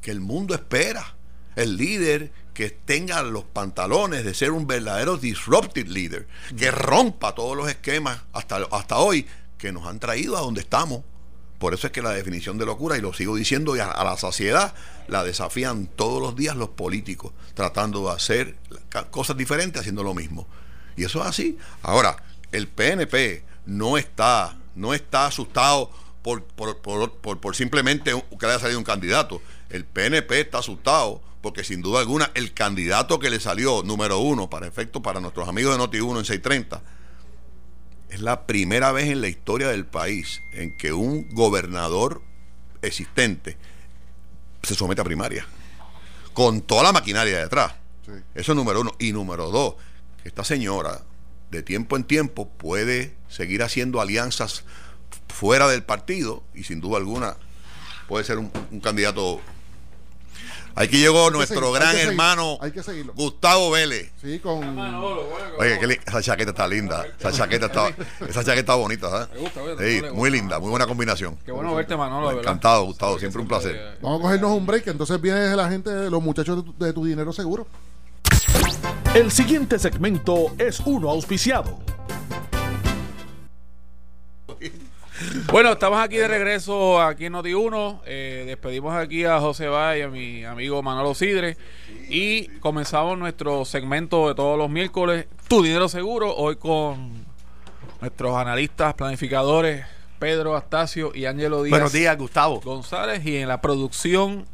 que 0.03 0.11
el 0.11 0.21
mundo 0.21 0.55
espera. 0.55 1.15
El 1.57 1.77
líder 1.77 2.33
que 2.53 2.71
tenga 2.71 3.23
los 3.23 3.45
pantalones 3.45 4.25
de 4.25 4.35
ser 4.35 4.53
un 4.53 4.67
verdadero 4.67 5.17
disruptive 5.17 5.89
leader, 5.89 6.27
que 6.57 6.71
rompa 6.71 7.35
todos 7.35 7.57
los 7.57 7.69
esquemas 7.69 8.21
hasta, 8.33 8.57
hasta 8.71 8.99
hoy 8.99 9.27
que 9.57 9.73
nos 9.73 9.87
han 9.87 9.99
traído 10.01 10.37
a 10.37 10.41
donde 10.41 10.61
estamos. 10.61 11.03
Por 11.59 11.75
eso 11.75 11.87
es 11.87 11.93
que 11.93 12.03
la 12.03 12.11
definición 12.11 12.59
de 12.59 12.67
locura, 12.67 12.99
y 12.99 13.01
lo 13.01 13.13
sigo 13.13 13.37
diciendo 13.37 13.75
a, 13.75 13.85
a 13.85 14.05
la 14.05 14.17
saciedad, 14.17 14.75
la 15.09 15.23
desafían 15.23 15.87
todos 15.87 16.21
los 16.21 16.35
días 16.35 16.57
los 16.57 16.71
políticos, 16.71 17.33
tratando 17.55 18.09
de 18.09 18.17
hacer 18.17 18.57
cosas 19.11 19.37
diferentes, 19.37 19.81
haciendo 19.81 20.03
lo 20.03 20.15
mismo. 20.15 20.49
Y 20.97 21.05
eso 21.05 21.21
es 21.21 21.27
así. 21.27 21.59
Ahora, 21.83 22.17
el 22.51 22.67
PNP 22.67 23.45
no 23.67 23.97
está, 23.97 24.57
no 24.75 24.95
está 24.95 25.27
asustado 25.27 25.91
por, 26.23 26.45
por, 26.45 26.79
por- 26.81 27.13
por- 27.19 27.41
por 27.41 27.57
simplemente 27.57 28.13
que 28.39 28.47
le 28.47 28.53
haya 28.53 28.61
salido 28.61 28.79
un 28.79 28.85
candidato. 28.85 29.43
El 29.71 29.85
PNP 29.85 30.41
está 30.41 30.59
asustado 30.59 31.23
porque 31.41 31.65
sin 31.65 31.83
duda 31.83 32.01
alguna 32.01 32.31
el 32.35 32.55
candidato 32.55 33.19
que 33.19 33.29
le 33.31 33.41
salió 33.41 33.83
número 33.83 34.19
uno 34.19 34.49
para 34.49 34.67
efecto 34.67 35.03
para 35.03 35.21
nuestros 35.21 35.49
amigos 35.49 35.77
de 35.77 35.83
Noti1 35.83 36.19
en 36.19 36.25
630 36.25 36.83
es 38.11 38.21
la 38.21 38.47
primera 38.47 38.93
vez 38.93 39.09
en 39.09 39.21
la 39.23 39.29
historia 39.29 39.69
del 39.69 39.87
país 39.87 40.41
en 40.53 40.77
que 40.77 40.93
un 40.93 41.29
gobernador 41.35 42.21
existente 42.83 43.57
se 44.63 44.75
somete 44.75 45.01
a 45.01 45.05
primaria. 45.05 45.47
Con 46.35 46.61
toda 46.61 46.83
la 46.83 46.93
maquinaria 46.93 47.39
detrás. 47.41 47.73
Sí. 48.05 48.13
Eso 48.35 48.53
es 48.53 48.57
número 48.57 48.81
uno. 48.83 48.93
Y 48.99 49.13
número 49.13 49.51
dos, 49.51 49.75
que 50.23 50.29
esta 50.29 50.45
señora 50.45 51.01
de 51.51 51.63
tiempo 51.63 51.97
en 51.97 52.05
tiempo 52.05 52.49
puede 52.49 53.17
seguir 53.29 53.63
haciendo 53.63 54.01
alianzas 54.01 54.65
fuera 55.29 55.69
del 55.69 55.83
partido 55.83 56.43
y 56.55 56.65
sin 56.65 56.81
duda 56.81 56.99
alguna 56.99 57.37
puede 58.09 58.25
ser 58.25 58.39
un, 58.39 58.51
un 58.71 58.81
candidato. 58.81 59.41
Aquí 60.75 60.97
llegó 60.99 61.27
que 61.27 61.37
nuestro 61.37 61.61
seguir, 61.61 61.75
hay 61.75 61.81
gran 61.81 61.91
que 61.91 61.97
seguir, 61.99 62.11
hermano 62.13 62.59
que. 62.63 63.13
Gustavo 63.15 63.71
Vélez. 63.73 64.11
Sí, 64.23 64.39
con. 64.39 64.79
Oye, 65.59 65.79
qué 65.79 65.87
li- 65.87 65.99
esa 66.07 66.23
chaqueta 66.23 66.51
está 66.53 66.67
linda. 66.67 67.05
Esa 67.19 67.31
chaqueta 67.31 67.67
está, 67.67 67.89
esa 68.27 68.41
chaqueta 68.43 68.61
está 68.61 68.75
bonita, 68.77 69.11
¿sabes? 69.11 69.29
Me 69.35 69.39
gusta, 69.41 69.63
oye, 69.63 69.77
Sí, 69.77 70.01
muy 70.01 70.11
gusta. 70.13 70.31
linda, 70.31 70.59
muy 70.61 70.71
buena 70.71 70.87
combinación. 70.87 71.37
Qué 71.45 71.53
bueno 71.53 71.75
verte, 71.75 71.95
Manolo. 71.95 72.29
verdad. 72.29 72.41
Encantado, 72.43 72.85
Gustavo, 72.87 73.19
siempre 73.19 73.43
un 73.43 73.49
placer. 73.49 73.99
Vamos 74.01 74.21
a 74.21 74.23
cogernos 74.23 74.51
un 74.53 74.65
break, 74.65 74.87
entonces 74.87 75.21
viene 75.21 75.55
la 75.55 75.69
gente, 75.69 75.91
los 76.09 76.23
muchachos 76.23 76.57
de 76.57 76.63
tu, 76.73 76.85
de 76.85 76.93
tu 76.95 77.05
dinero 77.05 77.35
seguro. 77.35 77.67
El 79.15 79.31
siguiente 79.31 79.79
segmento 79.79 80.55
es 80.57 80.81
uno 80.81 81.11
auspiciado. 81.11 81.81
Bueno, 85.53 85.73
estamos 85.73 86.01
aquí 86.01 86.17
de 86.17 86.29
regreso 86.29 87.01
aquí 87.01 87.27
en 87.27 87.35
Noti1. 87.35 88.01
Eh, 88.07 88.45
despedimos 88.47 88.95
aquí 88.95 89.25
a 89.25 89.39
José 89.41 89.69
Valle, 89.69 90.05
a 90.05 90.09
mi 90.09 90.45
amigo 90.45 90.83
Manolo 90.83 91.15
Sidre. 91.15 91.57
Y 92.09 92.49
comenzamos 92.61 93.19
nuestro 93.19 93.65
segmento 93.65 94.29
de 94.29 94.35
todos 94.35 94.57
los 94.57 94.71
miércoles, 94.71 95.27
Tu 95.49 95.63
Dinero 95.63 95.89
Seguro, 95.89 96.35
hoy 96.35 96.57
con 96.57 97.27
nuestros 98.01 98.37
analistas, 98.37 98.95
planificadores, 98.95 99.85
Pedro 100.19 100.57
Astacio 100.57 101.13
y 101.15 101.27
Ángelo 101.27 101.63
Díaz 101.63 101.71
Buenos 101.71 101.93
días, 101.93 102.17
Gustavo. 102.17 102.61
González. 102.61 103.25
Y 103.27 103.37
en 103.37 103.49
la 103.49 103.61
producción 103.61 104.47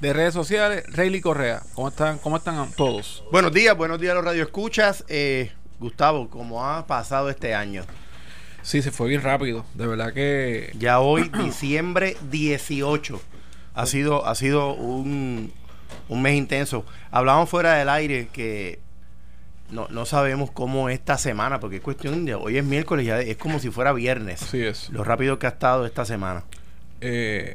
de 0.00 0.12
redes 0.12 0.34
sociales, 0.34 0.84
Rayleigh 0.92 1.22
Correa. 1.22 1.62
¿Cómo 1.74 1.88
están, 1.88 2.18
cómo 2.18 2.36
están 2.36 2.70
todos? 2.72 3.24
Buenos 3.30 3.52
días, 3.52 3.76
buenos 3.76 4.00
días 4.00 4.12
a 4.12 4.14
los 4.16 4.24
radioescuchas. 4.24 5.04
Eh, 5.08 5.52
Gustavo, 5.78 6.28
¿cómo 6.30 6.64
ha 6.64 6.86
pasado 6.86 7.30
este 7.30 7.54
año? 7.54 7.84
Sí, 8.66 8.82
se 8.82 8.90
fue 8.90 9.06
bien 9.08 9.22
rápido. 9.22 9.64
De 9.74 9.86
verdad 9.86 10.12
que 10.12 10.72
Ya 10.76 10.98
hoy, 10.98 11.30
diciembre 11.44 12.16
18, 12.30 13.20
ha 13.74 13.86
sido, 13.86 14.26
ha 14.26 14.34
sido 14.34 14.74
un, 14.74 15.52
un 16.08 16.22
mes 16.22 16.34
intenso. 16.34 16.84
Hablábamos 17.12 17.48
fuera 17.48 17.74
del 17.74 17.88
aire 17.88 18.26
que 18.32 18.80
no, 19.70 19.86
no 19.90 20.04
sabemos 20.04 20.50
cómo 20.50 20.88
esta 20.88 21.16
semana, 21.16 21.60
porque 21.60 21.76
es 21.76 21.82
cuestión 21.82 22.24
de 22.24 22.34
hoy 22.34 22.58
es 22.58 22.64
miércoles, 22.64 23.06
ya 23.06 23.20
es 23.20 23.36
como 23.36 23.60
si 23.60 23.70
fuera 23.70 23.92
viernes. 23.92 24.42
así 24.42 24.64
es. 24.64 24.90
Lo 24.90 25.04
rápido 25.04 25.38
que 25.38 25.46
ha 25.46 25.50
estado 25.50 25.86
esta 25.86 26.04
semana. 26.04 26.42
eh, 27.00 27.54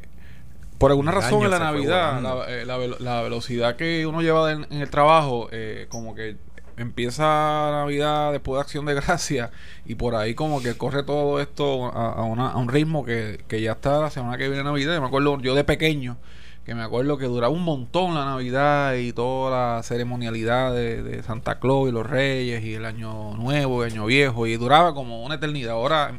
por 0.78 0.90
alguna 0.92 1.10
El 1.12 1.16
razón 1.18 1.44
en 1.44 1.50
la 1.50 1.58
Navidad, 1.58 2.20
la, 2.22 2.44
eh, 2.48 2.64
la 2.98 3.20
velocidad 3.22 3.76
que 3.76 4.06
uno 4.06 4.20
lleva 4.22 4.50
en, 4.50 4.66
en 4.70 4.80
el 4.80 4.88
trabajo, 4.90 5.48
eh, 5.52 5.86
como 5.90 6.14
que 6.14 6.36
empieza 6.76 7.22
Navidad 7.70 8.32
después 8.32 8.56
de 8.56 8.60
Acción 8.62 8.84
de 8.86 8.94
Gracia 8.94 9.50
y 9.86 9.94
por 9.94 10.14
ahí 10.14 10.34
como 10.34 10.62
que 10.62 10.74
corre 10.74 11.02
todo 11.02 11.40
esto 11.40 11.86
a, 11.86 12.22
una- 12.24 12.56
un 12.56 12.68
ritmo 12.68 13.04
que, 13.04 13.44
que 13.48 13.60
ya 13.60 13.72
está 13.72 14.00
la 14.00 14.10
semana 14.10 14.38
que 14.38 14.48
viene 14.48 14.64
Navidad. 14.64 14.94
Yo 14.94 15.00
me 15.00 15.06
acuerdo, 15.06 15.38
yo 15.40 15.54
de 15.54 15.64
pequeño, 15.64 16.16
que 16.64 16.74
me 16.74 16.82
acuerdo 16.82 17.18
que 17.18 17.26
duraba 17.26 17.52
un 17.52 17.62
montón 17.64 18.14
la 18.14 18.24
Navidad 18.24 18.94
y 18.94 19.12
toda 19.12 19.76
la 19.76 19.82
ceremonialidad 19.82 20.72
de, 20.72 21.02
de 21.02 21.22
Santa 21.22 21.58
Claus 21.58 21.88
y 21.88 21.92
los 21.92 22.08
Reyes 22.08 22.62
y 22.64 22.74
el 22.74 22.84
Año 22.84 23.34
Nuevo 23.36 23.82
y 23.82 23.86
el 23.88 23.92
Año 23.94 24.06
Viejo 24.06 24.46
y 24.46 24.56
duraba 24.56 24.94
como 24.94 25.24
una 25.24 25.34
eternidad. 25.36 25.72
Ahora 25.72 26.12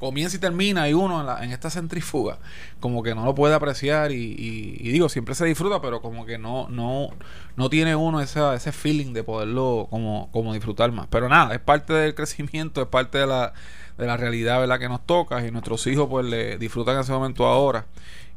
comienza 0.00 0.36
y 0.36 0.40
termina 0.40 0.88
y 0.88 0.94
uno 0.94 1.20
en, 1.20 1.26
la- 1.26 1.44
en 1.44 1.52
esta 1.52 1.70
centrifuga 1.70 2.38
como 2.80 3.02
que 3.04 3.14
no 3.14 3.24
lo 3.24 3.34
puede 3.36 3.54
apreciar 3.54 4.10
y, 4.12 4.16
y- 4.16 4.76
y 4.80 4.90
digo 4.90 5.08
siempre 5.08 5.34
se 5.36 5.44
disfruta 5.46 5.80
pero 5.80 6.02
como 6.02 6.26
que 6.26 6.38
no 6.38 6.68
no 6.70 7.10
no 7.56 7.70
tiene 7.70 7.94
uno 7.94 8.20
esa, 8.20 8.54
ese 8.54 8.72
feeling 8.72 9.12
de 9.12 9.22
poderlo 9.22 9.86
como, 9.90 10.28
como 10.32 10.54
disfrutar 10.54 10.90
más. 10.92 11.06
Pero 11.10 11.28
nada 11.28 11.54
es 11.54 11.60
parte 11.60 11.92
del 11.92 12.14
crecimiento 12.14 12.80
es 12.82 12.88
parte 12.88 13.18
de 13.18 13.26
la, 13.26 13.52
de 13.98 14.06
la 14.06 14.16
realidad 14.16 14.60
verdad 14.60 14.78
que 14.78 14.88
nos 14.88 15.04
toca 15.06 15.46
y 15.46 15.50
nuestros 15.50 15.86
hijos 15.86 16.08
pues 16.08 16.26
le 16.26 16.56
disfrutan 16.58 16.98
ese 16.98 17.12
momento 17.12 17.46
ahora 17.46 17.86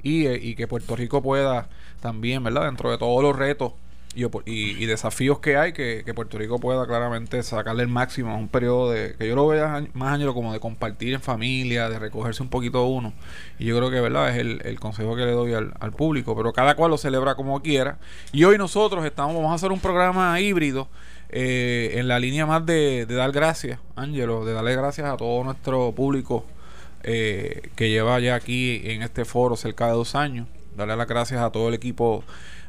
y, 0.04 0.26
eh, 0.26 0.40
y 0.42 0.56
que 0.56 0.68
Puerto 0.68 0.96
Rico 0.96 1.22
pueda 1.24 1.70
también 2.02 2.44
verdad 2.44 2.64
dentro 2.66 2.92
de 2.92 2.98
todos 2.98 3.24
los 3.24 3.36
retos 3.36 3.72
y, 4.16 4.86
desafíos 4.86 5.40
que 5.40 5.58
hay 5.58 5.74
que, 5.74 6.04
Puerto 6.14 6.38
Rico 6.38 6.60
pueda 6.60 6.86
claramente 6.86 7.42
sacarle 7.44 7.84
el 7.84 7.90
máximo 7.90 8.32
a 8.32 8.36
un 8.36 8.48
periodo 8.48 8.92
de 8.92 9.16
que 9.18 9.28
yo 9.28 9.36
lo 9.36 9.48
veo 9.48 9.66
añ- 9.66 9.90
más 9.94 10.14
años 10.14 10.34
como 10.34 10.54
de 10.54 10.60
compartir 10.60 11.14
en 11.14 11.22
familia 11.22 11.90
de 11.90 11.98
recogerse 12.00 12.44
un 12.44 12.50
poquito 12.50 12.86
uno. 12.86 13.14
Y 13.58 13.66
yo 13.66 13.78
creo 13.78 13.90
que 13.90 14.00
verdad 14.02 14.30
es 14.30 14.38
el, 14.38 14.62
el 14.66 14.80
consejo 14.80 15.16
que 15.16 15.26
le 15.26 15.32
doy 15.32 15.54
al, 15.54 15.74
al 15.80 15.92
público. 15.94 16.36
Pero 16.36 16.54
cada 16.54 16.76
cual 16.76 16.92
lo 16.92 16.98
celebra 16.98 17.36
como 17.36 17.62
quiera. 17.62 17.98
Y 18.32 18.44
hoy 18.44 18.58
nosotros 18.58 19.04
estamos 19.06 19.36
vamos 19.36 19.52
a 19.52 19.56
hacer 19.56 19.72
un 19.72 19.80
programa 19.80 20.40
híbrido 20.40 20.88
eh, 21.30 21.94
en 21.96 22.08
la 22.08 22.20
línea 22.20 22.46
más 22.46 22.64
de, 22.66 23.08
de 23.08 23.16
dar 23.16 23.32
gracias 23.32 23.80
Ángelo 23.96 24.46
de 24.46 24.54
darle 24.54 24.76
gracias 24.76 25.08
a 25.10 25.18
todo 25.18 25.44
nuestro 25.44 25.92
público 25.92 26.46
eh, 27.02 27.70
que 27.76 27.90
lleva 27.90 28.20
ya 28.20 28.36
aquí 28.36 28.82
en 28.86 29.02
este 29.02 29.26
foro 29.26 29.56
cerca 29.56 29.88
de 29.88 29.94
dos 29.94 30.14
años. 30.16 30.48
Darle 30.78 30.96
las 30.96 31.08
gracias 31.08 31.42
a 31.42 31.52
todo 31.52 31.68
el 31.70 31.74
equipo 31.74 32.24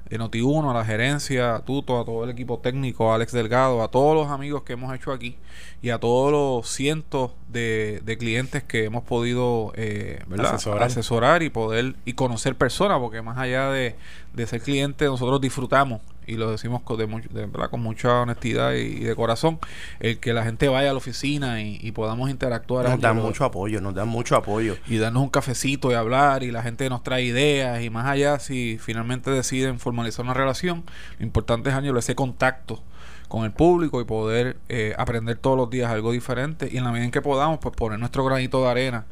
de 0.08 0.18
Noti1, 0.18 0.70
a 0.70 0.74
la 0.74 0.84
gerencia, 0.84 1.56
a 1.56 1.60
Tuto, 1.60 1.98
a 1.98 2.04
todo 2.04 2.24
el 2.24 2.30
equipo 2.30 2.58
técnico, 2.58 3.10
a 3.10 3.14
Alex 3.14 3.32
Delgado, 3.32 3.82
a 3.82 3.88
todos 3.88 4.14
los 4.14 4.30
amigos 4.30 4.62
que 4.62 4.74
hemos 4.74 4.94
hecho 4.94 5.12
aquí 5.12 5.36
y 5.80 5.90
a 5.90 5.98
todos 5.98 6.30
los 6.30 6.68
cientos 6.68 7.32
de, 7.48 8.00
de 8.04 8.18
clientes 8.18 8.62
que 8.62 8.84
hemos 8.84 9.04
podido 9.04 9.72
eh. 9.76 10.22
Asesorar. 10.38 10.82
asesorar 10.82 11.42
y 11.42 11.50
poder 11.50 11.94
y 12.04 12.14
conocer 12.14 12.56
personas, 12.56 12.98
porque 13.00 13.22
más 13.22 13.38
allá 13.38 13.70
de, 13.70 13.96
de 14.34 14.46
ser 14.46 14.60
cliente, 14.60 15.06
nosotros 15.06 15.40
disfrutamos 15.40 16.00
y 16.26 16.36
lo 16.36 16.50
decimos 16.50 16.82
con, 16.82 16.98
de 16.98 17.06
de 17.06 17.46
verdad, 17.46 17.70
con 17.70 17.80
mucha 17.80 18.20
honestidad 18.20 18.72
y, 18.72 18.80
y 18.80 19.00
de 19.00 19.14
corazón, 19.14 19.58
el 20.00 20.18
que 20.18 20.32
la 20.32 20.44
gente 20.44 20.68
vaya 20.68 20.90
a 20.90 20.92
la 20.92 20.98
oficina 20.98 21.62
y, 21.62 21.78
y 21.80 21.92
podamos 21.92 22.30
interactuar. 22.30 22.88
Nos 22.88 23.00
dan 23.00 23.16
mucho 23.16 23.44
apoyo, 23.44 23.80
nos 23.80 23.94
dan 23.94 24.08
mucho 24.08 24.36
apoyo. 24.36 24.76
y 24.86 24.98
darnos 24.98 25.22
un 25.22 25.30
cafecito 25.30 25.90
y 25.90 25.94
hablar 25.94 26.42
y 26.42 26.50
la 26.50 26.62
gente 26.62 26.88
nos 26.88 27.02
trae 27.02 27.22
ideas 27.22 27.82
y 27.82 27.90
más 27.90 28.06
allá 28.06 28.38
si 28.38 28.78
finalmente 28.78 29.30
deciden 29.30 29.78
formalizar 29.78 30.24
una 30.24 30.34
relación 30.34 30.84
lo 31.18 31.26
importante 31.26 31.70
es 31.70 31.74
Ángelo 31.74 31.98
ese 31.98 32.14
contacto 32.14 32.82
con 33.28 33.44
el 33.44 33.52
público 33.52 34.00
y 34.00 34.04
poder 34.04 34.56
eh, 34.68 34.94
aprender 34.98 35.36
todos 35.36 35.56
los 35.56 35.70
días 35.70 35.90
algo 35.90 36.12
diferente 36.12 36.68
y 36.70 36.76
en 36.76 36.84
la 36.84 36.92
medida 36.92 37.06
en 37.06 37.10
que 37.10 37.22
podamos 37.22 37.58
pues 37.58 37.74
poner 37.74 37.98
nuestro 37.98 38.24
granito 38.24 38.62
de 38.62 38.70
arena 38.70 39.04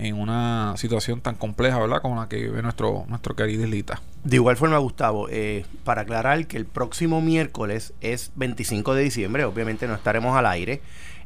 en 0.00 0.18
una 0.18 0.74
situación 0.78 1.20
tan 1.20 1.34
compleja 1.34 1.78
verdad 1.78 2.00
como 2.00 2.16
la 2.16 2.28
que 2.28 2.36
vive 2.36 2.62
nuestro 2.62 3.04
nuestro 3.08 3.36
querido 3.36 3.64
Islita 3.64 4.00
De 4.24 4.36
igual 4.36 4.56
forma, 4.56 4.78
Gustavo, 4.78 5.28
eh, 5.30 5.66
para 5.84 6.02
aclarar 6.02 6.46
que 6.46 6.56
el 6.56 6.64
próximo 6.64 7.20
miércoles 7.20 7.92
es 8.00 8.32
25 8.36 8.94
de 8.94 9.02
diciembre, 9.02 9.44
obviamente 9.44 9.86
no 9.86 9.94
estaremos 9.94 10.36
al 10.36 10.46
aire. 10.46 10.80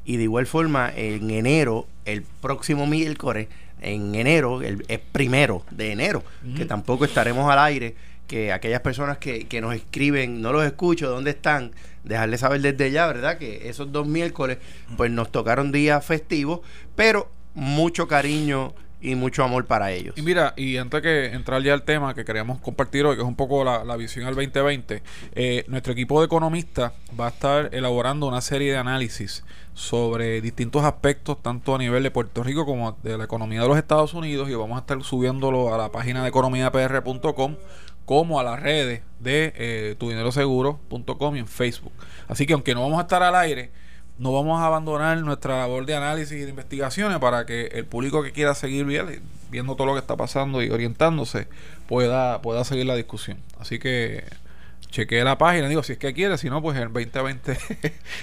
Y 0.07 0.19
de 0.19 0.25
igual 0.25 0.47
forma, 0.47 0.93
en 0.95 1.31
enero, 1.31 1.87
el 2.05 2.23
próximo 2.43 2.87
miércoles, 2.87 3.49
en 3.81 4.15
enero, 4.15 4.61
el, 4.61 4.85
es 4.89 4.99
primero 4.99 5.65
de 5.71 5.93
enero, 5.93 6.23
que 6.57 6.67
tampoco 6.67 7.07
estaremos 7.07 7.51
al 7.51 7.59
aire. 7.61 7.95
Que 8.27 8.53
aquellas 8.53 8.81
personas 8.81 9.17
que, 9.17 9.47
que 9.47 9.63
nos 9.63 9.75
escriben, 9.75 10.43
no 10.43 10.53
los 10.53 10.65
escucho, 10.65 11.09
¿dónde 11.09 11.31
están? 11.31 11.73
Dejarles 12.03 12.41
saber 12.41 12.61
desde 12.61 12.91
ya, 12.91 13.07
¿verdad? 13.07 13.39
Que 13.39 13.69
esos 13.69 13.93
dos 13.93 14.07
miércoles, 14.07 14.59
pues 14.99 15.11
nos 15.11 15.33
tocaron 15.33 15.73
días 15.73 16.05
festivos, 16.05 16.61
pero 16.97 17.31
mucho 17.55 18.09
cariño 18.09 18.75
y 19.05 19.15
mucho 19.17 19.45
amor 19.45 19.67
para 19.67 19.93
ellos. 19.93 20.17
Y 20.17 20.23
mira, 20.23 20.55
y 20.57 20.79
antes 20.79 21.03
que 21.03 21.27
entrar 21.27 21.63
ya 21.63 21.75
al 21.75 21.83
tema 21.83 22.15
que 22.15 22.25
queríamos 22.25 22.59
compartir 22.61 23.05
hoy, 23.05 23.17
que 23.17 23.23
es 23.23 23.29
un 23.29 23.37
poco 23.37 23.63
la, 23.63 23.97
visión 23.97 24.27
al 24.27 24.35
2020, 24.35 25.03
eh, 25.35 25.65
nuestro 25.69 25.93
equipo 25.93 26.21
de 26.21 26.27
economistas 26.27 26.93
va 27.19 27.27
a 27.27 27.29
estar 27.29 27.69
elaborando 27.73 28.27
una 28.27 28.41
serie 28.41 28.73
de 28.73 28.79
análisis 28.79 29.45
sobre 29.75 30.41
distintos 30.41 30.85
aspectos, 30.85 31.43
tanto 31.43 31.75
a 31.75 31.79
nivel 31.79 32.03
de 32.03 32.11
Puerto 32.11 32.43
Rico 32.43 32.65
como 32.65 32.97
de 33.03 33.19
la 33.19 33.25
economía 33.25 33.61
de 33.61 33.69
los 33.69 33.77
Estados 33.77 34.15
Unidos, 34.15 34.49
y 34.49 34.55
vamos 34.55 34.77
a 34.77 34.81
estar 34.81 35.03
subiéndolo 35.03 35.75
a 35.75 35.79
la 35.79 35.93
página 35.93 36.23
de 36.23 36.31
economiapr.com 36.31 37.57
como 38.07 38.41
a 38.41 38.43
las 38.43 38.61
redes 38.61 39.03
de 39.21 39.53
eh, 39.57 39.97
tudineroseguro.com 39.99 41.37
y 41.37 41.39
en 41.41 41.49
Facebook. 41.49 41.93
Así 42.29 42.47
que 42.47 42.55
aunque 42.55 42.75
no 42.75 42.83
vamos 42.83 42.99
a 42.99 43.03
estar 43.03 43.23
al 43.23 43.35
aire, 43.35 43.71
no 44.19 44.33
vamos 44.33 44.61
a 44.61 44.67
abandonar 44.67 45.19
nuestra 45.19 45.59
labor 45.59 45.87
de 45.87 45.95
análisis 45.97 46.33
y 46.33 46.41
de 46.45 46.51
investigaciones 46.51 47.19
para 47.19 47.47
que 47.47 47.67
el 47.67 47.85
público 47.85 48.23
que 48.23 48.33
quiera 48.33 48.55
seguir 48.55 48.85
vi- 48.85 48.99
viendo 49.51 49.75
todo 49.77 49.87
lo 49.89 49.95
que 49.95 50.01
está 50.01 50.17
pasando 50.17 50.63
y 50.63 50.71
orientándose 50.71 51.49
pueda, 51.89 52.41
pueda 52.43 52.65
seguir 52.65 52.87
la 52.87 52.95
discusión. 52.97 53.39
Así 53.59 53.79
que 53.79 54.25
chequee 54.91 55.25
la 55.25 55.37
página, 55.39 55.69
digo, 55.69 55.83
si 55.83 55.93
es 55.95 55.99
que 55.99 56.13
quiere, 56.15 56.39
si 56.39 56.49
no, 56.49 56.63
pues 56.63 56.77
en 56.77 56.85
el 56.85 56.89
2020 56.93 57.59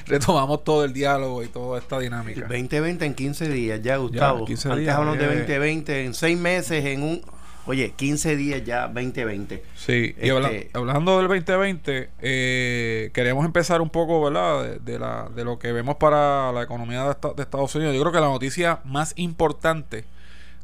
retomamos 0.08 0.64
todo 0.64 0.84
el 0.86 0.94
diálogo 0.94 1.44
y 1.44 1.48
toda 1.48 1.80
esta 1.80 2.00
dinámica. 2.00 2.42
2020 2.42 3.06
en 3.06 3.14
15 3.14 3.50
días 3.50 3.82
ya, 3.82 3.98
Gustavo. 3.98 4.46
15 4.46 4.70
Antes 4.70 4.84
días, 4.86 4.96
hablamos 4.96 5.20
de 5.20 5.26
eh. 5.26 5.28
2020 5.40 6.06
en 6.06 6.14
6 6.14 6.38
meses, 6.38 6.86
en 6.86 7.04
un... 7.04 7.22
Oye, 7.68 7.92
15 7.96 8.36
días 8.36 8.64
ya 8.66 8.88
2020. 8.88 9.64
Sí, 9.76 9.94
y 9.94 10.08
Este- 10.08 10.32
habla- 10.32 10.52
hablando 10.74 11.18
del 11.20 11.28
2020, 11.28 12.10
eh, 12.22 13.12
queríamos 13.14 13.46
empezar 13.46 13.82
un 13.82 13.90
poco, 13.92 14.24
¿verdad? 14.24 14.64
De, 14.64 14.80
de 14.80 15.00
la, 15.00 15.30
de 15.36 15.44
lo 15.46 15.60
que 15.60 15.72
vemos 15.72 15.96
para 15.98 16.52
la 16.52 16.64
economía 16.64 17.04
de, 17.06 17.12
esta- 17.12 17.34
de 17.34 17.44
Estados 17.44 17.74
Unidos. 17.76 17.94
Yo 17.94 18.02
creo 18.02 18.12
que 18.12 18.20
la 18.20 18.28
noticia 18.30 18.80
más 18.84 19.14
importante, 19.16 20.06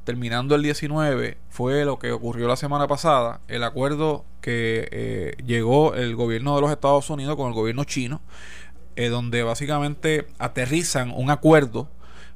terminando 0.06 0.56
el 0.56 0.64
19, 0.64 1.38
fue 1.50 1.86
lo 1.86 2.00
que 2.00 2.12
ocurrió 2.12 2.48
la 2.48 2.56
semana 2.56 2.88
pasada, 2.88 3.42
el 3.48 3.64
acuerdo 3.64 4.26
que 4.42 4.88
eh, 4.92 5.36
llegó 5.46 5.94
el 5.94 6.16
gobierno 6.16 6.56
de 6.56 6.62
los 6.62 6.72
Estados 6.72 7.10
Unidos 7.12 7.36
con 7.36 7.48
el 7.50 7.54
gobierno 7.54 7.84
chino 7.84 8.22
eh, 8.96 9.10
donde 9.10 9.44
básicamente 9.44 10.26
aterrizan 10.40 11.12
un 11.12 11.30
acuerdo 11.30 11.90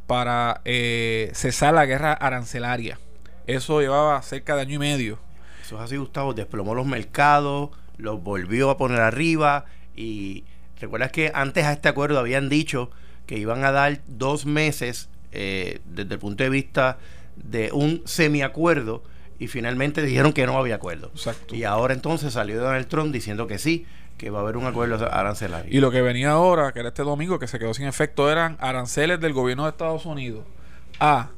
para 0.05 0.61
eh, 0.65 1.31
cesar 1.33 1.73
la 1.73 1.85
guerra 1.87 2.13
arancelaria. 2.13 2.99
Eso 3.47 3.81
llevaba 3.81 4.21
cerca 4.21 4.55
de 4.55 4.61
año 4.61 4.75
y 4.75 4.79
medio. 4.79 5.19
Eso 5.61 5.75
es 5.77 5.81
así, 5.81 5.97
Gustavo, 5.97 6.33
desplomó 6.33 6.75
los 6.75 6.85
mercados, 6.85 7.69
los 7.97 8.21
volvió 8.23 8.69
a 8.69 8.77
poner 8.77 8.99
arriba 8.99 9.65
y 9.95 10.43
recuerdas 10.79 11.11
que 11.11 11.31
antes 11.33 11.65
a 11.65 11.73
este 11.73 11.89
acuerdo 11.89 12.19
habían 12.19 12.49
dicho 12.49 12.89
que 13.25 13.37
iban 13.37 13.63
a 13.63 13.71
dar 13.71 14.01
dos 14.07 14.45
meses 14.45 15.09
eh, 15.31 15.79
desde 15.85 16.15
el 16.15 16.19
punto 16.19 16.43
de 16.43 16.49
vista 16.49 16.97
de 17.35 17.71
un 17.71 18.01
semiacuerdo 18.05 19.03
y 19.39 19.47
finalmente 19.47 20.01
dijeron 20.01 20.33
que 20.33 20.45
no 20.45 20.57
había 20.57 20.75
acuerdo. 20.75 21.11
Exacto. 21.15 21.55
Y 21.55 21.63
ahora 21.63 21.93
entonces 21.93 22.33
salió 22.33 22.61
Donald 22.61 22.87
Trump 22.87 23.13
diciendo 23.13 23.47
que 23.47 23.57
sí, 23.57 23.85
que 24.17 24.29
va 24.29 24.39
a 24.39 24.41
haber 24.43 24.57
un 24.57 24.65
acuerdo 24.67 25.11
arancelario. 25.11 25.75
Y 25.75 25.79
lo 25.79 25.89
que 25.89 26.01
venía 26.01 26.31
ahora, 26.31 26.71
que 26.73 26.79
era 26.79 26.89
este 26.89 27.01
domingo, 27.03 27.39
que 27.39 27.47
se 27.47 27.57
quedó 27.57 27.73
sin 27.73 27.87
efecto, 27.87 28.31
eran 28.31 28.57
aranceles 28.59 29.19
del 29.19 29.33
gobierno 29.33 29.63
de 29.63 29.71
Estados 29.71 30.05
Unidos 30.05 30.45
a 30.99 31.29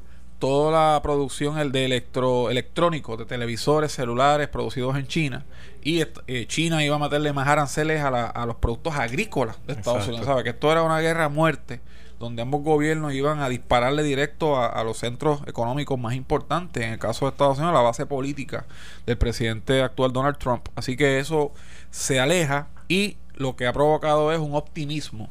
toda 0.44 0.94
la 0.94 1.00
producción 1.02 1.58
el 1.58 1.72
de 1.72 1.86
electro, 1.86 2.50
electrónicos, 2.50 3.16
de 3.18 3.24
televisores, 3.24 3.92
celulares 3.92 4.48
producidos 4.48 4.94
en 4.98 5.06
China. 5.06 5.44
Y 5.82 6.02
eh, 6.26 6.46
China 6.46 6.84
iba 6.84 6.96
a 6.96 6.98
meterle 6.98 7.32
más 7.32 7.48
aranceles 7.48 8.02
a, 8.02 8.10
la- 8.10 8.26
a 8.26 8.44
los 8.44 8.56
productos 8.56 8.94
agrícolas 8.94 9.56
de 9.66 9.72
Estados 9.72 10.00
Exacto. 10.00 10.10
Unidos. 10.16 10.26
¿Sabe? 10.26 10.44
Que 10.44 10.50
esto 10.50 10.70
era 10.70 10.82
una 10.82 11.00
guerra 11.00 11.24
a 11.24 11.28
muerte, 11.30 11.80
donde 12.18 12.42
ambos 12.42 12.62
gobiernos 12.62 13.14
iban 13.14 13.40
a 13.40 13.48
dispararle 13.48 14.02
directo 14.02 14.56
a, 14.56 14.66
a 14.66 14.84
los 14.84 14.98
centros 14.98 15.40
económicos 15.46 15.98
más 15.98 16.14
importantes. 16.14 16.82
En 16.84 16.92
el 16.92 16.98
caso 16.98 17.24
de 17.24 17.30
Estados 17.30 17.56
Unidos, 17.56 17.72
la 17.74 17.80
base 17.80 18.04
política 18.04 18.66
del 19.06 19.16
presidente 19.16 19.80
actual 19.82 20.12
Donald 20.12 20.36
Trump. 20.36 20.68
Así 20.74 20.94
que 20.96 21.20
eso 21.20 21.52
se 21.90 22.20
aleja 22.20 22.68
y 22.88 23.16
lo 23.34 23.56
que 23.56 23.66
ha 23.66 23.72
provocado 23.72 24.30
es 24.30 24.38
un 24.38 24.54
optimismo 24.54 25.30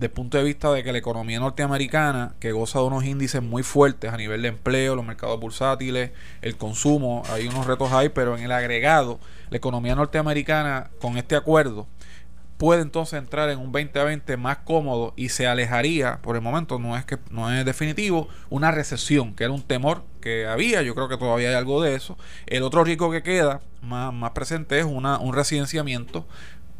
desde 0.00 0.14
punto 0.14 0.38
de 0.38 0.44
vista 0.44 0.72
de 0.72 0.82
que 0.82 0.92
la 0.92 0.98
economía 0.98 1.38
norteamericana, 1.40 2.34
que 2.40 2.52
goza 2.52 2.78
de 2.78 2.86
unos 2.86 3.04
índices 3.04 3.42
muy 3.42 3.62
fuertes 3.62 4.10
a 4.10 4.16
nivel 4.16 4.40
de 4.40 4.48
empleo, 4.48 4.96
los 4.96 5.04
mercados 5.04 5.38
bursátiles, 5.38 6.12
el 6.40 6.56
consumo, 6.56 7.22
hay 7.30 7.48
unos 7.48 7.66
retos 7.66 7.92
ahí, 7.92 8.08
pero 8.08 8.34
en 8.34 8.44
el 8.44 8.50
agregado, 8.50 9.20
la 9.50 9.58
economía 9.58 9.94
norteamericana 9.94 10.88
con 11.02 11.18
este 11.18 11.36
acuerdo 11.36 11.86
puede 12.56 12.80
entonces 12.80 13.18
entrar 13.18 13.50
en 13.50 13.58
un 13.58 13.72
2020 13.72 14.38
más 14.38 14.58
cómodo 14.58 15.12
y 15.16 15.30
se 15.30 15.46
alejaría, 15.46 16.18
por 16.22 16.34
el 16.36 16.42
momento 16.42 16.78
no 16.78 16.96
es 16.96 17.04
que 17.04 17.18
no 17.30 17.52
es 17.52 17.64
definitivo, 17.66 18.28
una 18.48 18.70
recesión, 18.70 19.34
que 19.34 19.44
era 19.44 19.52
un 19.52 19.62
temor 19.62 20.04
que 20.22 20.46
había, 20.46 20.80
yo 20.80 20.94
creo 20.94 21.08
que 21.08 21.18
todavía 21.18 21.50
hay 21.50 21.54
algo 21.54 21.82
de 21.82 21.94
eso. 21.94 22.16
El 22.46 22.62
otro 22.62 22.84
riesgo 22.84 23.10
que 23.10 23.22
queda 23.22 23.60
más, 23.82 24.14
más 24.14 24.30
presente 24.30 24.78
es 24.78 24.86
una, 24.86 25.18
un 25.18 25.34
residenciamiento 25.34 26.26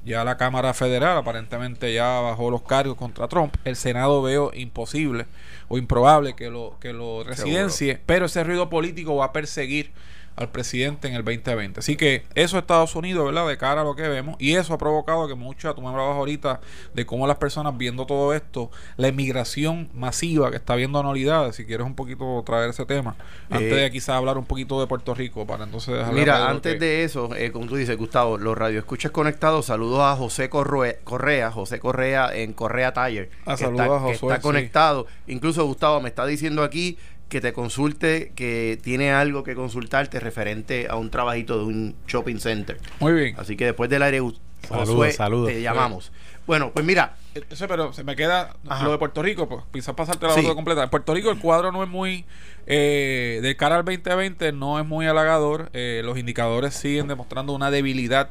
ya 0.04 0.24
la 0.24 0.36
Cámara 0.36 0.74
Federal 0.74 1.16
aparentemente 1.16 1.92
ya 1.92 2.20
bajó 2.20 2.50
los 2.50 2.62
cargos 2.62 2.96
contra 2.96 3.28
Trump. 3.28 3.54
El 3.64 3.76
Senado 3.76 4.22
veo 4.22 4.50
imposible 4.54 5.26
o 5.68 5.78
improbable 5.78 6.34
que 6.34 6.50
lo, 6.50 6.76
que 6.80 6.92
lo 6.92 7.24
residencie, 7.24 8.00
pero 8.06 8.26
ese 8.26 8.42
ruido 8.44 8.70
político 8.70 9.16
va 9.16 9.26
a 9.26 9.32
perseguir 9.32 9.92
al 10.36 10.48
presidente 10.50 11.06
en 11.08 11.14
el 11.14 11.22
2020. 11.24 11.80
Así 11.80 11.96
que 11.96 12.22
eso 12.34 12.56
es 12.56 12.62
Estados 12.62 12.96
Unidos, 12.96 13.26
¿verdad? 13.26 13.46
De 13.46 13.58
cara 13.58 13.82
a 13.82 13.84
lo 13.84 13.94
que 13.94 14.08
vemos. 14.08 14.36
Y 14.38 14.54
eso 14.54 14.72
ha 14.72 14.78
provocado 14.78 15.28
que 15.28 15.34
muchas, 15.34 15.74
tú 15.74 15.82
me 15.82 15.88
hablabas 15.88 16.16
ahorita 16.16 16.60
de 16.94 17.04
cómo 17.04 17.26
las 17.26 17.36
personas 17.36 17.76
viendo 17.76 18.06
todo 18.06 18.32
esto, 18.32 18.70
la 18.96 19.08
emigración 19.08 19.90
masiva 19.94 20.50
que 20.50 20.56
está 20.56 20.76
viendo 20.76 20.98
anualidades, 20.98 21.56
si 21.56 21.66
quieres 21.66 21.86
un 21.86 21.94
poquito 21.94 22.42
traer 22.46 22.70
ese 22.70 22.86
tema, 22.86 23.16
antes 23.50 23.72
Eh, 23.72 23.76
de 23.76 23.90
quizás 23.90 24.16
hablar 24.16 24.38
un 24.38 24.46
poquito 24.46 24.80
de 24.80 24.86
Puerto 24.86 25.14
Rico, 25.14 25.46
para 25.46 25.64
entonces 25.64 25.94
dejarle 25.94 26.20
a 26.20 26.22
Mira, 26.24 26.48
antes 26.48 26.74
que- 26.74 26.78
de 26.80 27.04
eso, 27.04 27.34
eh, 27.34 27.52
como 27.52 27.66
tú 27.66 27.76
dices, 27.76 27.96
Gustavo, 27.98 28.38
los 28.38 28.56
radioescuchas 28.56 29.10
conectados, 29.10 29.66
saludos 29.66 30.00
a 30.00 30.16
José 30.16 30.48
Correa, 30.48 31.50
José 31.50 31.80
Correa 31.80 32.30
en 32.34 32.52
Correa 32.54 32.92
Tire, 32.92 33.30
Ah, 33.44 33.52
que, 33.56 33.64
saludos 33.64 33.82
está, 33.86 33.96
a 33.96 33.98
que 33.98 34.12
Josué, 34.14 34.28
está 34.28 34.36
sí. 34.36 34.42
conectado. 34.42 35.06
Incluso 35.26 35.64
Gustavo 35.66 36.00
me 36.00 36.08
está 36.08 36.24
diciendo 36.26 36.62
aquí 36.62 36.98
que 37.30 37.40
te 37.40 37.54
consulte, 37.54 38.32
que 38.36 38.78
tiene 38.82 39.12
algo 39.12 39.42
que 39.44 39.54
consultarte 39.54 40.20
referente 40.20 40.88
a 40.90 40.96
un 40.96 41.08
trabajito 41.10 41.56
de 41.58 41.64
un 41.64 41.96
shopping 42.06 42.36
center. 42.38 42.78
Muy 42.98 43.12
bien. 43.14 43.36
Así 43.38 43.56
que 43.56 43.64
después 43.66 43.88
del 43.88 44.02
aire, 44.02 44.20
Saludos, 44.68 45.14
saludos. 45.14 45.48
te 45.48 45.62
llamamos. 45.62 46.12
Bueno, 46.46 46.72
pues 46.72 46.84
mira, 46.84 47.16
Eso, 47.48 47.68
pero 47.68 47.92
se 47.92 48.02
me 48.02 48.16
queda 48.16 48.56
Ajá. 48.68 48.84
lo 48.84 48.90
de 48.90 48.98
Puerto 48.98 49.22
Rico, 49.22 49.48
pues 49.48 49.62
quizás 49.72 49.94
pasarte 49.94 50.26
la 50.26 50.34
Sí. 50.34 50.42
foto 50.42 50.56
completa. 50.56 50.82
En 50.82 50.90
Puerto 50.90 51.14
Rico 51.14 51.30
el 51.30 51.38
cuadro 51.38 51.70
no 51.70 51.82
es 51.84 51.88
muy, 51.88 52.24
eh, 52.66 53.38
de 53.40 53.56
cara 53.56 53.76
al 53.76 53.84
2020, 53.84 54.50
no 54.52 54.80
es 54.80 54.84
muy 54.86 55.06
halagador. 55.06 55.70
Eh, 55.72 56.02
los 56.04 56.18
indicadores 56.18 56.74
siguen 56.74 57.06
demostrando 57.06 57.52
una 57.52 57.70
debilidad, 57.70 58.30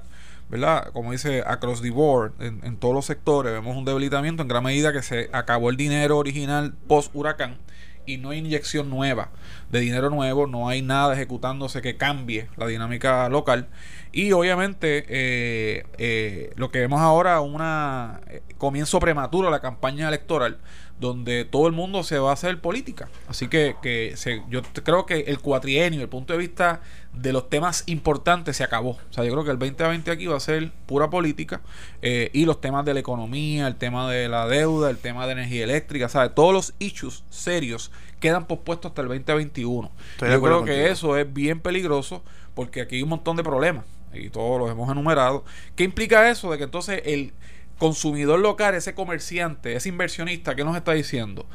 ¿verdad? 0.50 0.90
Como 0.92 1.14
dice 1.14 1.44
across 1.48 1.82
the 1.82 1.92
board, 1.92 2.34
en, 2.42 2.60
en 2.66 2.76
todos 2.78 2.94
los 2.94 3.06
sectores 3.06 3.54
vemos 3.54 3.78
un 3.78 3.86
debilitamiento 3.86 4.42
en 4.44 4.50
gran 4.50 4.64
medida 4.66 4.92
que 4.92 5.02
se 5.02 5.30
acabó 5.32 5.70
el 5.70 5.78
dinero 5.78 6.18
original 6.18 6.74
post 6.88 7.12
huracán 7.16 7.58
y 8.06 8.18
no 8.18 8.30
hay 8.32 8.40
inyección 8.40 8.90
nueva 8.90 9.30
de 9.70 9.80
dinero 9.80 10.10
nuevo, 10.10 10.48
no 10.48 10.68
hay 10.68 10.82
nada 10.82 11.14
ejecutándose 11.14 11.82
que 11.82 11.96
cambie 11.98 12.48
la 12.58 12.66
dinámica 12.68 13.30
local. 13.30 13.68
Y 14.12 14.32
obviamente 14.32 15.06
eh, 15.08 15.86
eh, 15.98 16.52
lo 16.56 16.72
que 16.72 16.80
vemos 16.80 17.02
ahora 17.02 17.42
una 17.42 18.22
eh, 18.28 18.42
comienzo 18.58 19.00
prematuro 19.00 19.48
de 19.48 19.52
la 19.52 19.60
campaña 19.62 20.08
electoral 20.08 20.58
donde 21.00 21.46
todo 21.46 21.68
el 21.68 21.74
mundo 21.74 22.04
se 22.04 22.20
va 22.20 22.32
a 22.32 22.34
hacer 22.34 22.60
política. 22.60 23.08
Así 23.30 23.48
que, 23.48 23.76
que 23.82 24.14
se- 24.18 24.42
yo 24.50 24.62
creo 24.84 25.06
que 25.06 25.20
el 25.28 25.40
cuatrienio 25.40 26.02
el 26.02 26.10
punto 26.10 26.34
de 26.34 26.40
vista 26.40 26.82
de 27.22 27.34
los 27.34 27.50
temas 27.50 27.84
importantes 27.88 28.58
se 28.58 28.64
acabó 28.64 28.92
o 28.92 29.14
sea 29.14 29.24
yo 29.24 29.32
creo 29.32 29.44
que 29.44 29.52
el 29.52 29.60
2020 29.60 30.12
aquí 30.12 30.26
va 30.28 30.38
a 30.38 30.40
ser 30.40 30.72
pura 30.86 31.10
política 31.10 31.62
eh, 32.02 32.30
y 32.34 32.46
los 32.46 32.62
temas 32.62 32.86
de 32.86 32.94
la 32.94 33.00
economía 33.00 33.68
el 33.68 33.76
tema 33.76 34.10
de 34.10 34.30
la 34.30 34.48
deuda 34.48 34.90
el 34.90 34.98
tema 34.98 35.26
de 35.26 35.34
energía 35.34 35.64
eléctrica 35.64 36.08
¿sabes? 36.10 36.34
todos 36.36 36.54
los 36.54 36.74
issues 36.80 37.24
serios 37.30 37.92
quedan 38.20 38.46
pospuestos 38.46 38.92
hasta 38.92 39.02
el 39.02 39.08
2021 39.10 39.92
Estoy 40.12 40.32
yo 40.32 40.42
creo 40.42 40.64
que 40.64 40.72
contigo. 40.72 40.88
eso 40.88 41.18
es 41.18 41.34
bien 41.34 41.60
peligroso 41.60 42.24
porque 42.54 42.82
aquí 42.82 42.98
hay 42.98 43.04
un 43.04 43.10
montón 43.10 43.36
de 43.38 43.44
problemas 43.44 43.86
y 44.14 44.30
todos 44.30 44.60
los 44.60 44.72
hemos 44.72 44.90
enumerado. 44.92 45.44
¿Qué 45.76 45.84
implica 45.84 46.30
eso? 46.30 46.52
De 46.52 46.58
que 46.58 46.64
entonces 46.64 47.02
el 47.06 47.34
consumidor 47.78 48.40
local, 48.40 48.76
ese 48.76 48.94
comerciante, 48.94 49.76
ese 49.76 49.90
inversionista, 49.90 50.56
¿qué 50.56 50.64
nos 50.64 50.76
está 50.76 50.94
diciendo? 50.94 51.46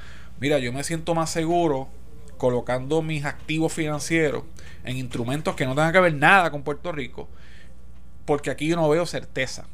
Mira, 0.40 0.58
yo 0.58 0.72
me 0.72 0.84
siento 0.84 1.14
más 1.14 1.30
seguro 1.30 1.88
colocando 2.36 3.02
mis 3.02 3.24
activos 3.24 3.72
financieros 3.72 4.44
en 4.84 4.96
instrumentos 4.96 5.54
que 5.54 5.66
no 5.66 5.74
tengan 5.74 5.92
que 5.92 6.00
ver 6.00 6.14
nada 6.14 6.50
con 6.50 6.62
Puerto 6.62 6.92
Rico, 6.92 7.28
porque 8.24 8.50
aquí 8.50 8.68
yo 8.68 8.76
no 8.76 8.88
veo 8.88 9.06
certeza. 9.06 9.66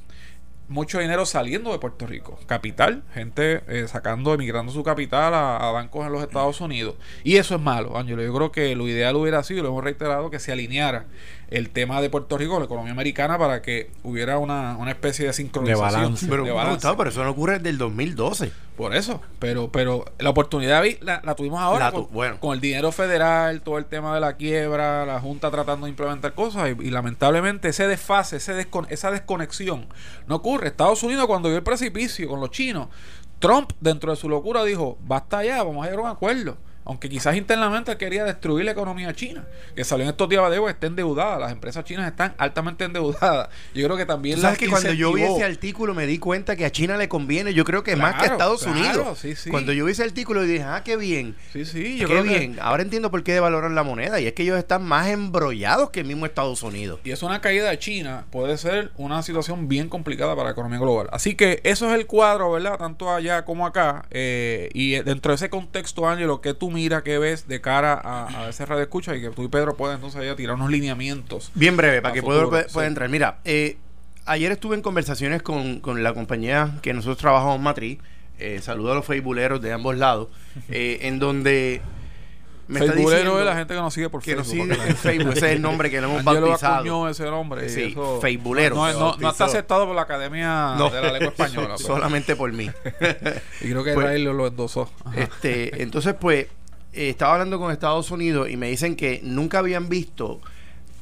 Mucho 0.69 1.01
dinero 1.01 1.27
saliendo 1.27 1.73
de 1.73 1.81
Puerto 1.81 2.07
Rico. 2.07 2.39
Capital, 2.47 3.03
gente 3.13 3.65
eh, 3.67 3.89
sacando, 3.89 4.33
emigrando 4.35 4.71
su 4.71 4.85
capital 4.85 5.35
a, 5.35 5.57
a 5.57 5.73
bancos 5.73 6.07
en 6.07 6.13
los 6.13 6.23
Estados 6.23 6.61
Unidos. 6.61 6.95
Y 7.25 7.39
eso 7.39 7.57
es 7.57 7.61
malo, 7.61 7.99
Ángelo. 7.99 8.23
Yo 8.23 8.33
creo 8.33 8.53
que 8.53 8.77
lo 8.77 8.87
ideal 8.87 9.17
hubiera 9.17 9.43
sido, 9.43 9.65
lo 9.65 9.71
hemos 9.71 9.83
reiterado, 9.83 10.31
que 10.31 10.39
se 10.39 10.53
alineara 10.53 11.07
el 11.51 11.71
tema 11.71 12.01
de 12.01 12.09
Puerto 12.11 12.39
Rico 12.39 12.59
la 12.61 12.67
economía 12.67 12.93
americana 12.93 13.37
para 13.37 13.61
que 13.61 13.91
hubiera 14.05 14.39
una, 14.39 14.77
una 14.77 14.93
especie 14.93 15.27
de 15.27 15.33
sincronización. 15.33 15.81
balance. 15.93 16.27
pero, 16.31 16.45
de 16.45 16.53
balance. 16.53 16.75
Gustavo, 16.77 16.97
pero 16.97 17.11
eso 17.11 17.25
no 17.25 17.31
ocurre 17.31 17.55
desde 17.59 17.71
el 17.71 17.79
2012. 17.79 18.53
Por 18.77 18.95
eso, 18.95 19.21
pero 19.41 19.71
pero 19.71 20.05
la 20.19 20.31
oportunidad 20.31 20.81
vi- 20.83 20.97
la, 21.03 21.21
la 21.25 21.35
tuvimos 21.35 21.61
ahora 21.61 21.87
La 21.87 21.91
tu- 21.93 22.05
con, 22.07 22.15
bueno. 22.15 22.41
con 22.41 22.55
el 22.55 22.61
dinero 22.61 22.93
federal, 22.93 23.61
todo 23.63 23.79
el 23.79 23.85
tema 23.85 24.15
de 24.15 24.21
la 24.21 24.37
quiebra, 24.37 25.05
la 25.05 25.21
Junta 25.21 25.51
tratando 25.51 25.87
de 25.87 25.91
implementar 25.91 26.33
cosas 26.35 26.71
y, 26.81 26.87
y 26.87 26.91
lamentablemente 26.91 27.69
ese 27.69 27.87
desfase, 27.89 28.37
ese 28.37 28.55
descon- 28.55 28.87
esa 28.89 29.11
desconexión 29.11 29.87
no 30.29 30.37
ocurre. 30.37 30.69
Estados 30.69 31.03
Unidos 31.03 31.27
cuando 31.27 31.49
vio 31.49 31.59
el 31.59 31.65
precipicio 31.65 32.29
con 32.29 32.41
los 32.41 32.51
chinos, 32.53 32.89
Trump 33.39 33.73
dentro 33.81 34.13
de 34.13 34.17
su 34.17 34.29
locura 34.29 34.63
dijo, 34.65 34.97
basta 35.03 35.45
ya, 35.45 35.63
vamos 35.63 35.83
a 35.83 35.91
llegar 35.91 35.99
a 35.99 36.03
un 36.05 36.09
acuerdo. 36.11 36.57
Aunque 36.85 37.09
quizás 37.09 37.37
internamente 37.37 37.97
quería 37.97 38.25
destruir 38.25 38.65
la 38.65 38.73
economía 38.73 39.15
china, 39.15 39.45
que 39.77 39.85
salió 39.85 40.05
en 40.05 40.11
estos 40.11 40.29
días 40.29 40.51
de 40.51 40.61
está 40.71 40.87
endeudada, 40.87 41.39
las 41.39 41.53
empresas 41.53 41.85
chinas 41.85 42.07
están 42.07 42.35
altamente 42.39 42.85
endeudadas. 42.85 43.49
Yo 43.75 43.85
creo 43.87 43.97
que 43.97 44.07
también 44.07 44.37
Tú 44.37 44.43
sabes 44.43 44.55
las 44.55 44.59
que 44.59 44.69
cuando 44.69 44.93
yo 44.93 45.13
vi 45.13 45.23
ese 45.23 45.45
artículo 45.45 45.95
me 45.95 46.07
di 46.07 46.19
cuenta 46.19 46.57
que 46.57 46.65
a 46.65 46.71
China 46.71 46.97
le 46.97 47.09
conviene, 47.09 47.55
yo 47.55 47.65
creo 47.65 47.83
que 47.83 47.97
más 47.97 48.15
que 48.17 48.23
a 48.29 48.33
Estados 48.33 48.63
claro, 48.63 48.79
Unidos. 48.79 49.19
sí, 49.19 49.35
sí. 49.37 49.51
Cuando 49.51 49.73
yo 49.73 49.85
vi 49.85 49.93
ese 49.93 50.05
artículo 50.05 50.43
dije, 50.43 50.63
ah, 50.65 50.83
qué 50.85 50.97
bien. 50.97 51.37
Sí, 51.53 51.65
sí, 51.65 51.99
yo 51.99 52.07
qué 52.09 52.15
creo 52.15 52.25
que- 52.25 52.39
bien. 52.39 52.59
Ahora 52.61 52.83
entiendo 52.83 53.11
por 53.11 53.23
qué 53.23 53.33
devaloran 53.33 53.75
la 53.75 53.83
moneda 53.83 54.21
y 54.21 54.27
es 54.27 54.33
que 54.33 54.43
ellos 54.43 54.59
están 54.59 54.85
más 54.85 55.09
embrollados 55.09 55.91
que 55.91 56.01
el 56.01 56.07
mismo 56.07 56.27
Estados 56.27 56.63
Unidos. 56.63 57.01
y 57.05 57.11
es 57.11 57.23
una 57.23 57.41
caída 57.41 57.71
de 57.71 57.79
China, 57.79 58.27
puede 58.31 58.57
ser 58.59 58.91
una 58.97 59.23
situación 59.23 59.69
bien 59.69 59.89
complicada 59.89 60.35
para 60.35 60.47
la 60.47 60.53
economía 60.53 60.79
global. 60.79 61.09
Así 61.13 61.35
que 61.35 61.61
eso 61.65 61.89
es 61.89 61.99
el 61.99 62.07
cuadro, 62.07 62.53
¿verdad? 62.53 62.79
Tanto 62.79 63.11
allá 63.13 63.45
como 63.45 63.67
acá. 63.67 64.07
eh, 64.11 64.69
y 64.75 64.93
dentro 65.03 65.33
de 65.33 65.37
ese 65.37 65.51
contexto, 65.51 66.09
Ángelo, 66.09 66.41
que 66.41 66.55
tú 66.55 66.70
miras, 66.71 67.03
que 67.03 67.19
ves 67.19 67.47
de 67.49 67.61
cara 67.61 67.95
a, 68.03 68.45
a 68.47 68.49
ese 68.49 68.65
radio 68.67 68.83
escucha 68.83 69.15
y 69.17 69.21
que 69.21 69.29
tú 69.31 69.43
y 69.45 69.49
Pedro 69.49 69.77
pueden 69.77 69.97
entonces 69.97 70.25
ya 70.25 70.35
tirar 70.37 70.55
unos 70.57 70.71
lineamientos. 70.71 71.51
Bien 71.55 71.77
breve, 71.77 72.01
para 72.03 72.15
que 72.15 72.23
futuro, 72.23 72.49
pueda, 72.51 72.69
sí. 72.69 72.79
entrar. 72.81 73.09
Mira, 73.09 73.39
eh, 73.45 73.77
ayer 74.27 74.53
estuve 74.53 74.77
en 74.77 74.83
conversaciones 74.83 75.43
con, 75.43 75.81
con 75.81 76.03
la 76.03 76.15
compañía 76.15 76.79
que 76.83 76.93
nosotros 76.95 77.19
trabajamos 77.19 77.61
matriz. 77.61 77.99
Eh, 78.39 78.61
saludo 78.63 78.93
a 78.93 78.95
los 78.95 79.05
facebooleros 79.05 79.61
de 79.61 79.73
ambos 79.73 79.97
lados. 79.99 80.29
eh, 80.71 81.01
en 81.03 81.19
donde 81.19 81.83
me 82.69 82.79
está 82.79 82.93
Facebookero 82.93 83.19
diciendo 83.19 83.41
es 83.41 83.47
la 83.47 83.57
gente 83.57 83.75
que 83.75 83.81
nos 83.81 83.93
sigue 83.93 84.09
por 84.09 84.23
que 84.23 84.37
nos 84.37 84.47
Facebook. 84.47 84.73
sigue 84.75 84.89
en 84.89 84.97
Facebook. 84.97 85.33
Ese 85.37 85.47
es 85.47 85.53
el 85.57 85.61
nombre 85.63 85.91
que 85.91 86.01
le 86.01 86.07
hemos 86.07 86.19
Angelo 86.27 86.47
bautizado. 86.47 86.75
acuñó 86.77 87.09
ese 87.09 87.25
nombre. 87.25 87.69
Sí, 87.69 87.83
eso-. 87.83 88.21
No, 88.77 88.93
no- 88.93 89.17
no 89.19 89.31
está 89.31 89.47
aceptado 89.47 89.87
por 89.87 89.97
la 89.97 90.03
Academia 90.03 90.77
No. 90.79 90.89
de 90.89 91.03
la 91.03 91.11
Lengua 91.13 91.29
Española. 91.37 91.77
Solamente 91.79 92.37
por 92.37 92.53
mí. 92.53 92.71
y 93.61 93.71
creo 93.71 93.83
que 93.83 93.93
Pues- 93.93 94.05
Israel 94.05 94.23
lo, 94.25 94.33
lo 94.35 94.47
endosó. 94.47 94.89
Ajá. 95.05 95.21
Este, 95.21 95.83
entonces, 95.83 96.15
pues, 96.19 96.47
eh, 96.93 97.11
estaba 97.11 97.35
hablando 97.35 97.59
con 97.59 97.73
Estados 97.73 98.11
Unidos 98.11 98.51
y 98.51 98.57
me 98.57 98.69
dicen 98.69 98.97
que 98.97 99.21
nunca 99.23 99.59
habían 99.59 99.89
visto 99.89 100.41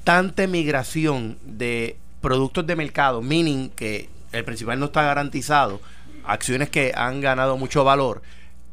tanta 0.05 0.45
emigración 0.45 1.39
de 1.43 1.97
productos 2.20 2.66
de 2.66 2.76
mercado, 2.76 3.22
meaning 3.22 3.70
que 3.70 4.09
el 4.32 4.45
principal 4.45 4.78
no 4.78 4.86
está 4.86 5.03
garantizado, 5.03 5.80
acciones 6.24 6.70
que 6.70 6.93
han 6.95 7.20
ganado 7.20 7.57
mucho 7.57 7.84
valor, 7.84 8.22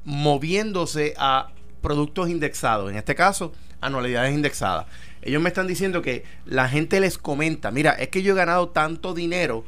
moviéndose 0.04 1.14
a 1.18 1.50
productos 1.82 2.30
indexados, 2.30 2.92
en 2.92 2.98
este 2.98 3.16
caso, 3.16 3.54
anualidades 3.82 4.34
indexadas. 4.34 4.86
Ellos 5.22 5.42
me 5.42 5.50
están 5.50 5.68
diciendo 5.68 6.02
que 6.02 6.24
la 6.46 6.68
gente 6.68 7.00
les 7.00 7.18
comenta, 7.18 7.72
mira, 7.72 7.92
es 7.92 8.10
que 8.10 8.22
yo 8.22 8.34
he 8.34 8.38
ganado 8.38 8.70
tanto 8.70 9.14
dinero 9.14 9.64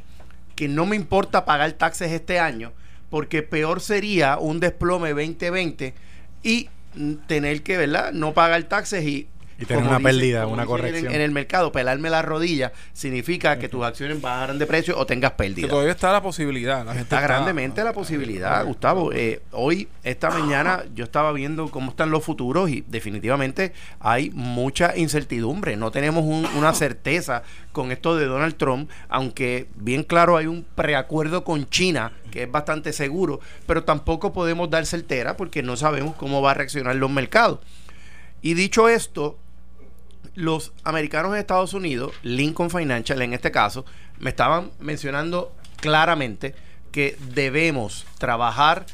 que 0.54 0.68
no 0.68 0.86
me 0.86 0.96
importa 0.96 1.44
pagar 1.44 1.72
taxes 1.72 2.12
este 2.12 2.38
año, 2.38 2.72
porque 3.10 3.42
peor 3.42 3.80
sería 3.80 4.38
un 4.38 4.60
desplome 4.60 5.10
2020 5.10 5.94
y 6.42 6.68
tener 7.26 7.62
que, 7.62 7.76
¿verdad? 7.76 8.12
No 8.12 8.34
pagar 8.34 8.62
taxes 8.64 9.04
y... 9.04 9.28
Y 9.60 9.64
tener 9.64 9.82
como 9.82 9.88
una 9.90 9.98
dicen- 9.98 10.04
pérdida, 10.04 10.42
como 10.42 10.54
una 10.54 10.62
en- 10.62 10.68
corrección. 10.68 11.12
En, 11.12 11.20
el 11.20 11.32
mercado, 11.32 11.72
pelarme 11.72 12.10
la 12.10 12.22
rodilla 12.22 12.72
significa 12.92 13.58
que 13.58 13.68
tus 13.68 13.84
acciones 13.84 14.20
bajarán 14.20 14.56
de 14.58 14.66
precio 14.66 14.96
o 14.96 15.04
tengas 15.04 15.32
que 15.32 15.36
pérdida. 15.38 15.66
todavía 15.68 15.90
está 15.92 16.12
la 16.12 16.22
posibilidad. 16.22 16.84
La 16.84 16.92
gente 16.92 17.02
Está 17.02 17.20
grandemente 17.20 17.82
la 17.82 17.92
posibilidad, 17.92 18.64
Gustavo. 18.64 19.12
Eh, 19.12 19.42
hoy, 19.50 19.88
esta 20.04 20.30
mañana, 20.30 20.84
yo 20.94 21.02
estaba 21.02 21.32
viendo 21.32 21.70
cómo 21.72 21.90
están 21.90 22.10
los 22.10 22.22
futuros 22.24 22.70
y 22.70 22.84
definitivamente 22.86 23.72
hay 23.98 24.30
mucha 24.30 24.96
incertidumbre. 24.96 25.76
No 25.76 25.90
tenemos 25.90 26.22
un- 26.24 26.46
una 26.56 26.72
certeza 26.74 27.42
con 27.72 27.90
esto 27.90 28.16
de 28.16 28.26
Donald 28.26 28.56
Trump, 28.56 28.88
aunque 29.08 29.66
bien 29.74 30.04
claro 30.04 30.36
hay 30.36 30.46
un 30.46 30.64
preacuerdo 30.76 31.42
con 31.42 31.68
China 31.68 32.12
que 32.30 32.44
es 32.44 32.50
bastante 32.52 32.92
seguro, 32.92 33.40
pero 33.66 33.82
tampoco 33.82 34.32
podemos 34.32 34.70
dar 34.70 34.86
certera 34.86 35.36
porque 35.36 35.64
no 35.64 35.76
sabemos 35.76 36.14
cómo 36.14 36.42
va 36.42 36.52
a 36.52 36.54
reaccionar 36.54 36.94
los 36.94 37.10
mercados. 37.10 37.58
Y 38.40 38.54
dicho 38.54 38.88
esto, 38.88 39.36
los 40.38 40.72
americanos 40.84 41.32
en 41.32 41.40
Estados 41.40 41.74
Unidos, 41.74 42.12
Lincoln 42.22 42.70
Financial 42.70 43.20
en 43.22 43.32
este 43.32 43.50
caso, 43.50 43.84
me 44.20 44.30
estaban 44.30 44.70
mencionando 44.78 45.52
claramente 45.80 46.54
que 46.92 47.18
debemos 47.34 48.06
trabajar 48.18 48.86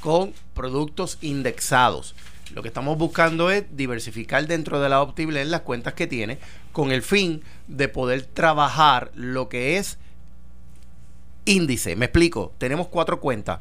con 0.00 0.32
productos 0.54 1.18
indexados. 1.20 2.14
Lo 2.54 2.62
que 2.62 2.68
estamos 2.68 2.96
buscando 2.96 3.50
es 3.50 3.64
diversificar 3.76 4.46
dentro 4.46 4.80
de 4.80 4.88
la 4.88 5.02
Optible 5.02 5.44
las 5.44 5.60
cuentas 5.60 5.92
que 5.92 6.06
tiene 6.06 6.38
con 6.72 6.92
el 6.92 7.02
fin 7.02 7.42
de 7.68 7.88
poder 7.88 8.22
trabajar 8.22 9.10
lo 9.14 9.50
que 9.50 9.76
es 9.76 9.98
índice. 11.44 11.94
Me 11.94 12.06
explico. 12.06 12.54
Tenemos 12.56 12.88
cuatro 12.88 13.20
cuentas. 13.20 13.60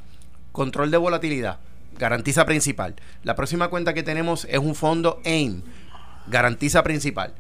Control 0.54 0.90
de 0.90 0.98
volatilidad. 0.98 1.60
Garantiza 1.98 2.46
principal. 2.46 2.96
La 3.24 3.36
próxima 3.36 3.68
cuenta 3.68 3.94
que 3.94 4.04
tenemos 4.04 4.46
es 4.50 4.60
un 4.60 4.74
fondo 4.74 5.20
AIM. 5.26 5.64
Garantiza 6.30 6.84
principal. 6.84 7.34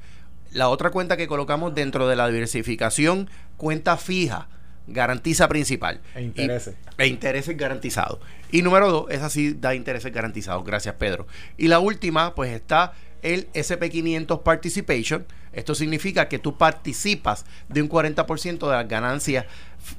La 0.51 0.69
otra 0.69 0.89
cuenta 0.89 1.15
que 1.17 1.27
colocamos 1.27 1.75
dentro 1.75 2.07
de 2.07 2.15
la 2.15 2.27
diversificación, 2.27 3.29
cuenta 3.57 3.97
fija. 3.97 4.47
Garantiza 4.87 5.47
principal. 5.47 6.01
E 6.15 6.23
intereses. 6.23 6.75
Y- 6.97 7.03
e 7.03 7.07
intereses 7.07 7.55
garantizados. 7.55 8.19
Y 8.51 8.63
número 8.63 8.91
dos, 8.91 9.05
esa 9.11 9.29
sí 9.29 9.53
da 9.53 9.75
intereses 9.75 10.11
garantizados. 10.11 10.63
Gracias, 10.65 10.95
Pedro. 10.95 11.27
Y 11.57 11.67
la 11.67 11.79
última, 11.79 12.33
pues 12.33 12.51
está 12.51 12.93
el 13.21 13.47
SP500 13.53 14.41
Participation. 14.41 15.25
Esto 15.53 15.75
significa 15.75 16.27
que 16.27 16.39
tú 16.39 16.57
participas 16.57 17.45
de 17.67 17.81
un 17.83 17.89
40% 17.89 18.67
de 18.67 18.73
las 18.75 18.87
ganancias 18.87 19.45